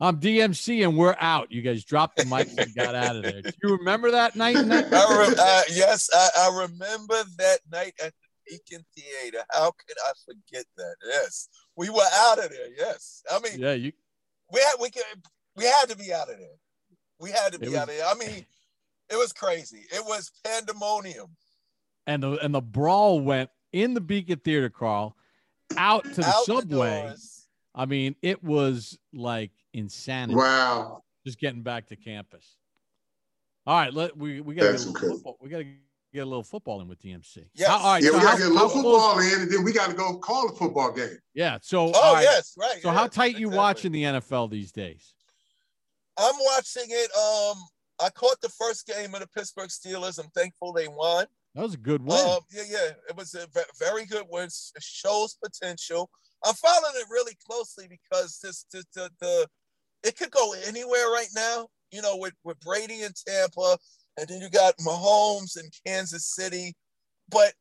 I'm 0.00 0.18
DMC 0.18 0.84
and 0.84 0.96
we're 0.96 1.16
out. 1.20 1.52
You 1.52 1.62
guys 1.62 1.84
dropped 1.84 2.16
the 2.16 2.24
mics 2.24 2.58
and 2.58 2.74
got 2.74 2.96
out 2.96 3.14
of 3.14 3.22
there. 3.22 3.40
Do 3.40 3.52
you 3.62 3.76
remember 3.76 4.10
that 4.10 4.34
night? 4.34 4.56
I 4.56 4.60
re- 4.60 5.34
uh, 5.38 5.62
yes, 5.70 6.10
I, 6.12 6.28
I, 6.38 6.62
remember 6.62 7.14
that 7.38 7.60
night 7.70 7.94
at 8.02 8.12
the 8.12 8.58
Beacon 8.58 8.84
Theater. 8.96 9.44
How 9.50 9.70
could 9.70 9.96
I 10.04 10.12
forget 10.26 10.64
that? 10.76 10.96
Yes, 11.06 11.48
we 11.76 11.88
were 11.88 12.02
out 12.14 12.44
of 12.44 12.50
there. 12.50 12.68
Yes, 12.76 13.22
I 13.30 13.38
mean, 13.40 13.60
yeah, 13.60 13.74
you. 13.74 13.92
We 14.52 14.60
had 14.60 14.74
we 14.80 14.90
could, 14.90 15.04
we 15.56 15.64
had 15.64 15.88
to 15.90 15.96
be 15.96 16.12
out 16.12 16.28
of 16.28 16.36
there. 16.36 16.58
We 17.20 17.30
had 17.30 17.52
to 17.52 17.60
be 17.60 17.68
was, 17.68 17.76
out 17.76 17.88
of 17.88 17.94
there. 17.94 18.06
I 18.06 18.14
mean, 18.14 18.44
it 19.10 19.16
was 19.16 19.32
crazy. 19.32 19.84
It 19.92 20.04
was 20.04 20.32
pandemonium. 20.44 21.28
And 22.06 22.22
the 22.22 22.32
and 22.38 22.54
the 22.54 22.60
brawl 22.60 23.20
went 23.20 23.50
in 23.72 23.94
the 23.94 24.00
Beacon 24.00 24.38
Theater, 24.38 24.70
Carl, 24.70 25.16
out 25.76 26.04
to 26.04 26.20
the 26.20 26.26
out 26.26 26.44
subway. 26.44 27.02
The 27.06 27.18
I 27.74 27.86
mean, 27.86 28.16
it 28.22 28.42
was 28.42 28.98
like 29.12 29.50
insanity. 29.72 30.36
Wow. 30.36 31.02
Just 31.24 31.38
getting 31.38 31.62
back 31.62 31.88
to 31.88 31.96
campus. 31.96 32.56
All 33.66 33.78
right, 33.78 33.94
let 33.94 34.16
we 34.16 34.40
we 34.40 34.54
got 34.56 34.84
we 35.40 35.48
got 35.48 35.58
to 35.58 35.66
get 36.12 36.20
a 36.20 36.26
little 36.26 36.42
football 36.42 36.80
in 36.80 36.88
with 36.88 37.00
DMC. 37.00 37.46
Yeah, 37.54 37.68
all 37.68 37.92
right, 37.92 38.02
yeah, 38.02 38.10
so 38.10 38.18
we 38.18 38.22
got 38.22 38.32
to 38.32 38.38
get 38.38 38.46
a 38.48 38.52
little 38.52 38.68
football 38.68 39.12
close? 39.12 39.32
in, 39.32 39.42
and 39.42 39.52
then 39.52 39.64
we 39.64 39.72
got 39.72 39.88
to 39.88 39.94
go 39.94 40.18
call 40.18 40.48
a 40.48 40.52
football 40.52 40.92
game. 40.92 41.16
Yeah. 41.32 41.58
So, 41.62 41.92
oh 41.94 42.14
right. 42.14 42.22
yes, 42.22 42.54
right. 42.58 42.82
So, 42.82 42.88
yes, 42.88 42.96
how 42.96 43.06
tight 43.06 43.26
exactly. 43.26 43.40
you 43.40 43.48
watching 43.50 43.92
the 43.92 44.02
NFL 44.02 44.50
these 44.50 44.72
days? 44.72 45.14
I'm 46.18 46.34
watching 46.40 46.86
it. 46.88 47.10
Um, 47.16 47.62
I 48.00 48.10
caught 48.10 48.40
the 48.40 48.48
first 48.48 48.86
game 48.86 49.14
of 49.14 49.20
the 49.20 49.28
Pittsburgh 49.28 49.68
Steelers. 49.68 50.18
I'm 50.18 50.30
thankful 50.30 50.72
they 50.72 50.88
won. 50.88 51.26
That 51.54 51.62
was 51.62 51.74
a 51.74 51.78
good 51.78 52.02
win. 52.02 52.18
Um, 52.18 52.40
yeah, 52.50 52.62
yeah, 52.68 52.90
it 53.08 53.16
was 53.16 53.34
a 53.34 53.46
very 53.78 54.06
good 54.06 54.24
win. 54.30 54.46
It 54.46 54.82
shows 54.82 55.36
potential. 55.42 56.10
I'm 56.44 56.54
following 56.54 56.94
it 56.96 57.06
really 57.10 57.36
closely 57.48 57.86
because 57.88 58.38
this, 58.42 58.66
this 58.72 58.84
the, 58.94 59.10
the 59.20 59.46
it 60.02 60.16
could 60.16 60.30
go 60.30 60.54
anywhere 60.66 61.08
right 61.10 61.28
now. 61.34 61.68
You 61.90 62.02
know, 62.02 62.16
with 62.16 62.32
with 62.42 62.58
Brady 62.60 63.02
in 63.02 63.12
Tampa, 63.26 63.76
and 64.18 64.28
then 64.28 64.40
you 64.40 64.48
got 64.48 64.76
Mahomes 64.78 65.58
in 65.58 65.68
Kansas 65.86 66.26
City. 66.26 66.74
But 67.28 67.52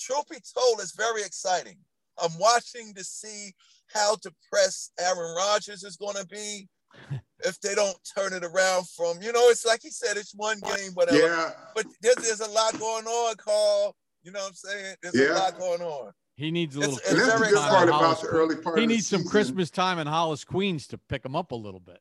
truth 0.00 0.28
be 0.30 0.36
told, 0.36 0.80
it's 0.80 0.96
very 0.96 1.22
exciting. 1.22 1.76
I'm 2.20 2.36
watching 2.38 2.94
to 2.94 3.04
see 3.04 3.52
how 3.92 4.16
depressed 4.16 4.92
Aaron 4.98 5.34
Rodgers 5.36 5.84
is 5.84 5.96
going 5.96 6.16
to 6.16 6.26
be 6.26 6.68
if 7.44 7.60
they 7.60 7.74
don't 7.74 7.96
turn 8.16 8.32
it 8.32 8.44
around 8.44 8.88
from, 8.88 9.22
you 9.22 9.32
know, 9.32 9.48
it's 9.48 9.64
like 9.64 9.80
he 9.82 9.90
said, 9.90 10.16
it's 10.16 10.34
one 10.34 10.58
game, 10.60 10.92
whatever. 10.94 11.18
Yeah. 11.18 11.50
But 11.74 11.86
there's, 12.02 12.16
there's 12.16 12.40
a 12.40 12.50
lot 12.50 12.78
going 12.78 13.06
on, 13.06 13.36
Carl. 13.36 13.94
You 14.22 14.32
know 14.32 14.40
what 14.40 14.48
I'm 14.48 14.54
saying? 14.54 14.96
There's 15.02 15.14
yeah. 15.14 15.32
a 15.32 15.38
lot 15.38 15.58
going 15.58 15.82
on. 15.82 16.12
He 16.36 16.50
needs 16.50 16.76
a 16.76 16.80
little. 16.80 16.96
It's, 16.98 17.10
it's 17.10 17.26
that's 17.26 17.40
the 17.40 17.46
good 17.46 17.58
part 17.58 17.88
about 17.88 18.20
the 18.20 18.28
early 18.28 18.56
part. 18.56 18.78
He 18.78 18.86
needs 18.86 19.08
some 19.08 19.24
Christmas 19.24 19.70
time 19.70 19.98
in 19.98 20.06
Hollis, 20.06 20.44
Queens, 20.44 20.86
to 20.88 20.98
pick 21.08 21.24
him 21.24 21.34
up 21.34 21.50
a 21.50 21.56
little 21.56 21.80
bit. 21.80 21.98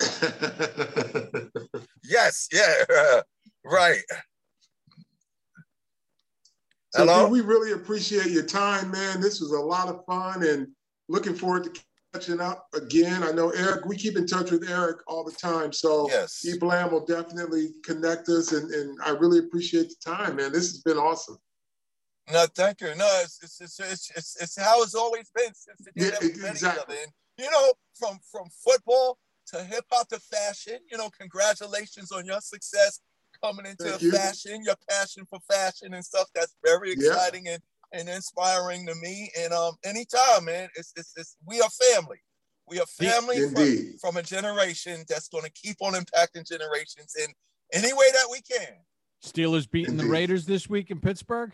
yes, 2.02 2.48
yeah, 2.52 3.20
right. 3.64 4.02
So 6.90 7.04
Hello? 7.04 7.28
we 7.28 7.42
really 7.42 7.72
appreciate 7.72 8.28
your 8.28 8.44
time, 8.44 8.90
man. 8.90 9.20
This 9.20 9.40
was 9.40 9.52
a 9.52 9.60
lot 9.60 9.88
of 9.88 10.06
fun, 10.06 10.42
and 10.42 10.68
looking 11.08 11.34
forward 11.34 11.64
to 11.64 11.82
catching 12.16 12.40
up 12.40 12.68
again. 12.74 13.22
I 13.22 13.32
know 13.32 13.50
Eric, 13.50 13.84
we 13.84 13.96
keep 13.96 14.16
in 14.16 14.26
touch 14.26 14.50
with 14.50 14.68
Eric 14.68 14.98
all 15.06 15.24
the 15.24 15.32
time. 15.32 15.72
So 15.72 16.08
yes. 16.08 16.44
E. 16.44 16.58
Blam 16.58 16.90
will 16.90 17.04
definitely 17.04 17.68
connect 17.84 18.28
us. 18.28 18.52
And, 18.52 18.70
and 18.70 18.98
I 19.04 19.10
really 19.10 19.38
appreciate 19.38 19.88
the 19.88 20.14
time, 20.14 20.36
man. 20.36 20.52
This 20.52 20.70
has 20.70 20.82
been 20.82 20.96
awesome. 20.96 21.38
No, 22.32 22.46
thank 22.54 22.80
you. 22.80 22.88
No, 22.96 23.08
it's 23.22 23.38
it's 23.42 23.60
it's 23.60 23.78
it's, 23.78 24.10
it's, 24.16 24.42
it's 24.42 24.60
how 24.60 24.82
it's 24.82 24.94
always 24.94 25.30
been 25.30 25.54
since 25.54 25.78
the 25.78 25.92
day 25.92 26.06
yeah, 26.06 26.10
that 26.10 26.50
exactly. 26.50 26.96
And, 27.02 27.12
you 27.38 27.50
know, 27.50 27.72
from 27.94 28.18
from 28.32 28.48
football 28.64 29.18
to 29.48 29.62
hip 29.62 29.84
hop 29.92 30.08
to 30.08 30.18
fashion. 30.18 30.78
You 30.90 30.98
know, 30.98 31.08
congratulations 31.10 32.10
on 32.10 32.24
your 32.26 32.40
success 32.40 33.00
coming 33.44 33.66
into 33.66 33.84
thank 33.84 34.12
fashion, 34.12 34.62
your 34.64 34.74
passion 34.90 35.24
for 35.30 35.38
fashion 35.48 35.94
and 35.94 36.04
stuff. 36.04 36.28
That's 36.34 36.56
very 36.64 36.92
exciting 36.92 37.46
yeah. 37.46 37.52
and 37.54 37.62
and 37.92 38.08
inspiring 38.08 38.86
to 38.86 38.94
me. 38.96 39.30
And 39.38 39.52
um, 39.52 39.74
anytime, 39.84 40.44
man, 40.44 40.68
it's, 40.74 40.92
it's, 40.96 41.12
it's 41.16 41.36
we 41.46 41.60
are 41.60 41.68
family. 41.92 42.18
We 42.68 42.80
are 42.80 42.86
family 42.86 43.40
from, 43.48 43.98
from, 44.00 44.16
a 44.16 44.22
generation 44.22 45.04
that's 45.08 45.28
going 45.28 45.44
to 45.44 45.52
keep 45.52 45.76
on 45.80 45.92
impacting 45.92 46.48
generations 46.48 47.14
in 47.16 47.32
any 47.72 47.92
way 47.92 48.06
that 48.12 48.26
we 48.30 48.40
can. 48.40 48.74
Steelers 49.24 49.70
beating 49.70 49.94
Indeed. 49.94 50.06
the 50.06 50.10
Raiders 50.10 50.46
this 50.46 50.68
week 50.68 50.90
in 50.90 51.00
Pittsburgh. 51.00 51.52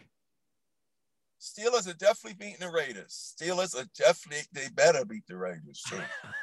Steelers 1.39 1.87
are 1.87 1.95
definitely 1.95 2.37
beating 2.39 2.61
the 2.61 2.71
Raiders. 2.71 3.35
Steelers 3.39 3.79
are 3.79 3.87
definitely 3.99 4.45
they 4.53 4.69
better 4.75 5.05
beat 5.05 5.27
the 5.27 5.37
Raiders 5.37 5.83
too. 5.87 6.01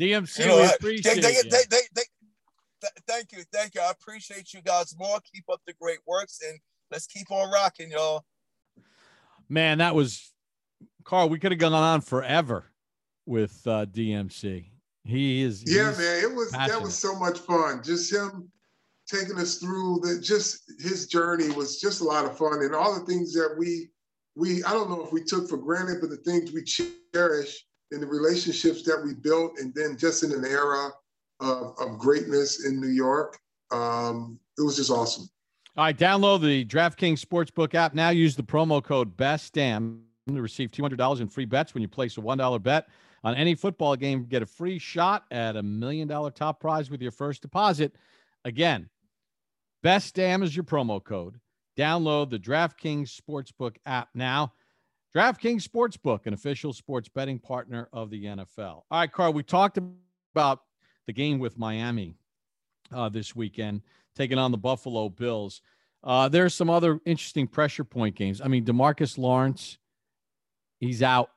DMC, 0.00 0.38
you 0.40 0.46
know, 0.46 0.56
we 0.56 0.64
appreciate 0.64 1.16
they, 1.16 1.32
they, 1.42 1.64
they, 1.68 1.82
they, 1.94 2.88
thank 3.06 3.32
you, 3.32 3.42
thank 3.52 3.74
you. 3.74 3.82
I 3.82 3.90
appreciate 3.90 4.54
you 4.54 4.62
guys 4.62 4.94
more. 4.98 5.18
Keep 5.32 5.44
up 5.52 5.60
the 5.66 5.74
great 5.80 5.98
works 6.06 6.38
and 6.48 6.58
let's 6.90 7.06
keep 7.06 7.30
on 7.30 7.50
rocking, 7.52 7.90
y'all 7.90 8.24
man, 9.52 9.78
that 9.78 9.94
was 9.94 10.32
Carl. 11.04 11.28
We 11.28 11.38
could 11.38 11.52
have 11.52 11.60
gone 11.60 11.72
on 11.74 12.00
forever 12.00 12.64
with 13.26 13.60
uh, 13.66 13.86
DMC. 13.86 14.64
He 15.04 15.42
is. 15.42 15.62
Yeah, 15.66 15.92
man. 15.98 16.22
It 16.22 16.34
was 16.34 16.50
passionate. 16.52 16.78
that 16.78 16.82
was 16.82 16.96
so 16.96 17.18
much 17.18 17.38
fun. 17.40 17.82
Just 17.82 18.12
him 18.12 18.50
taking 19.06 19.38
us 19.38 19.58
through 19.58 20.00
the 20.02 20.20
just 20.20 20.72
his 20.80 21.06
journey 21.06 21.50
was 21.50 21.80
just 21.80 22.00
a 22.00 22.04
lot 22.04 22.24
of 22.24 22.36
fun, 22.36 22.62
and 22.62 22.74
all 22.74 22.98
the 22.98 23.04
things 23.04 23.32
that 23.34 23.54
we 23.58 23.90
we 24.34 24.64
I 24.64 24.72
don't 24.72 24.90
know 24.90 25.04
if 25.04 25.12
we 25.12 25.22
took 25.22 25.48
for 25.48 25.58
granted, 25.58 25.98
but 26.00 26.10
the 26.10 26.16
things 26.16 26.52
we 26.52 26.64
cherish 26.64 27.66
in 27.90 28.00
the 28.00 28.06
relationships 28.06 28.82
that 28.84 29.02
we 29.04 29.14
built, 29.14 29.58
and 29.58 29.74
then 29.74 29.98
just 29.98 30.22
in 30.22 30.32
an 30.32 30.46
era 30.46 30.90
of, 31.40 31.74
of 31.78 31.98
greatness 31.98 32.64
in 32.64 32.80
New 32.80 32.88
York, 32.88 33.38
um, 33.70 34.38
it 34.56 34.62
was 34.62 34.76
just 34.76 34.90
awesome. 34.90 35.28
All 35.74 35.84
right, 35.84 35.96
download 35.96 36.42
the 36.42 36.66
DraftKings 36.66 37.24
Sportsbook 37.24 37.74
app 37.74 37.94
now. 37.94 38.10
Use 38.10 38.36
the 38.36 38.42
promo 38.42 38.84
code 38.84 39.16
BESTDAM 39.16 40.00
to 40.28 40.42
receive 40.42 40.70
$200 40.70 41.20
in 41.22 41.28
free 41.28 41.46
bets 41.46 41.72
when 41.72 41.80
you 41.80 41.88
place 41.88 42.18
a 42.18 42.20
$1 42.20 42.62
bet 42.62 42.88
on 43.24 43.34
any 43.34 43.54
football 43.54 43.96
game. 43.96 44.26
Get 44.26 44.42
a 44.42 44.46
free 44.46 44.78
shot 44.78 45.24
at 45.30 45.56
a 45.56 45.62
million 45.62 46.06
dollar 46.08 46.30
top 46.30 46.60
prize 46.60 46.90
with 46.90 47.00
your 47.00 47.10
first 47.10 47.40
deposit. 47.40 47.96
Again, 48.44 48.90
BESTDAM 49.82 50.42
is 50.42 50.54
your 50.54 50.64
promo 50.64 51.02
code. 51.02 51.40
Download 51.78 52.28
the 52.28 52.38
DraftKings 52.38 53.18
Sportsbook 53.18 53.76
app 53.86 54.10
now. 54.14 54.52
DraftKings 55.16 55.66
Sportsbook, 55.66 56.26
an 56.26 56.34
official 56.34 56.74
sports 56.74 57.08
betting 57.08 57.38
partner 57.38 57.88
of 57.94 58.10
the 58.10 58.24
NFL. 58.24 58.58
All 58.58 58.84
right, 58.90 59.10
Carl, 59.10 59.32
we 59.32 59.42
talked 59.42 59.78
about 60.34 60.64
the 61.06 61.14
game 61.14 61.38
with 61.38 61.58
Miami 61.58 62.14
uh, 62.92 63.08
this 63.08 63.34
weekend 63.34 63.80
taking 64.14 64.38
on 64.38 64.50
the 64.50 64.58
Buffalo 64.58 65.08
Bills. 65.08 65.62
Uh, 66.04 66.28
there's 66.28 66.54
some 66.54 66.70
other 66.70 67.00
interesting 67.04 67.46
pressure 67.46 67.84
point 67.84 68.16
games. 68.16 68.40
I 68.40 68.48
mean, 68.48 68.64
Demarcus 68.64 69.18
Lawrence, 69.18 69.78
he's 70.80 71.02
out. 71.02 71.30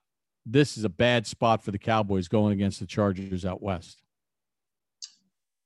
This 0.46 0.78
is 0.78 0.84
a 0.84 0.90
bad 0.90 1.26
spot 1.28 1.64
for 1.64 1.72
the 1.72 1.78
Cowboys 1.78 2.28
going 2.28 2.54
against 2.54 2.80
the 2.80 2.86
Chargers 2.86 3.46
out 3.46 3.62
west. 3.62 4.02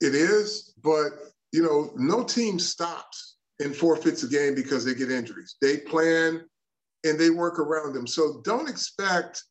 It 0.01 0.15
is, 0.15 0.73
but 0.81 1.09
you 1.51 1.63
know, 1.63 1.91
no 1.95 2.23
team 2.23 2.59
stops 2.59 3.37
and 3.59 3.75
forfeits 3.75 4.23
a 4.23 4.27
game 4.27 4.55
because 4.55 4.85
they 4.85 4.93
get 4.93 5.11
injuries. 5.11 5.55
They 5.61 5.77
plan 5.77 6.45
and 7.03 7.19
they 7.19 7.29
work 7.29 7.59
around 7.59 7.93
them. 7.93 8.07
So 8.07 8.41
don't 8.43 8.69
expect 8.69 9.43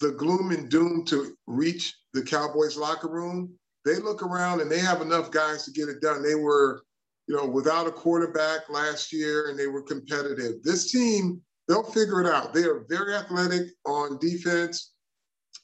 the 0.00 0.12
gloom 0.12 0.50
and 0.50 0.68
doom 0.68 1.04
to 1.06 1.36
reach 1.46 1.94
the 2.12 2.22
Cowboys 2.22 2.76
locker 2.76 3.08
room 3.08 3.58
they 3.86 3.96
look 3.96 4.22
around 4.22 4.60
and 4.60 4.70
they 4.70 4.80
have 4.80 5.00
enough 5.00 5.30
guys 5.30 5.64
to 5.64 5.70
get 5.70 5.88
it 5.88 6.00
done. 6.02 6.22
They 6.22 6.34
were, 6.34 6.82
you 7.28 7.36
know, 7.36 7.46
without 7.46 7.86
a 7.86 7.92
quarterback 7.92 8.68
last 8.68 9.12
year 9.12 9.48
and 9.48 9.58
they 9.58 9.68
were 9.68 9.82
competitive. 9.82 10.62
This 10.64 10.90
team, 10.90 11.40
they'll 11.68 11.84
figure 11.84 12.20
it 12.20 12.26
out. 12.26 12.52
They 12.52 12.64
are 12.64 12.84
very 12.88 13.14
athletic 13.14 13.68
on 13.86 14.18
defense. 14.18 14.92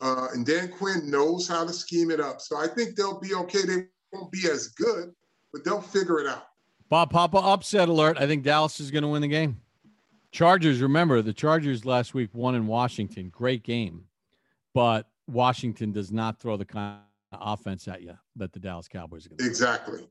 Uh, 0.01 0.29
and 0.33 0.47
Dan 0.47 0.68
Quinn 0.68 1.11
knows 1.11 1.49
how 1.49 1.66
to 1.66 1.73
scheme 1.73 2.11
it 2.12 2.20
up. 2.20 2.41
So 2.41 2.57
I 2.57 2.68
think 2.68 2.95
they'll 2.95 3.20
be 3.20 3.35
okay. 3.35 3.62
They 3.66 3.87
won't 4.12 4.31
be 4.31 4.49
as 4.51 4.68
good, 4.68 5.12
but 5.53 5.64
they'll 5.64 5.83
figure 5.83 6.20
it 6.20 6.29
out. 6.29 6.47
Bob 6.89 7.11
Papa 7.11 7.39
upset 7.39 7.89
alert. 7.89 8.18
I 8.18 8.27
think 8.27 8.45
Dallas 8.45 8.79
is 8.79 8.91
going 8.91 9.03
to 9.03 9.09
win 9.09 9.23
the 9.23 9.29
game. 9.29 9.61
Chargers, 10.31 10.81
remember 10.81 11.23
the 11.23 11.33
Chargers 11.33 11.85
last 11.85 12.14
week 12.14 12.31
won 12.33 12.55
in 12.55 12.66
Washington. 12.66 13.31
Great 13.31 13.64
game. 13.64 14.05
But 14.75 15.09
Washington 15.27 15.93
does 15.93 16.11
not 16.12 16.41
throw 16.41 16.57
the 16.57 16.64
kind 16.64 17.01
offense 17.41 17.89
at 17.89 18.03
you 18.03 18.14
that 18.37 18.53
the 18.53 18.61
Dallas 18.61 18.89
Cowboys 18.89 19.26
are 19.26 19.30
going 19.30 19.39
to. 19.39 19.47
Exactly. 19.47 20.09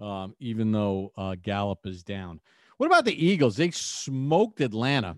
Um, 0.00 0.34
even 0.40 0.72
though 0.72 1.12
uh, 1.16 1.36
Gallup 1.40 1.86
is 1.86 2.02
down. 2.02 2.40
What 2.76 2.86
about 2.86 3.04
the 3.04 3.26
Eagles? 3.26 3.56
They 3.56 3.70
smoked 3.70 4.60
Atlanta 4.60 5.16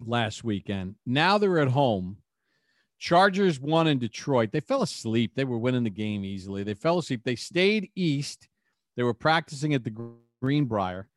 last 0.00 0.42
weekend. 0.44 0.96
Now 1.04 1.38
they're 1.38 1.58
at 1.58 1.68
home. 1.68 2.18
Chargers 2.98 3.60
won 3.60 3.88
in 3.88 3.98
Detroit. 3.98 4.52
They 4.52 4.60
fell 4.60 4.82
asleep. 4.82 5.32
They 5.34 5.44
were 5.44 5.58
winning 5.58 5.84
the 5.84 5.90
game 5.90 6.24
easily. 6.24 6.62
They 6.62 6.74
fell 6.74 6.98
asleep. 6.98 7.22
They 7.24 7.36
stayed 7.36 7.90
east. 7.94 8.48
They 8.96 9.02
were 9.02 9.14
practicing 9.14 9.74
at 9.74 9.84
the 9.84 10.14
Greenbrier. 10.40 11.08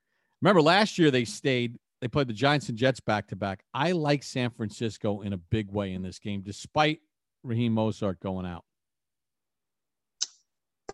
Remember 0.41 0.61
last 0.61 0.97
year 0.97 1.11
they 1.11 1.25
stayed 1.25 1.77
they 2.01 2.07
played 2.07 2.27
the 2.27 2.33
Giants 2.33 2.69
and 2.69 2.77
Jets 2.77 2.99
back 2.99 3.27
to 3.29 3.35
back. 3.35 3.63
I 3.73 3.93
like 3.93 4.21
San 4.21 4.51
Francisco 4.51 5.21
in 5.21 5.33
a 5.33 5.37
big 5.37 5.71
way 5.71 5.93
in 5.93 6.03
this 6.03 6.19
game, 6.19 6.41
despite 6.41 6.99
Raheem 7.41 7.73
Mostert 7.73 8.19
going 8.19 8.45
out. 8.45 8.63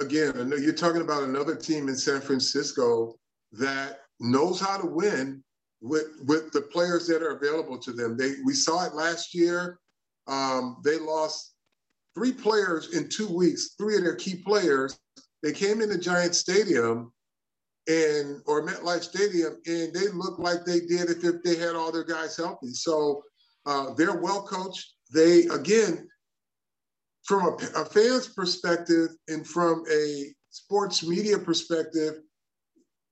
Again, 0.01 0.51
you're 0.59 0.73
talking 0.73 1.01
about 1.01 1.23
another 1.23 1.55
team 1.55 1.87
in 1.87 1.95
San 1.95 2.21
Francisco 2.21 3.19
that 3.51 3.99
knows 4.19 4.59
how 4.59 4.77
to 4.77 4.87
win 4.87 5.43
with 5.79 6.07
with 6.25 6.51
the 6.51 6.61
players 6.61 7.05
that 7.07 7.21
are 7.21 7.37
available 7.37 7.77
to 7.77 7.93
them. 7.93 8.17
They 8.17 8.33
we 8.43 8.53
saw 8.53 8.85
it 8.85 8.95
last 8.95 9.35
year. 9.35 9.79
Um, 10.27 10.77
they 10.83 10.97
lost 10.97 11.53
three 12.15 12.31
players 12.31 12.95
in 12.95 13.09
two 13.09 13.27
weeks, 13.27 13.75
three 13.77 13.95
of 13.95 14.03
their 14.03 14.15
key 14.15 14.35
players. 14.35 14.99
They 15.43 15.51
came 15.51 15.81
into 15.81 15.99
Giant 15.99 16.33
Stadium 16.33 17.13
and 17.87 18.41
or 18.47 18.65
MetLife 18.65 19.03
Stadium, 19.03 19.57
and 19.67 19.93
they 19.93 20.07
looked 20.07 20.39
like 20.39 20.65
they 20.65 20.79
did 20.79 21.09
if, 21.09 21.23
if 21.23 21.43
they 21.43 21.57
had 21.57 21.75
all 21.75 21.91
their 21.91 22.03
guys 22.03 22.37
healthy. 22.37 22.73
So 22.73 23.21
uh, 23.67 23.93
they're 23.93 24.19
well 24.19 24.41
coached. 24.41 24.93
They 25.13 25.43
again, 25.47 26.07
from 27.23 27.43
a, 27.43 27.81
a 27.81 27.85
fan's 27.85 28.27
perspective 28.27 29.09
and 29.27 29.45
from 29.45 29.83
a 29.91 30.33
sports 30.49 31.05
media 31.05 31.37
perspective, 31.37 32.15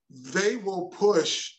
they 0.09 0.55
will 0.57 0.87
push 0.87 1.53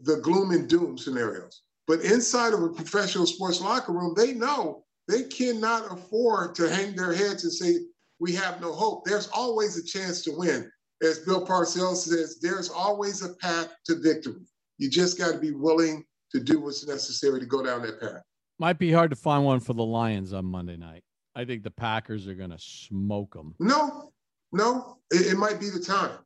the 0.00 0.16
gloom 0.16 0.52
and 0.52 0.68
doom 0.68 0.96
scenarios. 0.96 1.62
But 1.86 2.00
inside 2.00 2.52
of 2.52 2.62
a 2.62 2.68
professional 2.68 3.26
sports 3.26 3.60
locker 3.60 3.92
room, 3.92 4.14
they 4.16 4.32
know 4.32 4.84
they 5.08 5.24
cannot 5.24 5.90
afford 5.90 6.54
to 6.56 6.68
hang 6.68 6.94
their 6.94 7.12
heads 7.12 7.44
and 7.44 7.52
say, 7.52 7.78
we 8.20 8.32
have 8.34 8.60
no 8.60 8.72
hope. 8.72 9.04
There's 9.04 9.28
always 9.28 9.76
a 9.76 9.84
chance 9.84 10.22
to 10.24 10.32
win 10.36 10.70
as 11.02 11.20
Bill 11.20 11.46
Parcells 11.46 12.08
says, 12.08 12.38
there's 12.40 12.70
always 12.70 13.22
a 13.22 13.34
path 13.34 13.74
to 13.86 13.96
victory. 14.00 14.46
You 14.78 14.90
just 14.90 15.18
got 15.18 15.32
to 15.32 15.38
be 15.38 15.52
willing 15.52 16.04
to 16.32 16.40
do 16.40 16.60
what's 16.60 16.86
necessary 16.86 17.40
to 17.40 17.46
go 17.46 17.62
down 17.62 17.82
that 17.82 18.00
path. 18.00 18.22
Might 18.58 18.78
be 18.78 18.92
hard 18.92 19.10
to 19.10 19.16
find 19.16 19.44
one 19.44 19.60
for 19.60 19.74
the 19.74 19.84
Lions 19.84 20.32
on 20.32 20.44
Monday 20.44 20.76
night. 20.76 21.04
I 21.38 21.44
think 21.44 21.62
the 21.62 21.70
Packers 21.70 22.26
are 22.26 22.34
going 22.34 22.50
to 22.50 22.58
smoke 22.58 23.32
them. 23.32 23.54
No, 23.60 24.10
no, 24.50 24.98
it, 25.12 25.34
it, 25.34 25.38
might 25.38 25.60
be 25.60 25.70
the 25.70 25.78
time. 25.78 26.18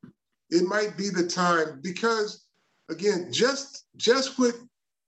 It 0.49 0.65
might 0.65 0.97
be 0.97 1.11
the 1.11 1.27
time 1.27 1.81
because, 1.83 2.47
again, 2.91 3.31
just 3.31 3.85
just 3.97 4.39
what 4.39 4.55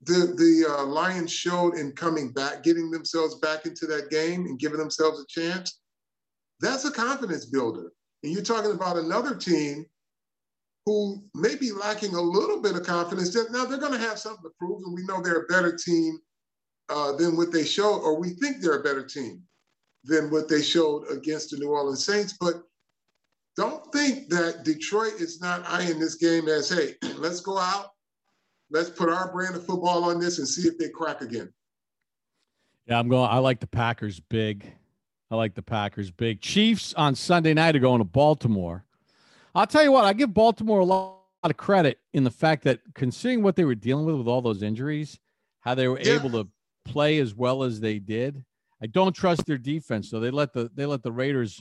the 0.02 0.34
the 0.36 0.66
uh, 0.68 0.84
Lions 0.84 1.32
showed 1.32 1.78
in 1.78 1.92
coming 1.92 2.32
back, 2.32 2.62
getting 2.62 2.90
themselves 2.90 3.36
back 3.36 3.64
into 3.64 3.86
that 3.86 4.10
game 4.10 4.44
and 4.44 4.58
giving 4.58 4.76
themselves 4.76 5.20
a 5.20 5.26
chance, 5.26 5.80
that's 6.60 6.84
a 6.84 6.92
confidence 6.92 7.46
builder. 7.46 7.90
And 8.22 8.30
you're 8.30 8.42
talking 8.42 8.72
about 8.72 8.98
another 8.98 9.34
team 9.34 9.86
who 10.84 11.24
may 11.34 11.54
be 11.54 11.72
lacking 11.72 12.14
a 12.14 12.20
little 12.20 12.60
bit 12.60 12.76
of 12.76 12.84
confidence. 12.84 13.34
Now 13.50 13.64
they're 13.64 13.78
going 13.78 13.98
to 13.98 14.06
have 14.06 14.18
something 14.18 14.42
to 14.42 14.50
prove, 14.58 14.82
and 14.84 14.94
we 14.94 15.06
know 15.06 15.22
they're 15.22 15.44
a 15.44 15.46
better 15.46 15.74
team 15.74 16.18
uh, 16.90 17.12
than 17.12 17.38
what 17.38 17.52
they 17.52 17.64
showed, 17.64 18.00
or 18.00 18.20
we 18.20 18.34
think 18.34 18.60
they're 18.60 18.80
a 18.80 18.82
better 18.82 19.02
team 19.02 19.42
than 20.04 20.30
what 20.30 20.48
they 20.48 20.62
showed 20.62 21.04
against 21.10 21.50
the 21.50 21.56
New 21.56 21.70
Orleans 21.70 22.04
Saints. 22.04 22.34
But 22.38 22.62
don't 23.56 23.90
think 23.92 24.28
that 24.28 24.64
Detroit 24.64 25.14
is 25.14 25.40
not 25.40 25.64
eyeing 25.66 25.98
this 25.98 26.16
game 26.16 26.48
as, 26.48 26.68
hey, 26.68 26.94
let's 27.16 27.40
go 27.40 27.58
out, 27.58 27.90
let's 28.70 28.90
put 28.90 29.08
our 29.08 29.32
brand 29.32 29.56
of 29.56 29.66
football 29.66 30.04
on 30.04 30.20
this 30.20 30.38
and 30.38 30.46
see 30.46 30.68
if 30.68 30.78
they 30.78 30.88
crack 30.88 31.20
again. 31.20 31.52
Yeah, 32.86 32.98
I'm 32.98 33.08
going. 33.08 33.30
I 33.30 33.38
like 33.38 33.60
the 33.60 33.66
Packers 33.66 34.20
big. 34.20 34.70
I 35.30 35.36
like 35.36 35.54
the 35.54 35.62
Packers 35.62 36.10
big. 36.10 36.40
Chiefs 36.40 36.92
on 36.94 37.14
Sunday 37.14 37.54
night 37.54 37.74
are 37.74 37.80
going 37.80 38.00
to 38.00 38.04
Baltimore. 38.04 38.84
I'll 39.54 39.66
tell 39.66 39.82
you 39.82 39.92
what, 39.92 40.04
I 40.04 40.12
give 40.12 40.34
Baltimore 40.34 40.80
a 40.80 40.84
lot 40.84 41.16
of 41.42 41.56
credit 41.56 41.98
in 42.12 42.24
the 42.24 42.30
fact 42.30 42.64
that 42.64 42.80
considering 42.94 43.42
what 43.42 43.56
they 43.56 43.64
were 43.64 43.74
dealing 43.74 44.04
with 44.04 44.16
with 44.16 44.26
all 44.26 44.42
those 44.42 44.62
injuries, 44.62 45.18
how 45.60 45.74
they 45.74 45.88
were 45.88 46.00
yeah. 46.00 46.14
able 46.14 46.30
to 46.30 46.48
play 46.84 47.18
as 47.18 47.34
well 47.34 47.62
as 47.62 47.80
they 47.80 47.98
did. 47.98 48.44
I 48.84 48.86
don't 48.86 49.16
trust 49.16 49.46
their 49.46 49.56
defense, 49.56 50.10
so 50.10 50.20
they 50.20 50.30
let 50.30 50.52
the 50.52 50.70
they 50.74 50.84
let 50.84 51.02
the 51.02 51.10
Raiders 51.10 51.58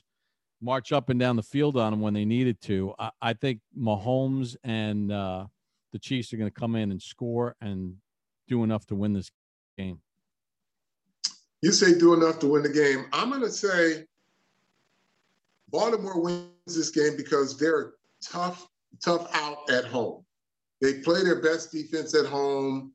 march 0.61 0.91
up 0.91 1.07
and 1.07 1.17
down 1.17 1.37
the 1.37 1.43
field 1.43 1.77
on 1.77 1.93
them 1.93 2.01
when 2.01 2.13
they 2.13 2.25
needed 2.25 2.59
to. 2.63 2.93
I, 2.99 3.11
I 3.21 3.31
think 3.31 3.61
Mahomes 3.79 4.57
and 4.65 5.09
uh, 5.09 5.45
the 5.93 5.99
Chiefs 5.99 6.33
are 6.33 6.37
going 6.37 6.51
to 6.51 6.59
come 6.59 6.75
in 6.75 6.91
and 6.91 7.01
score 7.01 7.55
and 7.61 7.95
do 8.49 8.65
enough 8.65 8.85
to 8.87 8.95
win 8.95 9.13
this 9.13 9.31
game. 9.77 10.01
You 11.61 11.71
say 11.71 11.97
do 11.97 12.13
enough 12.13 12.39
to 12.39 12.47
win 12.47 12.61
the 12.61 12.67
game. 12.67 13.05
I'm 13.13 13.29
going 13.29 13.41
to 13.41 13.51
say 13.51 14.03
Baltimore 15.69 16.21
wins 16.21 16.49
this 16.67 16.89
game 16.89 17.15
because 17.15 17.57
they're 17.57 17.93
tough, 18.21 18.67
tough 19.01 19.33
out 19.33 19.69
at 19.71 19.85
home. 19.85 20.25
They 20.81 20.95
play 20.95 21.23
their 21.23 21.41
best 21.41 21.71
defense 21.71 22.13
at 22.15 22.25
home. 22.25 22.91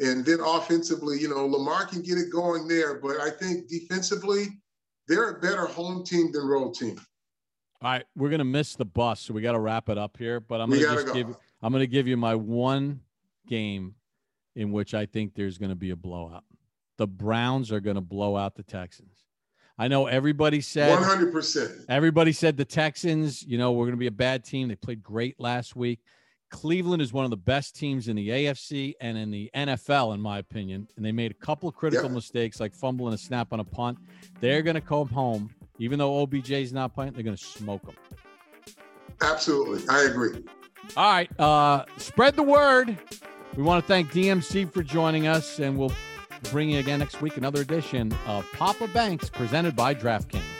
And 0.00 0.24
then 0.24 0.40
offensively, 0.40 1.18
you 1.18 1.28
know, 1.28 1.46
Lamar 1.46 1.86
can 1.86 2.02
get 2.02 2.18
it 2.18 2.32
going 2.32 2.66
there. 2.66 2.94
But 2.94 3.20
I 3.20 3.30
think 3.30 3.68
defensively, 3.68 4.46
they're 5.06 5.30
a 5.30 5.40
better 5.40 5.66
home 5.66 6.04
team 6.04 6.32
than 6.32 6.46
road 6.46 6.74
team. 6.74 6.98
All 7.82 7.92
right, 7.92 8.04
we're 8.16 8.30
gonna 8.30 8.44
miss 8.44 8.74
the 8.74 8.84
bus, 8.84 9.20
so 9.20 9.32
we 9.32 9.40
got 9.40 9.52
to 9.52 9.58
wrap 9.58 9.88
it 9.88 9.96
up 9.96 10.16
here. 10.18 10.40
But 10.40 10.60
I'm 10.60 10.68
gonna 10.68 10.82
just 10.82 11.06
go. 11.06 11.14
give 11.14 11.36
I'm 11.62 11.72
gonna 11.72 11.86
give 11.86 12.06
you 12.06 12.16
my 12.16 12.34
one 12.34 13.00
game 13.46 13.94
in 14.54 14.72
which 14.72 14.92
I 14.92 15.06
think 15.06 15.34
there's 15.34 15.56
gonna 15.56 15.76
be 15.76 15.90
a 15.90 15.96
blowout 15.96 16.44
the 17.00 17.06
Browns 17.06 17.72
are 17.72 17.80
going 17.80 17.94
to 17.94 18.02
blow 18.02 18.36
out 18.36 18.56
the 18.56 18.62
Texans. 18.62 19.24
I 19.78 19.88
know 19.88 20.04
everybody 20.04 20.60
said 20.60 20.98
100%. 20.98 21.86
Everybody 21.88 22.30
said 22.30 22.58
the 22.58 22.66
Texans, 22.66 23.42
you 23.42 23.56
know, 23.56 23.72
we're 23.72 23.86
going 23.86 23.96
to 23.96 23.98
be 23.98 24.06
a 24.06 24.10
bad 24.10 24.44
team. 24.44 24.68
They 24.68 24.76
played 24.76 25.02
great 25.02 25.40
last 25.40 25.74
week. 25.74 26.00
Cleveland 26.50 27.00
is 27.00 27.12
one 27.12 27.24
of 27.24 27.30
the 27.30 27.36
best 27.36 27.76
teams 27.76 28.08
in 28.08 28.16
the 28.16 28.28
AFC 28.28 28.94
and 29.00 29.16
in 29.16 29.30
the 29.30 29.50
NFL, 29.54 30.14
in 30.14 30.20
my 30.20 30.38
opinion. 30.38 30.86
And 30.96 31.04
they 31.04 31.12
made 31.12 31.30
a 31.30 31.34
couple 31.34 31.68
of 31.68 31.74
critical 31.74 32.06
yep. 32.06 32.12
mistakes, 32.12 32.60
like 32.60 32.74
fumbling 32.74 33.14
a 33.14 33.18
snap 33.18 33.52
on 33.52 33.60
a 33.60 33.64
punt. 33.64 33.98
They're 34.40 34.62
going 34.62 34.74
to 34.74 34.80
come 34.80 35.08
home, 35.08 35.54
even 35.78 35.98
though 35.98 36.20
OBJ 36.22 36.50
is 36.50 36.72
not 36.72 36.94
playing. 36.94 37.12
They're 37.12 37.22
going 37.22 37.36
to 37.36 37.44
smoke 37.44 37.86
them. 37.86 37.94
Absolutely, 39.22 39.86
I 39.88 40.04
agree. 40.04 40.44
All 40.96 41.12
right, 41.12 41.40
uh, 41.40 41.84
spread 41.98 42.36
the 42.36 42.42
word. 42.42 42.98
We 43.56 43.62
want 43.62 43.84
to 43.84 43.88
thank 43.88 44.10
DMC 44.12 44.72
for 44.72 44.82
joining 44.82 45.26
us, 45.26 45.58
and 45.58 45.78
we'll 45.78 45.92
bring 46.50 46.70
you 46.70 46.78
again 46.78 47.00
next 47.00 47.20
week 47.20 47.36
another 47.36 47.60
edition 47.60 48.12
of 48.26 48.46
Papa 48.52 48.88
Banks 48.88 49.28
presented 49.28 49.76
by 49.76 49.94
DraftKings. 49.94 50.59